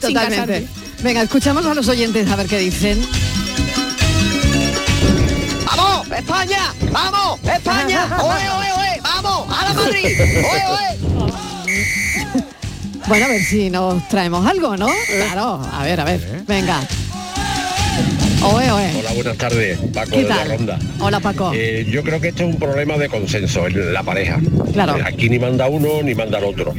Totalmente. 0.00 0.66
Venga, 1.02 1.22
escuchamos 1.22 1.64
a 1.66 1.74
los 1.74 1.86
oyentes 1.88 2.28
a 2.30 2.36
ver 2.36 2.46
qué 2.46 2.58
dicen. 2.58 3.00
¡Vamos, 5.66 6.08
España! 6.10 6.74
¡Vamos, 6.90 7.38
España! 7.44 8.08
¡Oe, 8.20 8.48
oe, 8.50 8.72
oe! 8.72 9.00
¡Vamos! 9.02 9.46
¡A 9.56 9.64
la 9.68 9.74
Madrid! 9.74 10.06
¡Oe, 10.20 10.62
oe! 10.68 10.98
Bueno, 13.06 13.24
a 13.26 13.28
ver 13.28 13.42
si 13.44 13.70
nos 13.70 14.06
traemos 14.08 14.44
algo, 14.46 14.76
¿no? 14.76 14.88
Claro, 15.06 15.62
a 15.72 15.82
ver, 15.84 16.00
a 16.00 16.04
ver. 16.04 16.42
Venga. 16.46 16.80
Oe, 18.42 18.70
oe. 18.70 18.90
Hola, 18.98 19.12
buenas 19.14 19.36
tardes, 19.36 19.78
Paco 19.92 20.10
¿Qué 20.12 20.22
de 20.22 20.28
la? 20.28 20.44
Ronda. 20.44 20.78
Hola, 21.00 21.20
Paco. 21.20 21.50
Eh, 21.54 21.86
yo 21.90 22.02
creo 22.02 22.20
que 22.20 22.28
esto 22.28 22.44
es 22.44 22.54
un 22.54 22.58
problema 22.60 22.96
de 22.96 23.08
consenso 23.08 23.66
en 23.66 23.92
la 23.92 24.02
pareja. 24.02 24.38
Claro. 24.72 24.96
Aquí 25.04 25.28
ni 25.28 25.38
manda 25.38 25.66
uno 25.68 26.02
ni 26.02 26.14
manda 26.14 26.38
el 26.38 26.44
otro. 26.44 26.72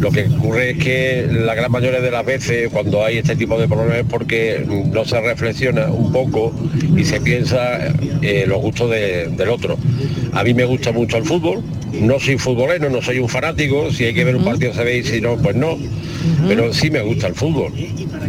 Lo 0.00 0.12
que 0.12 0.26
ocurre 0.28 0.70
es 0.70 0.78
que 0.78 1.26
la 1.28 1.56
gran 1.56 1.72
mayoría 1.72 2.00
de 2.00 2.10
las 2.12 2.24
veces 2.24 2.68
cuando 2.72 3.04
hay 3.04 3.18
este 3.18 3.34
tipo 3.34 3.58
de 3.58 3.66
problemas 3.66 3.98
es 3.98 4.04
porque 4.08 4.64
no 4.92 5.04
se 5.04 5.20
reflexiona 5.20 5.86
un 5.90 6.12
poco 6.12 6.54
y 6.96 7.04
se 7.04 7.20
piensa 7.20 7.88
eh, 8.22 8.44
los 8.46 8.60
gustos 8.60 8.90
de- 8.92 9.26
del 9.26 9.48
otro. 9.48 9.76
A 10.32 10.44
mí 10.44 10.54
me 10.54 10.64
gusta 10.64 10.92
mucho 10.92 11.16
el 11.16 11.24
fútbol, 11.24 11.64
no 11.92 12.20
soy 12.20 12.38
futbolero, 12.38 12.88
no 12.90 13.02
soy 13.02 13.18
un 13.18 13.28
fanático, 13.28 13.90
si 13.92 14.04
hay 14.04 14.14
que 14.14 14.22
ver 14.22 14.36
un 14.36 14.44
partido 14.44 14.72
se 14.72 14.84
ve 14.84 14.98
y 14.98 15.02
si 15.04 15.20
no, 15.20 15.36
pues 15.36 15.56
no, 15.56 15.76
pero 16.46 16.72
sí 16.72 16.90
me 16.90 17.00
gusta 17.00 17.26
el 17.26 17.34
fútbol. 17.34 17.72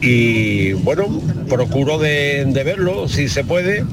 Y 0.01 0.73
bueno, 0.73 1.21
procuro 1.47 1.97
de, 1.97 2.45
verlo 2.63 3.07
si 3.07 3.27
se 3.27 3.43
puede, 3.43 3.83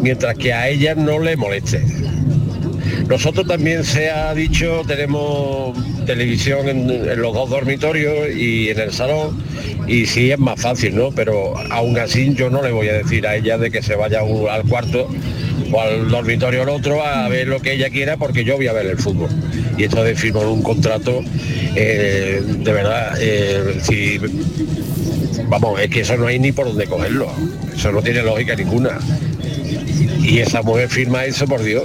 mientras 0.00 0.36
que 0.36 0.52
a 0.52 0.68
ella 0.68 0.94
no 0.94 1.18
le 1.18 1.36
moleste. 1.36 1.84
Nosotros 3.08 3.46
también 3.46 3.84
se 3.84 4.10
ha 4.10 4.34
dicho, 4.34 4.82
tenemos 4.86 5.76
televisión 6.04 6.68
en, 6.68 7.20
los 7.20 7.32
dos 7.32 7.50
dormitorios 7.50 8.34
y 8.36 8.68
en 8.70 8.80
el 8.80 8.92
salón 8.92 9.42
y 9.86 10.06
sí 10.06 10.30
es 10.30 10.38
más 10.38 10.60
fácil, 10.60 10.94
¿no? 10.94 11.10
Pero 11.12 11.54
aún 11.70 11.98
así 11.98 12.34
yo 12.34 12.50
no 12.50 12.62
le 12.62 12.70
voy 12.70 12.88
a 12.88 12.92
decir 12.92 13.26
a 13.26 13.36
ella 13.36 13.56
de 13.56 13.70
que 13.70 13.82
se 13.82 13.94
vaya 13.94 14.20
al 14.20 14.62
cuarto 14.64 15.08
o 15.72 15.80
al 15.80 16.08
dormitorio 16.08 16.62
al 16.62 16.68
otro 16.68 17.02
a 17.04 17.28
ver 17.28 17.48
lo 17.48 17.60
que 17.60 17.72
ella 17.72 17.90
quiera 17.90 18.16
porque 18.16 18.44
yo 18.44 18.56
voy 18.56 18.66
a 18.68 18.72
ver 18.72 18.86
el 18.86 18.98
fútbol. 18.98 19.30
Y 19.78 19.84
esto 19.84 20.02
de 20.02 20.16
firmar 20.16 20.46
un 20.46 20.60
contrato, 20.60 21.22
eh, 21.76 22.42
de 22.44 22.72
verdad, 22.72 23.16
eh, 23.20 24.18
vamos, 25.48 25.80
es 25.80 25.88
que 25.88 26.00
eso 26.00 26.16
no 26.16 26.26
hay 26.26 26.40
ni 26.40 26.50
por 26.50 26.66
dónde 26.66 26.86
cogerlo. 26.86 27.30
Eso 27.72 27.92
no 27.92 28.02
tiene 28.02 28.22
lógica 28.22 28.56
ninguna. 28.56 28.98
Y 30.20 30.40
esa 30.40 30.62
mujer 30.62 30.88
firma 30.88 31.24
eso, 31.24 31.46
por 31.46 31.62
Dios. 31.62 31.84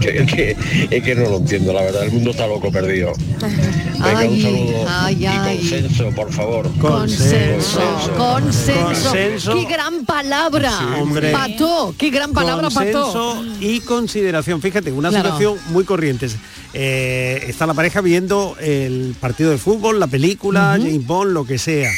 Que- 0.00 0.18
Es 0.18 0.32
que, 0.32 0.56
es 0.90 1.02
que 1.02 1.14
no 1.14 1.28
lo 1.30 1.36
entiendo, 1.38 1.72
la 1.72 1.82
verdad. 1.82 2.04
El 2.04 2.12
mundo 2.12 2.30
está 2.30 2.46
loco 2.46 2.70
perdido. 2.70 3.12
Venga, 3.40 4.18
Ay, 4.18 4.28
un 4.28 4.42
saludo. 4.42 4.84
ay, 4.88 5.16
y 5.20 5.26
ay. 5.26 5.58
consenso, 5.58 6.10
por 6.10 6.32
favor. 6.32 6.70
Consenso, 6.78 7.80
consenso. 8.16 8.84
Consenso. 8.84 9.54
Qué 9.54 9.64
gran 9.64 10.04
palabra. 10.04 10.72
hombre. 11.00 11.32
Pato, 11.32 11.94
qué 11.98 12.10
gran 12.10 12.32
palabra. 12.32 12.68
Consenso 12.70 13.44
y 13.60 13.80
consideración. 13.80 14.60
Fíjate, 14.62 14.92
una 14.92 15.08
Claro. 15.10 15.24
situación 15.24 15.56
muy 15.70 15.84
corriente. 15.84 16.28
Eh, 16.74 17.44
está 17.48 17.66
la 17.66 17.74
pareja 17.74 18.00
viendo 18.00 18.56
el 18.60 19.14
partido 19.18 19.50
de 19.50 19.58
fútbol, 19.58 19.98
la 19.98 20.06
película, 20.06 20.76
James 20.80 21.04
Bond, 21.06 21.32
lo 21.32 21.44
que 21.44 21.58
sea. 21.58 21.90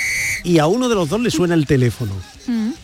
Y 0.45 0.59
a 0.59 0.67
uno 0.67 0.89
de 0.89 0.95
los 0.95 1.09
dos 1.09 1.21
le 1.21 1.31
suena 1.31 1.55
el 1.55 1.67
teléfono. 1.67 2.13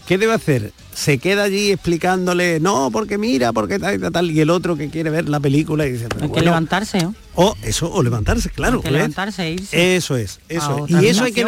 ¿Qué 0.07 0.19
debe 0.19 0.35
hacer? 0.35 0.73
Se 0.97 1.19
queda 1.19 1.43
allí 1.43 1.73
explicándole, 1.73 2.59
no, 2.59 2.89
porque 2.91 3.19
mira, 3.19 3.53
porque 3.53 3.79
tal, 3.79 3.97
y 3.97 3.99
tal, 3.99 4.13
tal", 4.13 4.31
y 4.31 4.41
el 4.41 4.49
otro 4.49 4.77
que 4.79 4.89
quiere 4.89 5.11
ver 5.11 5.29
la 5.29 5.41
película 5.41 5.85
y 5.87 5.93
dice, 5.93 6.05
Hay 6.15 6.21
que 6.23 6.27
"Bueno". 6.29 6.45
levantarse, 6.45 6.99
¿no? 7.03 7.15
O 7.39 7.55
eso, 7.63 7.93
o 7.93 8.03
levantarse, 8.03 8.49
claro. 8.49 8.79
Hay 8.79 8.83
que 8.85 8.91
levantarse 8.93 9.43
e 9.43 9.51
irse. 9.53 9.97
Eso 9.97 10.17
es, 10.17 10.41
eso 10.49 10.87
es. 10.89 11.03
Y 11.03 11.07
eso 11.09 11.25
hay 11.25 11.33
que 11.33 11.45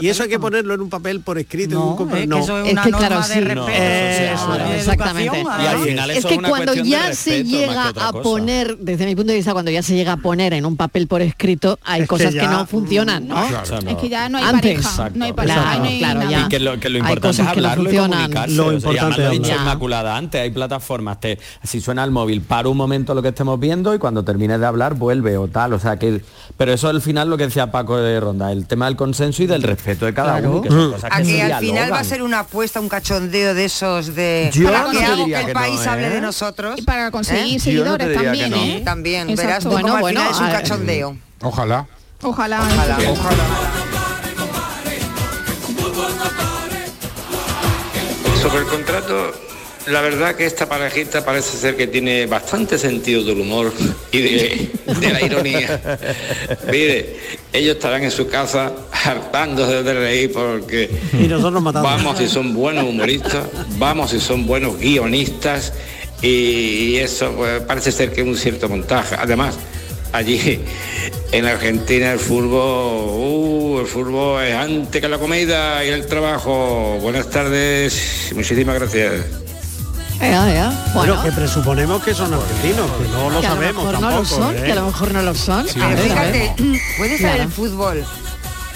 y 0.00 0.08
eso 0.08 0.22
hay 0.22 0.30
que 0.30 0.38
ponerlo 0.38 0.72
en 0.72 0.80
un 0.80 0.88
papel 0.88 1.20
por 1.20 1.36
escrito. 1.36 1.72
en 1.74 1.78
No, 1.78 1.94
un 1.94 2.08
es 2.10 2.14
que 2.20 2.26
no. 2.26 2.38
eso 2.38 2.58
es 2.58 2.66
Es 2.68 2.72
una 2.72 2.82
que 2.84 2.90
norma 2.90 3.06
claro, 3.08 3.28
de 3.28 3.34
sí. 3.34 3.40
respeto. 3.40 3.68
Eso, 3.68 3.76
de 3.76 4.24
educación, 4.32 4.72
exactamente. 4.78 5.28
además. 5.36 5.62
Y 5.62 5.66
al 5.66 5.78
final 5.80 6.10
es 6.10 6.16
eso 6.16 6.28
que 6.28 6.34
es 6.34 6.38
una 6.38 6.48
cuando 6.48 6.74
ya 6.74 7.02
se 7.12 7.30
respeto 7.30 7.36
que 7.36 7.44
llega 7.44 7.88
a 7.88 8.12
poner, 8.14 8.78
desde 8.78 9.04
mi 9.04 9.14
punto 9.14 9.32
de 9.32 9.36
vista, 9.36 9.52
cuando 9.52 9.70
ya 9.70 9.82
se 9.82 9.94
llega 9.94 10.12
a 10.12 10.16
poner 10.16 10.54
en 10.54 10.64
un 10.64 10.78
papel 10.78 11.06
por 11.06 11.20
escrito, 11.20 11.78
hay 11.84 12.00
Es 12.00 12.04
que 12.04 12.08
cosas 12.08 12.28
que, 12.30 12.36
ya- 12.36 12.50
no 12.50 12.66
funcionan, 12.66 13.28
¿no? 13.28 13.34
Claro. 13.46 13.78
Es 13.90 13.96
que 13.98 14.08
ya 14.08 14.30
no 14.30 14.38
hay 14.38 14.44
Antes. 14.44 14.86
pareja, 14.86 15.10
no 15.14 15.24
hay 15.26 15.30
Exacto. 15.32 15.36
pareja, 15.36 15.62
Claro, 15.62 15.78
no 15.80 15.84
hay 15.90 15.98
claro, 15.98 16.30
ya. 16.30 16.40
Y 16.40 16.48
que 16.48 16.60
lo, 16.60 16.80
que 16.80 16.88
lo 16.88 16.94
Hay 16.94 17.00
importante 17.00 17.28
es 17.28 17.36
cosas 17.36 17.54
que 17.54 17.60
no 17.60 17.68
hablarlo 17.68 17.92
y 17.92 17.96
comunicarse. 17.98 18.54
Lo 18.54 18.80
importante 18.94 19.22
lo 19.24 19.30
dicho. 19.30 19.52
Inmaculada 19.54 20.16
antes, 20.16 20.40
hay 20.40 20.50
plataformas, 20.50 21.20
te, 21.20 21.38
si 21.62 21.80
suena 21.80 22.04
el 22.04 22.10
móvil, 22.10 22.40
para 22.42 22.68
un 22.68 22.76
momento 22.76 23.14
lo 23.14 23.22
que 23.22 23.28
estemos 23.28 23.58
viendo 23.58 23.94
y 23.94 23.98
cuando 23.98 24.22
termines 24.24 24.60
de 24.60 24.66
hablar 24.66 24.94
vuelve 24.94 25.36
o 25.36 25.48
tal. 25.48 25.72
O 25.72 25.78
sea 25.78 25.96
que. 25.98 26.22
Pero 26.56 26.72
eso 26.72 26.88
al 26.88 27.02
final 27.02 27.28
lo 27.28 27.36
que 27.36 27.44
decía 27.44 27.70
Paco 27.70 27.96
de 27.98 28.18
Ronda, 28.20 28.50
el 28.52 28.66
tema 28.66 28.86
del 28.86 28.96
consenso 28.96 29.42
y 29.42 29.46
del 29.46 29.62
respeto 29.62 30.06
de 30.06 30.14
cada 30.14 30.32
Claro. 30.38 30.50
uno, 30.52 30.62
que 30.62 30.68
son 30.70 30.92
cosas 30.92 31.10
A 31.12 31.18
que 31.18 31.24
se 31.24 31.32
que 31.36 31.42
al 31.42 31.60
final 31.64 31.92
va 31.92 31.98
a 32.00 32.04
ser 32.04 32.22
una 32.22 32.40
apuesta, 32.40 32.80
un 32.80 32.88
cachondeo 32.88 33.54
de 33.54 33.64
esos 33.66 34.14
de 34.14 34.50
Yo 34.52 34.64
para 34.70 34.84
no 34.84 34.90
que 34.90 35.04
hago 35.04 35.26
que 35.26 35.34
el 35.34 35.46
que 35.46 35.54
no, 35.54 35.60
país 35.60 35.80
¿eh? 35.84 35.88
hable 35.88 36.08
de 36.10 36.20
nosotros. 36.20 36.78
Y 36.78 36.82
para 36.82 37.10
conseguir 37.10 37.56
¿Eh? 37.56 37.60
seguidores 37.60 38.08
no 38.08 38.22
también. 38.22 38.54
¿eh? 38.54 38.82
También, 38.84 39.30
Exacto. 39.30 39.46
verás 39.48 39.62
tú 39.64 39.70
Bueno, 39.70 39.88
como 39.88 39.96
al 39.96 40.00
bueno, 40.02 40.20
final 40.20 40.32
es 40.34 40.40
un 40.40 40.48
cachondeo. 40.50 41.16
Ojalá. 41.42 41.86
Ojalá. 42.22 42.60
Ojalá. 42.62 43.85
Sobre 48.46 48.60
el 48.60 48.66
contrato, 48.66 49.32
la 49.86 50.00
verdad 50.02 50.36
que 50.36 50.46
esta 50.46 50.68
parejita 50.68 51.24
parece 51.24 51.56
ser 51.56 51.76
que 51.76 51.88
tiene 51.88 52.26
bastante 52.26 52.78
sentido 52.78 53.24
del 53.24 53.40
humor 53.40 53.72
y 54.12 54.20
de, 54.20 54.70
de 55.00 55.12
la 55.12 55.20
ironía. 55.20 55.98
Mire, 56.70 57.16
ellos 57.52 57.74
estarán 57.74 58.04
en 58.04 58.12
su 58.12 58.28
casa 58.28 58.72
hartándose 58.92 59.82
de 59.82 59.94
reír 59.94 60.32
porque 60.32 60.88
Y 61.12 61.26
nosotros 61.26 61.60
vamos 61.60 62.18
si 62.18 62.28
son 62.28 62.54
buenos 62.54 62.84
humoristas, 62.84 63.46
vamos 63.78 64.12
si 64.12 64.20
son 64.20 64.46
buenos 64.46 64.78
guionistas 64.78 65.72
y 66.22 66.98
eso 66.98 67.32
pues, 67.32 67.62
parece 67.62 67.90
ser 67.90 68.12
que 68.12 68.20
es 68.20 68.26
un 68.28 68.36
cierto 68.36 68.68
montaje. 68.68 69.16
Además, 69.18 69.56
allí 70.12 70.60
en 71.32 71.44
Argentina 71.46 72.12
el 72.12 72.18
fútbol, 72.18 73.08
uh, 73.10 73.80
el 73.80 73.86
fútbol 73.86 74.42
es 74.44 74.54
antes 74.54 75.00
que 75.00 75.08
la 75.08 75.18
comida 75.18 75.84
y 75.84 75.88
el 75.88 76.06
trabajo. 76.06 76.98
Buenas 77.00 77.28
tardes, 77.30 78.30
muchísimas 78.34 78.74
gracias. 78.76 79.12
Bueno, 80.18 80.72
Bueno, 80.94 81.22
que 81.22 81.30
presuponemos 81.32 82.02
que 82.02 82.14
son 82.14 82.32
argentinos, 82.32 82.90
que 82.92 83.08
no 83.08 83.28
lo 83.30 83.40
que 83.40 83.46
a 83.46 83.50
lo 83.50 83.54
sabemos 83.56 83.84
mejor 83.84 84.00
no 84.00 84.08
tampoco. 84.08 84.18
lo 84.40 84.46
son, 84.46 84.56
¿eh? 84.56 84.62
que 84.64 84.72
a 84.72 84.74
lo 84.76 84.86
mejor 84.86 85.12
no 85.12 85.22
lo 85.22 85.34
son. 85.34 85.66
Pero 85.74 85.84
A 85.84 85.88
ver, 85.90 85.98
a 85.98 86.02
fíjate, 86.02 86.54
ver. 86.58 86.80
¿puede 86.96 87.10
ser 87.10 87.18
Claro. 87.18 87.42
el 87.42 87.48
fútbol 87.50 88.04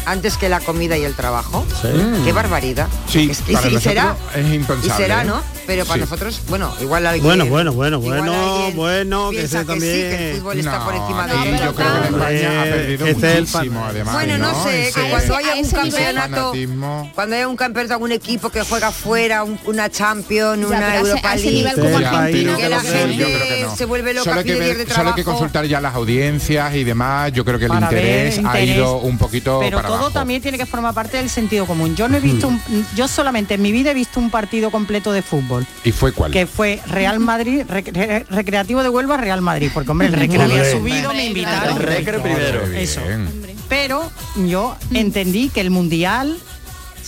antes 0.05 0.37
que 0.37 0.49
la 0.51 0.61
comida 0.61 0.99
y 0.99 1.05
el 1.05 1.15
trabajo? 1.15 1.65
Sí. 1.81 1.89
Qué 2.27 2.33
barbaridad. 2.33 2.89
Sí, 3.09 3.29
Es 3.31 3.39
que- 3.41 3.55
para 3.55 3.69
y, 3.71 3.81
será, 3.81 4.17
es 4.37 4.53
impensable, 4.53 4.87
y 4.87 4.91
será, 4.99 5.23
¿eh? 5.23 5.25
¿no? 5.25 5.43
Pero 5.71 5.85
para 5.85 5.95
Sí. 5.95 6.01
nosotros, 6.01 6.41
bueno, 6.49 6.75
igual 6.81 7.07
alguien... 7.07 7.25
Bueno, 7.25 7.47
bueno, 7.47 7.73
bueno, 7.73 8.01
bueno, 8.01 8.71
bueno, 8.75 9.31
que 9.31 9.37
piensa 9.37 9.61
ese 9.61 9.67
que 9.67 9.75
sí, 9.75 9.81
que 9.81 10.05
el 10.05 10.11
también. 10.11 10.37
fútbol 10.41 10.59
está 10.59 10.85
por 10.85 10.95
encima 10.97 11.27
de 11.29 11.35
yo 11.35 11.75
creo 11.75 11.75
que 11.75 12.09
España 12.09 12.61
ha 12.61 12.65
perdido 12.65 13.07
este 13.07 13.29
es 13.31 13.35
el 13.37 13.41
muchísimo, 13.47 13.85
además. 13.85 14.15
Bueno, 14.15 14.39
no, 14.39 14.65
sé, 14.65 14.89
Ese- 14.89 15.01
que 15.01 15.11
cuando 15.11 15.37
haya 15.37 15.55
un 15.55 15.71
campeonato, 15.71 16.53
cuando 17.15 17.37
haya 17.37 17.49
un 17.49 17.57
campeonato, 17.57 17.95
algún 17.95 18.13
equipo 18.13 18.51
que 18.51 18.63
juega 18.63 18.91
fuera, 18.91 19.45
un- 19.45 19.61
una 19.67 19.89
Champions, 19.91 20.61
Ya, 20.61 20.67
una 20.67 20.77
pero 20.79 20.89
a 20.91 20.95
ese- 20.97 21.09
Europa 21.11 21.35
League, 21.37 21.51
nivel 21.53 21.75
como 21.75 21.99
Sí, 21.99 22.05
Argentina, 22.05 22.57
que 22.57 22.69
la 22.69 22.81
gente 22.81 23.63
no. 23.63 23.77
se 23.77 23.85
vuelve 23.85 24.15
loca, 24.15 24.31
solo 24.31 24.43
pide 24.43 24.75
de 24.75 24.93
solo 24.93 25.09
hay 25.11 25.15
que 25.15 25.25
consultar 25.25 25.67
ya 25.67 25.81
las 25.81 25.95
audiencias 25.95 26.75
y 26.75 26.83
demás. 26.85 27.33
Yo 27.33 27.45
creo 27.45 27.59
que 27.61 27.67
el 27.67 27.75
interés, 27.75 28.41
ha 28.45 28.61
ido 28.61 28.97
un 28.99 29.19
poquito 29.19 29.61
pero 29.61 29.77
para 29.79 29.89
todo 29.89 29.97
abajo. 29.99 30.11
también 30.13 30.43
tiene 30.43 30.59
que 30.59 30.67
formar 30.67 30.95
parte 30.95 31.17
del 31.19 31.31
sentido 31.31 31.65
común 31.67 31.95
yo 31.95 32.09
no 32.09 32.17
he 32.17 32.21
visto 32.21 32.49
un- 32.49 32.61
yo 32.97 33.07
solamente 33.07 33.55
en 33.55 33.63
mi 33.63 33.71
vida 33.73 33.91
he 33.91 33.95
visto 33.95 34.19
un 34.19 34.31
partido 34.31 34.71
completo 34.71 35.13
de 35.13 35.23
fútbol 35.23 35.60
¿Y 35.85 35.93
fue 35.93 36.13
cuál? 36.13 36.33
que 36.33 36.47
fue 36.47 36.81
Real 36.87 37.19
Madrid 37.21 37.63
Rec- 37.69 37.93
Re- 37.93 38.27
Recreativo 38.29 38.83
de 38.83 38.89
Huelva 38.89 39.17
Real 39.17 39.41
Madrid 39.43 39.71
porque 39.73 39.91
hombre 39.91 40.07
el 40.09 40.13
Recre 40.15 40.43
había 40.43 40.71
subido 40.71 41.13
me 41.13 41.27
invitaron. 41.27 41.77
El 41.77 41.83
Recre 41.83 42.19
primero. 42.21 42.67
eso. 42.67 43.01
Pero 43.69 44.11
yo 44.37 44.77
entendí 44.93 45.49
que 45.49 45.61
el 45.61 45.71
mundial 45.71 46.39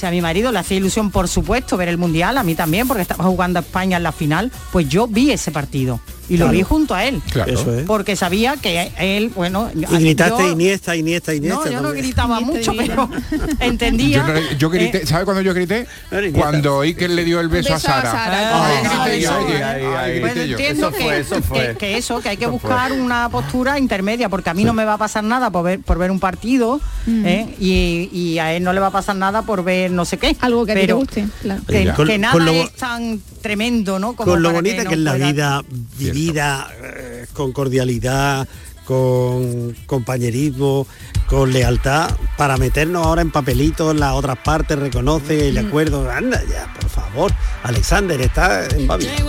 sea, 0.03 0.09
a 0.09 0.13
mi 0.13 0.21
marido 0.21 0.53
le 0.53 0.59
hacía 0.59 0.77
ilusión, 0.77 1.11
por 1.11 1.29
supuesto, 1.29 1.77
ver 1.77 1.89
el 1.89 1.97
Mundial, 1.99 2.37
a 2.39 2.43
mí 2.43 2.55
también, 2.55 2.87
porque 2.89 3.03
estaba 3.03 3.25
jugando 3.25 3.59
a 3.59 3.63
España 3.63 3.97
en 3.97 4.03
la 4.03 4.13
final, 4.13 4.51
pues 4.73 4.89
yo 4.89 5.07
vi 5.07 5.31
ese 5.31 5.51
partido 5.51 6.01
y 6.29 6.37
lo 6.37 6.47
Claro. 6.47 6.53
vi 6.59 6.63
junto 6.63 6.95
a 6.95 7.05
él. 7.05 7.21
Claro. 7.31 7.53
Eso 7.53 7.75
es. 7.79 7.85
Porque 7.85 8.17
sabía 8.17 8.57
que 8.57 8.91
él, 8.99 9.31
bueno... 9.35 9.71
Y 9.75 9.81
gritaste 9.85 10.43
yo- 10.43 10.53
Iniesta, 10.53 10.97
Iniesta, 10.97 11.35
Iniesta. 11.35 11.65
No, 11.65 11.71
yo 11.71 11.77
no 11.81 11.89
también. 11.89 12.05
gritaba 12.07 12.41
mucho, 12.41 12.73
pero 12.77 13.09
Yo, 13.31 13.39
entendía... 13.61 14.23
no- 14.27 14.57
yo 14.59 14.71
grité, 14.71 15.03
eh, 15.03 15.07
¿sabe 15.07 15.25
cuando 15.25 15.43
yo 15.43 15.53
grité? 15.55 15.87
Cuando 16.35 16.81
Iker 16.81 17.11
le 17.11 17.25
dio 17.25 17.41
el 17.41 17.49
beso, 17.49 17.75
beso 17.75 17.89
a 17.89 18.03
Sara. 18.03 19.09
Yo, 19.19 19.19
yo. 19.19 20.27
entiendo 20.27 20.91
que, 20.93 21.19
eso 21.19 21.41
que- 21.43 21.61
hay 21.61 21.77
que 21.77 21.97
Eso 21.97 22.21
fue. 22.23 22.37
buscar 22.49 22.93
una 22.93 23.29
postura 23.29 23.79
intermedia, 23.79 24.29
porque 24.29 24.51
a 24.51 24.55
mí 24.55 24.65
no 24.65 24.73
me 24.73 24.85
va 24.85 24.95
a 24.95 24.99
pasar 24.99 25.25
nada 25.25 25.51
por 25.51 25.65
ver, 25.65 25.81
por 25.81 25.99
ver 25.99 26.11
un 26.11 26.21
partido 26.21 26.81
¿eh? 27.07 27.55
y, 27.61 28.09
y 28.13 28.39
a 28.39 28.53
él 28.55 28.63
no 28.63 28.73
le 28.73 28.81
va 28.81 28.89
a 28.89 28.91
pasar 28.91 29.17
nada 29.17 29.43
por 29.43 29.65
ver 29.65 29.91
no 29.93 30.05
sé 30.05 30.19
qué. 30.19 30.37
Algo 30.41 30.65
que 30.67 30.73
a 30.73 30.75
ti 30.75 30.81
te 30.83 30.87
pero 30.87 30.97
guste, 30.97 31.27
claro. 31.43 31.63
que, 31.67 31.79
Mira. 31.81 31.93
que 31.95 31.97
Con- 32.07 32.21
nada 32.21 32.33
con 32.33 32.45
lo- 32.47 32.53
es 32.53 32.73
tan 32.73 33.21
tremendo, 33.41 33.99
¿no? 33.99 34.15
Como 34.15 34.33
con 34.33 34.43
lo 34.43 34.51
bonita 34.53 34.79
que, 34.85 34.85
no 34.85 34.93
es 34.93 34.99
la 34.99 35.15
vida 35.15 35.63
vivida 35.99 36.69
eh, 36.83 37.27
con 37.33 37.53
cordialidad, 37.53 38.49
con 38.85 39.77
compañerismo, 39.87 40.87
con 41.29 41.53
lealtad, 41.53 42.11
para 42.37 42.57
meternos 42.57 43.07
ahora 43.07 43.23
en 43.23 43.31
papelitos 43.31 43.93
en 43.93 44.01
las 44.01 44.13
otras 44.15 44.39
partes, 44.39 44.79
reconoce 44.79 45.49
el 45.49 45.59
acuerdo. 45.59 46.11
Anda 46.11 46.43
ya, 46.51 46.73
por 46.81 46.91
favor. 46.91 47.33
Alexander 47.63 48.21
está 48.21 48.67
en 48.67 48.87
Babi. 48.87 49.07
El 49.07 49.23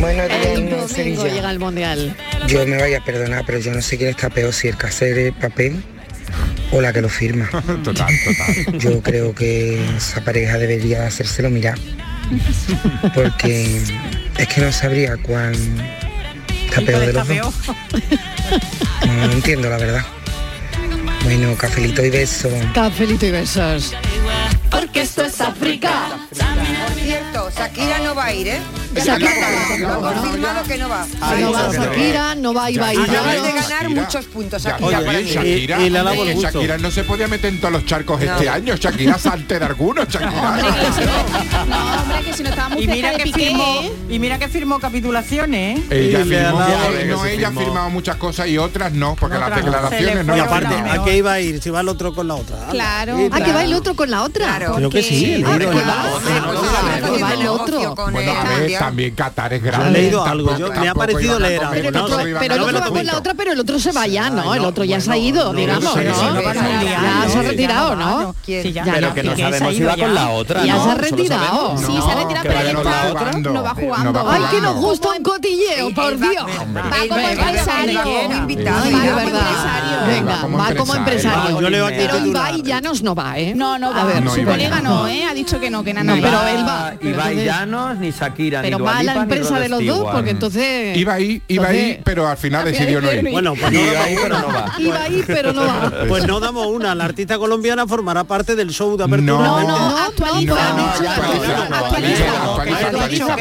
Buenos 0.00 0.28
días, 0.28 0.54
domingo 0.54 0.88
Sevilla. 0.88 1.24
llega 1.28 1.50
el 1.50 1.58
mundial. 1.58 2.16
Yo 2.48 2.66
me 2.66 2.78
vaya 2.78 2.98
a 2.98 3.04
perdonar, 3.04 3.44
pero 3.46 3.58
yo 3.58 3.72
no 3.72 3.82
sé 3.82 3.98
quién 3.98 4.10
está 4.10 4.30
peor, 4.30 4.52
si 4.54 4.68
el 4.68 4.76
el 5.02 5.32
papel 5.34 5.84
o 6.72 6.80
la 6.80 6.92
que 6.92 7.00
lo 7.00 7.08
firma. 7.08 7.48
Total, 7.84 8.12
total. 8.24 8.78
Yo 8.78 9.02
creo 9.02 9.34
que 9.34 9.96
esa 9.96 10.22
pareja 10.22 10.58
debería 10.58 11.06
hacérselo 11.06 11.50
mirar. 11.50 11.78
Porque 13.14 13.82
es 14.38 14.48
que 14.48 14.60
no 14.60 14.72
sabría 14.72 15.16
cuál 15.16 15.54
está 16.66 16.80
peor 16.82 17.06
de 17.06 17.12
los 17.12 17.28
dos. 17.28 17.54
No, 19.06 19.26
no 19.26 19.32
entiendo 19.32 19.68
la 19.68 19.78
verdad. 19.78 20.04
Bueno, 21.24 21.54
cafelito 21.56 22.04
y 22.04 22.10
beso. 22.10 22.48
Cafelito 22.74 23.26
y 23.26 23.30
besos. 23.30 23.94
Porque 24.70 25.02
esto 25.02 25.24
es 25.24 25.40
África. 25.40 26.18
Por 26.30 27.00
cierto, 27.02 27.50
Shakira 27.50 27.98
no 27.98 28.14
va 28.14 28.26
a 28.26 28.32
ir, 28.32 28.48
¿eh? 28.48 28.60
Shakira 28.94 30.62
que 30.66 30.78
no 30.78 30.88
va. 30.88 31.06
No 31.38 31.52
va 31.52 31.72
Shakira, 31.72 32.34
no 32.34 32.54
va 32.54 32.70
Ibai 32.70 32.96
Acaba 32.96 33.32
de 33.32 33.52
ganar 33.52 33.88
muchos 33.90 34.26
puntos 34.26 34.62
Shakira. 34.62 35.00
Shakira, 35.00 35.80
y 35.80 35.90
le 35.90 35.98
el 36.00 36.28
eh. 36.28 36.36
Shakira 36.40 36.78
no 36.78 36.90
se 36.90 37.04
podía 37.04 37.28
meter 37.28 37.52
en 37.52 37.60
todos 37.60 37.72
los 37.72 37.86
charcos 37.86 38.20
este 38.20 38.48
año. 38.48 38.74
Shakira 38.76 39.18
salte 39.18 39.58
de 39.58 39.64
algunos, 39.64 40.08
Shakira. 40.08 40.30
No, 41.68 42.02
hombre, 42.02 42.22
que 42.24 42.32
si 42.32 42.42
no 42.42 42.48
estaba 42.50 42.68
muy 42.70 42.82
Y 42.82 42.88
mira 42.88 43.16
que 43.16 43.32
firmó, 43.32 43.80
¿eh? 43.82 43.92
y 44.08 44.18
mira 44.18 44.38
que 44.38 44.48
firmó 44.48 44.80
capitulaciones, 44.80 45.78
¿eh? 45.78 45.84
Ella 45.90 46.24
firmó, 46.24 46.60
a 46.60 46.98
que 46.98 47.04
no, 47.06 47.24
ella 47.24 47.48
ha 47.48 47.52
firmado 47.52 47.90
muchas 47.90 48.16
cosas 48.16 48.48
y 48.48 48.58
otras 48.58 48.92
no, 48.92 49.14
porque 49.14 49.38
las 49.38 49.54
declaraciones 49.54 50.24
no 50.24 50.36
Y 50.36 50.40
aparte. 50.40 50.74
¿a 50.74 51.04
qué 51.04 51.16
iba 51.16 51.32
a 51.32 51.40
ir? 51.40 51.62
Si 51.62 51.70
va 51.70 51.80
el 51.80 51.88
otro 51.88 52.12
con 52.12 52.28
la 52.28 52.34
otra. 52.34 52.56
Claro. 52.70 53.28
Ah, 53.30 53.40
que 53.40 53.52
va 53.52 53.64
el 53.64 53.74
otro 53.74 53.94
con 53.94 54.10
la 54.10 54.22
otra. 54.22 54.46
Claro. 54.46 54.74
Creo 54.74 54.90
que 54.90 55.02
sí, 55.02 55.44
Ah, 55.46 55.58
que 55.58 57.22
va, 57.22 57.34
el 57.34 57.46
otro. 57.46 57.94
Bueno, 58.12 58.32
a 58.32 58.44
ver. 58.44 58.79
También 58.80 59.14
Qatar 59.14 59.52
es 59.52 59.60
Yo 59.62 59.66
grande. 59.66 59.88
he 59.98 60.02
leído 60.02 60.24
algo, 60.24 60.56
yo 60.56 60.72
me 60.72 60.88
ha 60.88 60.94
parecido 60.94 61.36
a 61.36 61.40
leer 61.40 61.60
algo, 61.60 61.72
Pero 61.74 61.88
el 61.88 61.94
no, 61.94 62.04
otro, 62.04 62.16
no, 62.16 62.28
iban 62.28 62.36
a 62.36 62.40
pero 62.40 62.54
el 62.54 62.60
otro 62.62 62.80
va 62.80 62.86
con 62.88 63.06
la 63.06 63.16
otra, 63.18 63.34
pero 63.34 63.52
el 63.52 63.60
otro 63.60 63.78
se 63.78 63.92
va 63.92 64.06
ya, 64.06 64.30
¿no? 64.30 64.54
El 64.54 64.64
otro 64.64 64.84
ya 64.84 65.00
se 65.00 65.12
ha 65.12 65.16
ido, 65.16 65.52
no, 65.52 65.58
digamos, 65.58 65.84
no 65.84 65.92
sé, 65.94 66.04
¿no? 66.04 66.10
eso 66.12 66.30
no 66.34 66.42
pasa 66.42 66.62
nada. 66.62 66.82
Ya 66.82 67.28
se 67.30 67.38
ha 67.38 67.42
retirado, 67.42 67.96
no 67.96 68.34
Pero 68.46 69.14
que 69.14 69.22
no 69.22 69.30
Piqué 69.32 69.36
se 69.36 69.44
ha 69.44 69.50
sabemos 69.50 69.74
si 69.74 69.82
va 69.82 69.96
con 69.96 70.14
la 70.14 70.30
otra, 70.30 70.64
Ya 70.64 70.82
se 70.82 70.90
ha 70.90 70.94
retirado. 70.94 71.76
Sí, 71.78 71.84
se 71.86 72.10
ha 72.10 72.14
retirado, 72.14 72.42
que 72.42 72.48
pero 72.48 72.72
no 72.72 72.78
está- 72.80 72.90
va 72.90 73.10
jugando. 73.10 73.50
no 73.52 73.62
va 73.62 73.68
No 73.68 73.74
jugando. 73.80 74.12
va 74.24 74.34
Ay, 74.34 74.42
que 74.50 74.60
nos 74.60 74.76
gusta 74.76 75.08
un 75.10 75.22
cotilleo, 75.22 75.94
por 75.94 76.18
Dios. 76.18 76.44
Va 76.44 76.82
como 77.08 77.28
empresario. 77.28 78.00
invitado. 78.32 78.84
De 78.84 78.90
como 78.92 79.02
verdad. 79.04 79.22
empresario. 79.24 80.06
Venga, 80.06 80.46
Va 80.58 80.74
como 80.74 80.94
empresario. 80.94 81.60
Yo 81.60 81.86
Pero. 81.86 82.26
Ibai 82.26 82.62
Llanos 82.62 83.02
no 83.02 83.14
va, 83.14 83.38
¿eh? 83.38 83.52
No, 83.54 83.78
no 83.78 83.88
A 83.88 83.92
va. 83.98 84.04
ver, 84.04 84.22
No, 84.22 84.34
Su 84.34 84.42
colega 84.44 84.80
no. 84.80 85.06
¿eh? 85.08 85.24
Ha 85.24 85.34
dicho 85.34 85.58
que 85.60 85.70
no, 85.70 85.82
que 85.84 85.92
nada, 85.92 86.04
No, 86.04 86.16
no 86.16 86.22
pero 86.22 86.46
él 86.46 86.66
va. 86.66 86.92
Ibai 87.00 87.44
Llanos, 87.44 87.98
ni 87.98 88.10
Shakira, 88.10 88.62
ni 88.62 88.69
va 88.78 88.92
Dua 88.92 88.98
a 88.98 89.02
la 89.02 89.14
empresa 89.16 89.58
de 89.60 89.68
los 89.68 89.84
dos, 89.84 90.08
porque 90.12 90.30
entonces... 90.30 90.96
Iba 90.96 91.14
ahí, 91.14 91.42
iba 91.48 91.68
ahí, 91.68 92.00
pero 92.04 92.26
al 92.28 92.36
final 92.36 92.64
decidió 92.64 93.00
no 93.00 93.12
ir. 93.12 93.30
Bueno, 93.30 93.54
pues 93.54 93.72
no, 93.72 93.78
Iba 93.80 93.92
damos 93.92 94.06
ahí, 94.06 94.16
pero 94.22 94.36
una. 94.36 94.40
no 94.40 94.48
va. 94.48 94.72
Iba 94.78 95.02
ahí, 95.02 95.24
pero 95.26 95.52
no 95.52 95.66
va. 95.66 95.92
Pues 96.08 96.26
no 96.26 96.40
damos 96.40 96.66
una. 96.66 96.94
La 96.94 97.04
artista 97.04 97.38
colombiana 97.38 97.86
formará 97.86 98.24
parte 98.24 98.56
del 98.56 98.70
show 98.70 98.96
de 98.96 99.04
apertura. 99.04 99.32
No, 99.32 99.60
No, 99.60 99.68
no, 99.68 99.90
no, 99.90 99.98
actualiza. 99.98 100.54
porque 100.76 102.00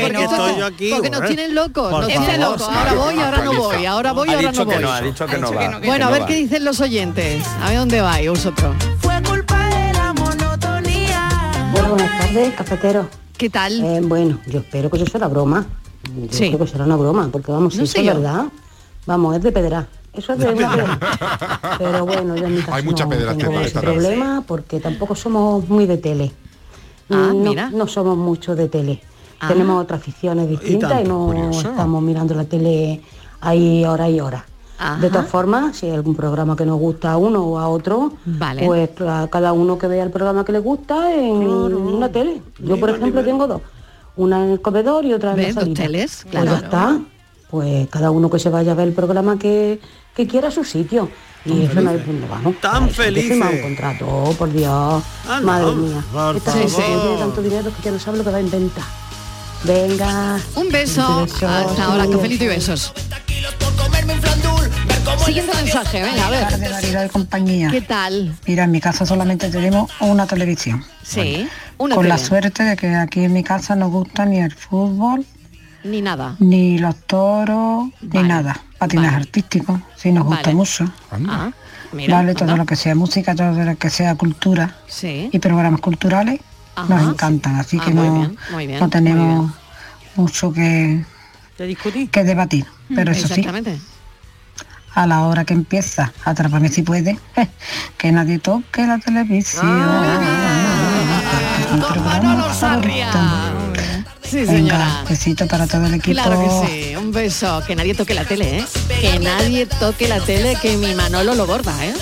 Porque 0.02 0.24
esto- 0.24 0.48
estoy 0.48 0.60
yo 0.60 0.66
aquí, 0.66 0.90
Porque 0.92 1.10
nos 1.10 1.20
joder. 1.22 1.36
tienen 1.36 1.56
locos, 1.56 1.92
nos 1.92 2.08
tienen 2.08 2.42
locos. 2.42 2.62
Ahora 2.70 2.94
voy, 2.94 3.20
ahora 3.20 3.38
no 3.44 3.54
voy, 3.54 3.86
ahora 3.86 4.12
voy, 4.14 4.30
ahora 4.30 4.52
no 4.52 4.66
voy. 4.66 4.76
ha 4.84 5.02
dicho 5.02 5.26
que 5.26 5.38
no 5.38 5.54
va. 5.54 5.80
Bueno, 5.80 6.06
a 6.08 6.10
no 6.10 6.12
ver 6.12 6.26
qué 6.26 6.36
dicen 6.36 6.66
los 6.66 6.80
oyentes. 6.80 7.44
A 7.64 7.70
ver 7.70 7.78
dónde 7.80 8.02
vais 8.02 8.30
vosotros. 8.30 8.76
Fue 9.00 9.22
culpa 9.24 9.68
de 9.70 9.94
la 9.94 10.14
monotonía. 10.14 11.30
Bueno, 11.72 11.90
buenas 11.90 12.20
tardes, 12.20 12.54
cafetero. 12.56 13.10
¿Qué 13.40 13.50
tal? 13.50 13.80
Eh, 13.82 14.02
bueno, 14.04 14.38
yo 14.48 14.60
espero 14.60 14.90
que 14.90 14.98
eso 14.98 15.06
será 15.06 15.30
broma. 15.30 15.66
Yo 16.14 16.28
Sí. 16.30 16.48
creo 16.48 16.60
que 16.60 16.68
será 16.68 16.84
una 16.84 16.98
broma, 16.98 17.30
porque 17.32 17.52
vamos, 17.54 17.74
si 17.74 17.80
No 17.80 17.86
sé 17.86 18.00
es 18.02 18.06
yo. 18.06 18.14
verdad, 18.16 18.46
vamos, 19.06 19.36
es 19.38 19.42
de 19.44 19.52
pedra. 19.54 19.88
Eso 20.12 20.34
es 20.34 20.40
de 20.40 20.50
una 20.52 20.70
pedra. 20.76 21.00
Pero 21.78 22.06
bueno, 22.06 22.36
yo 22.36 22.48
en 22.48 22.56
mi 22.56 22.62
caso 22.62 22.74
Hay 22.74 22.84
mucha 22.84 23.06
no 23.06 23.10
pederastia 23.12 23.46
tengo 23.48 23.62
ese 23.62 23.80
problema 23.80 24.44
porque 24.46 24.82
tampoco 24.82 25.16
somos 25.16 25.68
muy 25.70 25.86
de 25.86 25.98
tele. 25.98 26.32
Ah, 27.10 27.32
no, 27.34 27.34
mira. 27.36 27.70
no 27.70 27.88
somos 27.88 28.18
mucho 28.18 28.56
de 28.58 28.68
tele. 28.68 29.02
Ah. 29.40 29.48
Tenemos 29.48 29.82
otras 29.84 30.02
aficiones 30.02 30.50
distintas 30.50 30.92
y, 30.92 30.94
tanto, 30.96 31.10
no 31.10 31.26
curioso. 31.28 31.70
estamos 31.70 32.04
mirando 32.04 32.36
la 32.36 32.44
tele 32.44 33.02
ahí 33.40 33.86
hora 33.86 34.10
y 34.10 34.20
hora. 34.20 34.46
Ajá. 34.80 35.00
De 35.02 35.10
todas 35.10 35.28
formas, 35.28 35.76
si 35.78 35.88
hay 35.88 35.92
algún 35.94 36.16
programa 36.16 36.56
que 36.56 36.66
nos 36.66 36.80
gusta 36.80 37.12
a 37.12 37.18
uno 37.18 37.44
o 37.44 37.60
a 37.60 37.68
otro, 37.68 38.14
Vale. 38.26 38.66
pues 38.66 38.90
a 39.02 39.28
cada 39.30 39.52
uno 39.52 39.78
que 39.78 39.88
vea 39.88 40.04
el 40.04 40.10
programa 40.12 40.46
que 40.46 40.54
le 40.54 40.60
gusta 40.60 41.14
en 41.14 41.32
una 41.36 42.10
tele. 42.10 42.42
Yo, 42.60 42.80
por 42.80 42.90
ejemplo, 42.92 43.24
tengo 43.24 43.46
dos. 43.46 43.62
Una 44.16 44.44
en 44.46 44.52
el 44.52 44.62
comedor 44.62 45.06
y 45.06 45.14
otra 45.14 45.32
en 45.32 45.38
la 45.38 45.44
Dos 45.48 45.54
salita. 45.56 45.82
teles, 45.84 46.20
Pues 46.24 46.32
claro. 46.32 46.52
ya 46.52 46.58
está. 46.66 47.00
Pues 47.50 47.88
cada 47.90 48.12
uno 48.12 48.30
que 48.30 48.40
se 48.40 48.50
vaya 48.50 48.72
a 48.72 48.76
ver 48.76 48.88
el 48.88 48.94
programa 48.94 49.38
que, 49.38 49.80
que 50.16 50.28
quiera 50.28 50.48
a 50.48 50.52
su 50.52 50.64
sitio. 50.64 51.10
Y 51.46 51.64
eso 51.64 51.80
no 51.82 51.92
es 51.92 52.06
donde 52.06 52.28
vamos. 52.28 52.56
Tan 52.62 52.84
hay 52.84 53.22
firmar 53.22 53.54
un 53.54 53.62
contrato, 53.62 54.06
oh, 54.08 54.34
por 54.34 54.52
Dios. 54.52 54.70
Ah, 55.28 55.40
no, 55.40 55.46
Madre 55.46 55.76
mía. 55.76 56.04
por 56.14 56.36
Esta 56.36 56.52
gente 56.54 56.76
tiene 56.76 57.18
tanto 57.18 57.42
dinero 57.42 57.72
que 57.76 57.82
ya 57.84 57.92
no 57.92 58.00
sabe 58.00 58.18
lo 58.18 58.24
que 58.26 58.32
va 58.32 58.38
a 58.38 58.42
inventar. 58.42 58.84
Venga. 59.64 60.38
Un 60.56 60.70
beso. 60.70 61.22
Besos, 61.24 61.44
Hasta 61.44 61.84
ahora, 61.86 62.08
cafelito 62.10 62.44
y 62.44 62.48
besos. 62.48 62.94
Siguiente 65.18 65.56
mensaje, 65.56 66.02
venga, 66.02 66.28
a 66.28 66.30
ver. 66.30 67.06
Y 67.06 67.10
compañía. 67.10 67.70
¿Qué 67.70 67.82
tal? 67.82 68.36
Mira, 68.48 68.64
en 68.64 68.72
mi 68.72 68.80
casa 68.82 69.06
solamente 69.06 69.50
tenemos 69.50 69.92
una 70.00 70.26
televisión. 70.26 70.84
Sí, 71.04 71.48
una 71.78 71.96
con 71.96 72.08
la 72.08 72.18
suerte 72.18 72.64
de 72.64 72.76
que 72.76 72.96
aquí 72.96 73.24
en 73.24 73.34
mi 73.34 73.44
casa 73.44 73.76
no 73.76 73.90
gusta 73.90 74.26
ni 74.26 74.40
el 74.40 74.54
fútbol, 74.54 75.26
Ni 75.84 76.02
nada. 76.02 76.36
ni 76.40 76.78
los 76.78 76.96
toros, 77.06 77.90
ni 78.02 78.24
nada. 78.24 78.60
Patinaje 78.78 79.16
artístico, 79.18 79.82
sí 79.96 80.12
nos 80.12 80.26
gusta 80.26 80.44
Vale. 80.44 80.56
mucho. 80.56 80.92
Ah, 81.12 81.52
mira. 81.92 82.16
vale, 82.16 82.34
todo 82.34 82.46
anda. 82.52 82.58
lo 82.58 82.66
que 82.66 82.76
sea 82.76 82.96
música, 82.96 83.36
todo 83.36 83.52
lo 83.52 83.76
que 83.78 83.90
sea 83.90 84.16
cultura 84.16 84.76
Sí. 84.88 85.30
y 85.32 85.40
programas 85.40 85.82
culturales 85.82 86.40
Ajá. 86.76 86.88
nos 86.96 87.10
encantan, 87.14 87.56
así 87.56 87.78
Ah, 87.80 87.86
que 87.86 87.92
muy 87.92 88.08
no, 88.08 88.14
bien, 88.20 88.38
muy 88.52 88.68
bien, 88.68 88.80
no 88.80 88.90
tenemos 88.90 89.52
mucho 90.16 90.52
que, 90.54 91.04
que 92.12 92.24
debatir. 92.24 92.66
Pero 92.96 93.12
eso 93.12 93.28
sí, 93.28 93.42
Exactamente. 93.42 93.80
A 94.94 95.08
la 95.08 95.22
hora 95.22 95.46
que 95.46 95.54
empieza, 95.54 96.14
atrápame 96.26 96.70
si 96.70 96.82
puede, 96.84 97.18
que 97.98 98.12
nadie 98.12 98.40
toque 98.40 98.86
la 98.86 98.98
televisión. 99.00 99.66
Sí, 104.30 104.46
señora. 104.46 105.04
besito 105.10 105.48
para 105.48 105.66
todo 105.66 105.88
el 105.88 105.96
equipo. 105.96 106.22
Claro 106.22 106.40
que 106.40 106.68
sí, 106.68 106.96
un 106.96 107.12
beso. 107.12 107.64
Que 107.66 107.76
nadie 107.76 107.96
toque 107.96 108.14
la 108.14 108.26
tele, 108.26 108.60
¿eh? 108.60 108.66
Que 109.02 109.20
nadie 109.20 109.66
toque 109.66 110.08
la 110.08 110.20
tele, 110.20 110.56
que 110.62 110.78
mi 110.78 110.94
Manolo 110.94 111.34
lo 111.34 111.48
borda, 111.48 111.74
¿eh? 111.84 111.94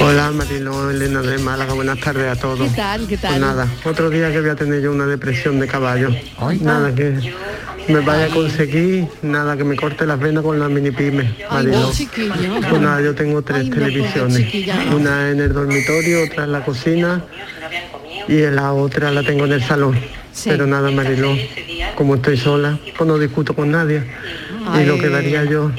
Hola 0.00 0.30
Marilo, 0.30 0.90
Elena 0.90 1.20
de 1.22 1.38
Málaga, 1.38 1.74
buenas 1.74 1.98
tardes 2.00 2.26
a 2.26 2.40
todos. 2.40 2.70
¿Qué 2.70 2.76
tal? 2.76 3.06
¿Qué 3.06 3.16
tal? 3.16 3.30
Pues 3.30 3.40
nada, 3.40 3.68
otro 3.84 4.10
día 4.10 4.32
que 4.32 4.40
voy 4.40 4.50
a 4.50 4.56
tener 4.56 4.80
yo 4.80 4.90
una 4.90 5.06
depresión 5.06 5.60
de 5.60 5.66
caballo. 5.66 6.08
Nada 6.60 6.94
que 6.94 7.32
me 7.88 8.00
vaya 8.00 8.26
a 8.26 8.28
conseguir, 8.28 9.06
nada 9.22 9.56
que 9.56 9.64
me 9.64 9.76
corte 9.76 10.06
las 10.06 10.18
venas 10.18 10.42
con 10.42 10.58
la 10.58 10.68
mini 10.68 10.90
pyme, 10.90 11.34
Ay, 11.50 11.66
Marilo. 11.66 11.92
Pues 12.68 12.80
nada, 12.80 13.00
yo 13.02 13.14
tengo 13.14 13.42
tres 13.42 13.64
Ay, 13.64 13.70
televisiones. 13.70 14.54
Una 14.94 15.30
en 15.30 15.40
el 15.40 15.52
dormitorio, 15.52 16.24
otra 16.24 16.44
en 16.44 16.52
la 16.52 16.64
cocina 16.64 17.24
y 18.28 18.42
en 18.42 18.56
la 18.56 18.72
otra 18.72 19.10
la 19.10 19.22
tengo 19.22 19.44
en 19.44 19.52
el 19.52 19.62
salón. 19.62 19.98
Pero 20.44 20.66
nada, 20.66 20.90
Mariló, 20.90 21.36
como 21.94 22.14
estoy 22.14 22.38
sola, 22.38 22.78
pues 22.96 23.06
no 23.06 23.18
discuto 23.18 23.54
con 23.54 23.70
nadie. 23.70 24.02
Y 24.80 24.84
lo 24.84 24.98
que 24.98 25.08
daría 25.08 25.44
yo, 25.44 25.70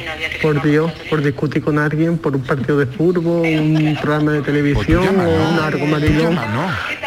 por 0.41 0.61
Dios, 0.61 0.91
por 1.09 1.23
discutir 1.23 1.63
con 1.63 1.79
alguien, 1.79 2.17
por 2.17 2.35
un 2.35 2.41
partido 2.43 2.77
de 2.77 2.85
fútbol, 2.85 3.45
un 3.47 3.97
programa 4.01 4.33
de 4.33 4.41
televisión 4.41 5.19
o 5.19 5.29
un 5.29 5.59
algo, 5.59 5.85
Mariló. 5.85 6.29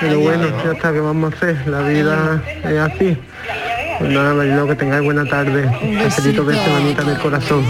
Pero 0.01 0.20
bueno, 0.20 0.49
ya 0.64 0.72
está, 0.72 0.93
¿qué 0.93 1.01
vamos 1.01 1.33
a 1.33 1.37
hacer? 1.37 1.68
La 1.68 1.83
vida 1.83 2.43
es 2.64 2.79
así. 2.79 3.16
Pues 3.99 4.12
nada, 4.12 4.35
Mariló, 4.35 4.66
que 4.66 4.74
tengáis 4.74 5.05
buena 5.05 5.24
tarde. 5.24 5.70
Que 5.81 6.11
feliz 6.11 6.45
beso, 6.45 6.70
manita 6.70 7.03
en 7.03 7.09
el 7.11 7.18
corazón. 7.18 7.64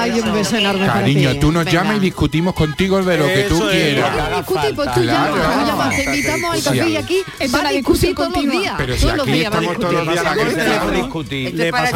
Ay, 0.00 0.20
un 0.20 0.32
beso 0.32 0.56
enorme 0.56 0.86
para 0.86 1.00
Cariño, 1.00 1.32
ti. 1.32 1.38
tú 1.40 1.52
nos 1.52 1.66
llamas 1.66 1.96
y 1.96 2.00
discutimos 2.00 2.54
contigo 2.54 3.02
de 3.02 3.16
lo 3.18 3.26
que 3.26 3.42
tú 3.48 3.56
Eso 3.56 3.70
es. 3.70 3.76
quieras. 3.94 4.36
Discutimos, 4.38 4.94
tú 4.94 5.00
Claro. 5.02 5.36
llamas, 5.36 5.96
te 5.96 6.04
invitamos 6.04 6.54
al 6.54 6.62
café 6.62 6.88
y 6.88 6.96
aquí 6.96 7.22
Es 7.38 7.54
va 7.54 7.60
una 7.60 7.68
a 7.68 7.72
discutir 7.72 8.14
días. 8.50 8.74
Pero 8.78 8.94
si 8.94 9.00
todos 9.02 9.16
los 9.16 9.28
aquí 9.28 9.42
estamos 9.42 9.78
todos 9.78 9.92
los 9.92 10.08
días 10.12 10.26
a 10.26 10.34
la 10.34 10.90
discutir. 10.92 11.46
Esto 11.46 11.56
Le 11.58 11.66
es 11.66 11.72
para 11.72 11.90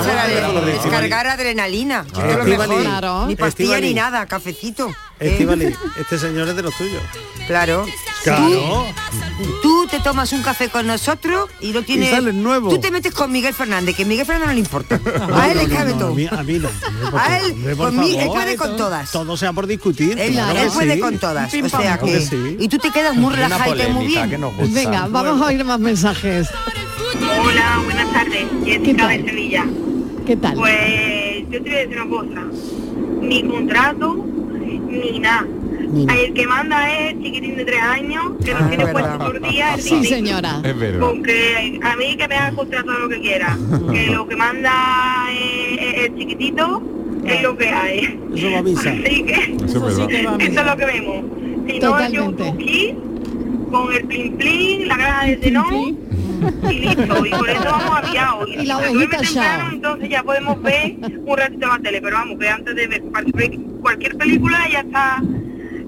descargar 0.65 1.27
adrenalina. 1.27 2.05
Ah. 2.15 3.25
Ni 3.29 3.37
pastilla 3.37 3.81
ni 3.81 3.95
nada, 3.95 4.27
cafecito. 4.27 4.89
¿eh? 5.21 5.31
Estivali, 5.31 5.75
este 5.99 6.19
señor 6.19 6.49
es 6.49 6.57
de 6.57 6.63
los 6.63 6.75
tuyos. 6.77 7.03
Claro. 7.47 7.87
Claro. 8.25 8.87
Tú 9.63 9.87
te 9.91 10.01
tomas 10.01 10.33
un 10.33 10.43
café 10.43 10.71
con 10.71 10.87
nosotros 10.87 11.51
y 11.61 11.73
lo 11.73 11.83
tienes. 11.83 12.11
sales 12.11 12.35
nuevo. 12.35 12.71
Tú 12.71 12.79
te 12.79 12.91
metes 12.91 13.13
con 13.13 13.31
Miguel 13.31 13.53
Fernández, 13.53 13.95
que 13.95 14.07
Miguel 14.07 14.25
Fernández 14.25 14.49
no 14.49 14.55
le 14.55 14.61
importa. 14.61 14.99
A 15.35 15.53
él 15.53 15.59
le 15.59 15.69
cabe 15.69 15.93
no, 15.93 15.99
todo. 15.99 16.13
A 16.13 16.15
mí, 16.15 16.29
a 16.31 16.43
mí 16.43 16.59
no. 16.59 16.69
A 17.19 17.39
él, 17.39 17.53
hombre, 17.53 17.77
por 17.77 17.93
puede 17.93 18.57
con 18.57 18.77
todas. 18.79 19.11
Todo 19.13 19.37
sea 19.37 19.53
por 19.53 19.67
discutir. 19.67 20.19
Él, 20.19 20.33
claro 20.33 20.59
él 20.59 20.65
que 20.69 20.71
puede 20.73 20.95
sí. 20.95 21.01
con 21.01 21.19
todas. 21.19 21.53
Pim, 21.53 21.67
O 21.67 21.69
sea 21.69 21.99
que. 21.99 22.13
que 22.13 22.21
sí. 22.23 22.57
Y 22.59 22.69
tú 22.69 22.79
te 22.79 22.91
quedas 22.91 23.15
muy 23.15 23.35
relajada 23.35 23.75
y 23.75 23.79
te 23.79 23.89
muy 23.89 24.07
bien. 24.07 24.31
Venga, 24.73 25.07
vamos 25.09 25.43
a 25.43 25.47
oír 25.47 25.63
más 25.65 25.79
mensajes. 25.79 26.49
Hola, 27.43 27.83
buenas 27.85 28.13
tardes. 28.13 28.47
Jessica 28.65 29.09
de 29.09 29.25
Sevilla. 29.25 29.67
¿Qué 30.27 30.37
tal? 30.37 30.55
Pues 30.55 31.45
yo 31.51 31.63
te 31.63 31.71
voy 31.71 31.75
a 31.75 31.79
decir 31.79 32.01
una 32.01 32.11
cosa. 32.11 32.47
Ni 33.21 33.43
contrato, 33.47 34.25
ni 34.89 35.19
nada. 35.19 35.47
El 35.85 36.35
que 36.35 36.47
manda 36.47 36.93
es 36.99 37.15
chiquitín 37.23 37.57
de 37.57 37.65
tres 37.65 37.81
años, 37.83 38.25
que 38.45 38.53
Ah, 38.53 38.59
nos 38.61 38.69
tiene 38.71 38.87
puesto 38.89 39.19
por 39.19 39.41
día 39.49 39.75
el 39.75 39.81
Sí, 39.81 40.05
señora. 40.05 40.61
Es 40.65 40.79
verdad. 40.79 41.01
Porque 41.01 41.81
a 41.83 41.97
mí 41.97 42.17
que 42.17 42.29
me 42.29 42.35
haga 42.37 42.57
contrato 42.57 42.91
lo 42.93 43.09
que 43.09 43.21
quiera. 43.21 43.57
Que 43.93 44.07
lo 44.11 44.27
que 44.27 44.37
manda 44.37 44.73
es, 45.33 45.79
es 45.81 46.05
el 46.07 46.17
chiquitito 46.19 46.83
es 47.25 47.43
lo 47.43 47.57
que 47.57 47.69
hay. 47.69 48.21
Eso 48.35 48.51
va 48.53 48.59
a 48.59 48.63
misa. 48.63 48.91
Así 48.91 49.25
que 49.25 49.57
Eso 49.65 49.89
es 49.89 49.97
verdad. 49.99 50.41
eso 50.41 50.61
es 50.61 50.67
lo 50.67 50.77
que 50.77 50.85
vemos. 50.87 51.17
Si 51.67 51.79
no, 51.79 51.81
yo 51.81 51.81
Totalmente. 51.81 52.43
un 52.43 52.57
Kids, 52.59 52.95
con 53.71 53.93
el 53.95 54.05
plin 54.05 54.37
plin, 54.37 54.89
la 54.89 54.97
granja 54.97 55.27
de 55.27 55.37
zenón 55.39 55.99
y 56.71 56.75
listo. 56.81 57.27
Y 57.27 57.31
por 57.31 57.49
eso 57.51 57.65
vamos 57.65 57.99
aviados. 58.03 58.49
Y 58.55 58.67
la 58.67 58.79
se 58.79 58.89
ovejita 58.89 58.93
duerme 58.93 59.27
temprano, 59.27 59.63
Shao. 59.65 59.73
entonces 59.73 60.09
ya 60.11 60.23
podemos 60.23 60.63
ver 60.63 60.95
un 61.27 61.37
ratito 61.37 61.67
la 61.67 61.79
tele. 61.79 62.01
Pero 62.03 62.17
vamos, 62.17 62.39
que 62.39 62.49
antes 62.49 62.75
de 62.77 62.87
ver 62.87 63.03
cualquier 63.83 64.17
película 64.17 64.59
ya 64.71 64.81
está 64.81 65.23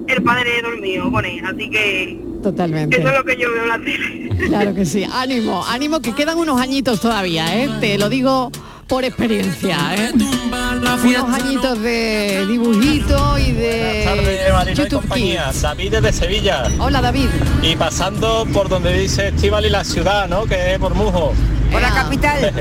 el 0.09 0.23
padre 0.23 0.63
dormido 0.63 1.11
con 1.11 1.25
él. 1.25 1.45
Así 1.45 1.71
que 1.71 2.19
Totalmente. 2.43 2.99
eso 2.99 3.09
es 3.09 3.15
lo 3.15 3.25
que 3.25 3.37
yo 3.37 3.51
veo 3.53 3.63
en 3.63 3.69
la 3.69 3.79
tele. 3.79 4.29
Claro 4.49 4.75
que 4.75 4.85
sí. 4.85 5.05
Ánimo, 5.13 5.65
ánimo 5.67 6.01
que 6.01 6.13
quedan 6.15 6.39
unos 6.39 6.61
añitos 6.61 7.01
todavía, 7.01 7.63
¿eh? 7.63 7.69
Te 7.81 7.99
lo 7.99 8.09
digo 8.09 8.51
por 8.87 9.05
experiencia, 9.05 9.79
¿eh? 9.97 10.13
Unos 10.15 11.35
añitos 11.43 11.81
de 11.83 12.47
dibujito 12.47 13.39
y 13.39 13.53
de 13.53 14.03
tardes, 14.49 14.79
YouTube 14.79 15.01
compañía. 15.01 15.47
Kids. 15.51 15.63
David 15.63 15.91
desde 15.93 16.13
Sevilla. 16.13 16.71
Hola 16.79 17.01
David. 17.01 17.29
Y 17.63 17.75
pasando 17.77 18.47
por 18.53 18.69
donde 18.69 18.93
dice 18.97 19.29
Estival 19.29 19.67
y 19.67 19.71
la 19.71 19.85
ciudad, 19.85 20.29
¿no? 20.29 20.45
Que 20.45 20.75
es 20.75 20.79
Bormujo. 20.79 21.33
Por 21.77 21.83
la 21.83 21.95
capital. 21.95 22.55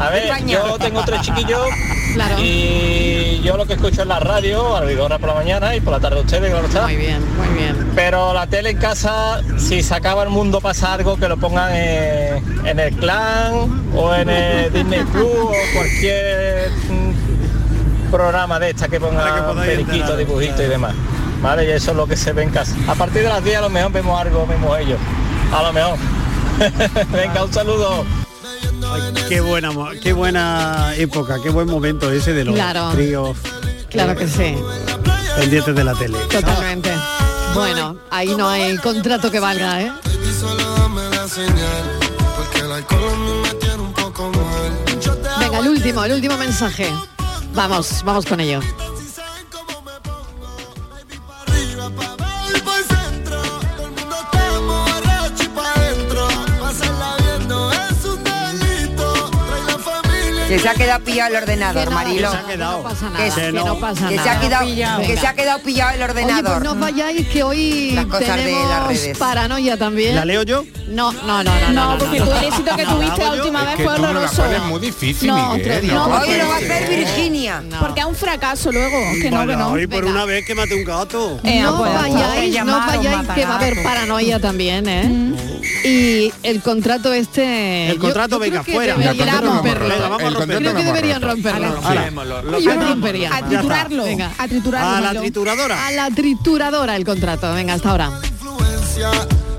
A 0.00 0.10
ver, 0.10 0.24
España. 0.24 0.52
yo 0.54 0.78
tengo 0.78 1.04
tres 1.04 1.20
chiquillos 1.20 1.68
Claro. 2.14 2.36
y 2.38 3.42
yo 3.44 3.56
lo 3.56 3.66
que 3.66 3.74
escucho 3.74 4.02
en 4.02 4.08
la 4.08 4.18
radio, 4.18 4.74
a 4.74 4.80
la 4.84 5.18
por 5.18 5.28
la 5.28 5.34
mañana 5.34 5.76
y 5.76 5.80
por 5.80 5.92
la 5.92 6.00
tarde 6.00 6.20
ustedes, 6.20 6.50
claro 6.50 6.66
está. 6.66 6.82
Muy 6.82 6.96
bien, 6.96 7.20
muy 7.36 7.48
bien. 7.48 7.92
Pero 7.94 8.32
la 8.32 8.46
tele 8.46 8.70
en 8.70 8.78
casa, 8.78 9.40
si 9.58 9.82
se 9.82 9.94
acaba 9.94 10.24
el 10.24 10.30
mundo 10.30 10.60
pasa 10.60 10.94
algo, 10.94 11.16
que 11.16 11.28
lo 11.28 11.36
pongan 11.36 11.74
en, 11.76 12.66
en 12.66 12.80
el 12.80 12.96
clan 12.96 13.90
o 13.94 14.14
en 14.14 14.30
el 14.30 14.72
Disney 14.72 15.04
Plus 15.12 15.26
o 15.26 15.52
cualquier 15.74 16.70
mm, 16.70 18.10
programa 18.10 18.58
de 18.58 18.70
esta 18.70 18.88
que 18.88 18.98
ponga 18.98 19.54
periquito, 19.64 20.16
dibujito 20.16 20.62
y 20.62 20.66
demás. 20.66 20.94
Vale, 21.40 21.66
y 21.66 21.70
eso 21.70 21.92
es 21.92 21.96
lo 21.96 22.06
que 22.06 22.16
se 22.16 22.32
ve 22.32 22.42
en 22.44 22.50
casa. 22.50 22.74
A 22.88 22.94
partir 22.94 23.22
de 23.22 23.28
las 23.28 23.44
10 23.44 23.58
a 23.58 23.60
lo 23.60 23.70
mejor 23.70 23.92
vemos 23.92 24.20
algo, 24.20 24.46
vemos 24.46 24.76
ellos. 24.80 24.98
A 25.52 25.62
lo 25.62 25.72
mejor. 25.72 25.98
Venga, 27.12 27.44
un 27.44 27.52
saludo. 27.52 28.25
Ay, 28.84 29.12
qué 29.28 29.40
buena, 29.40 29.70
qué 30.02 30.12
buena 30.12 30.94
época, 30.96 31.38
qué 31.42 31.50
buen 31.50 31.66
momento 31.68 32.10
ese 32.10 32.32
de 32.32 32.44
los 32.44 32.54
Claro. 32.54 32.90
tríos 32.92 33.36
Claro 33.90 34.16
que 34.16 34.26
sí. 34.28 34.54
pendientes 35.38 35.74
de 35.74 35.84
la 35.84 35.94
tele. 35.94 36.18
Totalmente. 36.30 36.90
Bueno, 37.54 37.96
ahí 38.10 38.34
no 38.36 38.48
hay 38.48 38.76
contrato 38.78 39.30
que 39.30 39.40
valga, 39.40 39.82
¿eh? 39.82 39.92
Venga, 45.38 45.58
el 45.60 45.68
último, 45.68 46.04
el 46.04 46.12
último 46.12 46.36
mensaje. 46.36 46.90
Vamos, 47.54 48.02
vamos 48.04 48.26
con 48.26 48.40
ello. 48.40 48.60
Que 60.48 60.58
se 60.60 60.68
ha 60.68 60.74
quedado 60.74 61.02
pillado 61.04 61.30
el 61.36 61.42
ordenador, 61.42 61.86
no, 61.86 61.90
Marilo. 61.90 62.30
que 62.30 62.36
se 62.36 62.42
ha 62.42 62.46
quedado. 62.46 62.76
No 62.78 62.82
pasa 62.88 63.10
nada, 63.10 63.24
Que, 63.24 63.30
que 63.42 63.52
no 63.52 63.80
pasa 63.80 64.08
que 64.08 64.14
nada. 64.16 64.22
Se 64.22 64.30
ha 64.36 64.40
quedado, 64.40 64.64
Pillado. 64.66 65.00
que 65.02 65.16
se 65.16 65.26
ha 65.26 65.34
quedado 65.34 65.58
pillado 65.60 65.90
el 65.90 65.96
Oye, 66.02 66.04
ordenador. 66.04 66.52
pues 66.52 66.62
no 66.64 66.72
os 66.72 66.78
vayáis 66.78 67.26
que 67.28 67.42
hoy 67.42 67.90
Las 67.94 68.04
cosas 68.06 68.20
de 68.20 68.26
las 68.28 68.36
tenemos 68.36 68.86
redes. 68.88 69.18
paranoia 69.18 69.76
también. 69.76 70.14
¿La 70.14 70.24
leo 70.24 70.42
yo? 70.44 70.64
No, 70.86 71.12
no, 71.12 71.42
no, 71.42 71.50
no. 71.72 71.72
No, 71.72 71.98
porque 71.98 72.20
tu 72.20 72.30
éxito 72.32 72.76
que 72.76 72.84
No, 72.86 72.94
tuviste 72.96 73.22
la 73.24 73.32
última 73.32 73.60
Es 73.60 73.66
vez 73.66 73.76
que 73.76 73.82
fue 73.84 73.94
tú 73.96 74.02
horroroso. 74.04 74.42
pones 74.42 74.62
muy 74.62 74.80
difícil, 74.80 75.28
No, 75.28 75.54
Miguel. 75.54 75.80
día. 75.82 75.92
no, 75.94 76.06
No, 76.08 76.20
Hoy 76.20 76.28
lo 76.38 76.48
va 76.48 76.54
a 76.54 76.58
hacer 76.58 76.88
Virginia. 76.90 77.60
No. 77.68 77.80
Porque 77.80 78.00
es 78.00 78.06
un 78.06 78.14
fracaso 78.14 78.70
luego. 78.70 78.98
Que 79.20 79.30
no, 79.30 79.46
que 79.48 79.56
no. 79.56 79.68
hoy 79.72 79.86
por 79.88 80.04
una 80.04 80.24
vez 80.26 80.46
que 80.46 80.54
mate 80.54 80.74
un 80.76 80.84
gato. 80.84 81.40
Eh, 81.42 81.60
no 81.60 81.76
pues, 81.76 81.92
vayáis, 81.92 82.48
no 82.50 82.54
llamaron 82.54 82.96
vayáis, 83.04 83.28
que 83.30 83.44
va 83.46 83.54
a 83.54 83.56
haber 83.58 83.82
paranoia 83.82 84.38
también, 84.38 84.88
¿eh? 84.88 85.32
Y 85.84 86.32
el 86.44 86.62
contrato 86.62 87.12
este... 87.12 87.90
El 87.90 87.98
contrato, 87.98 88.38
venga, 88.38 88.62
fuera. 88.62 88.94
El. 88.94 89.16
Venga, 89.16 89.40
vamos 90.08 90.22
a 90.22 90.28
El 90.28 90.34
Creo 90.44 90.74
que 90.74 90.84
deberían 90.84 91.22
romperlo. 91.22 91.80
Firmémoslo. 91.82 92.58
Yo 92.58 92.74
lo 92.74 92.88
rompería. 92.88 93.36
A 93.36 93.46
triturarlo. 93.46 94.04
Venga. 94.04 94.32
A 94.38 94.48
triturarlo. 94.48 94.96
A 94.96 95.12
la 95.12 95.20
trituradora. 95.20 95.86
A 95.86 95.90
la 95.92 96.10
trituradora 96.10 96.96
el 96.96 97.04
contrato. 97.04 97.52
Venga, 97.54 97.74
hasta 97.74 97.90
ahora. 97.90 98.10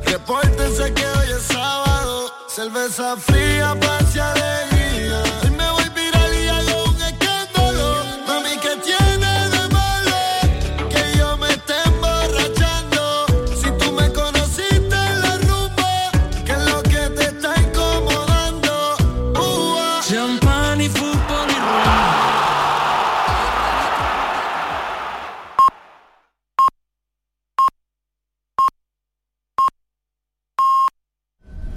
Repórtense 0.05 0.93
que 0.93 1.05
hoy 1.05 1.28
es 1.38 1.43
sábado, 1.43 2.32
cerveza 2.49 3.15
fría. 3.17 3.75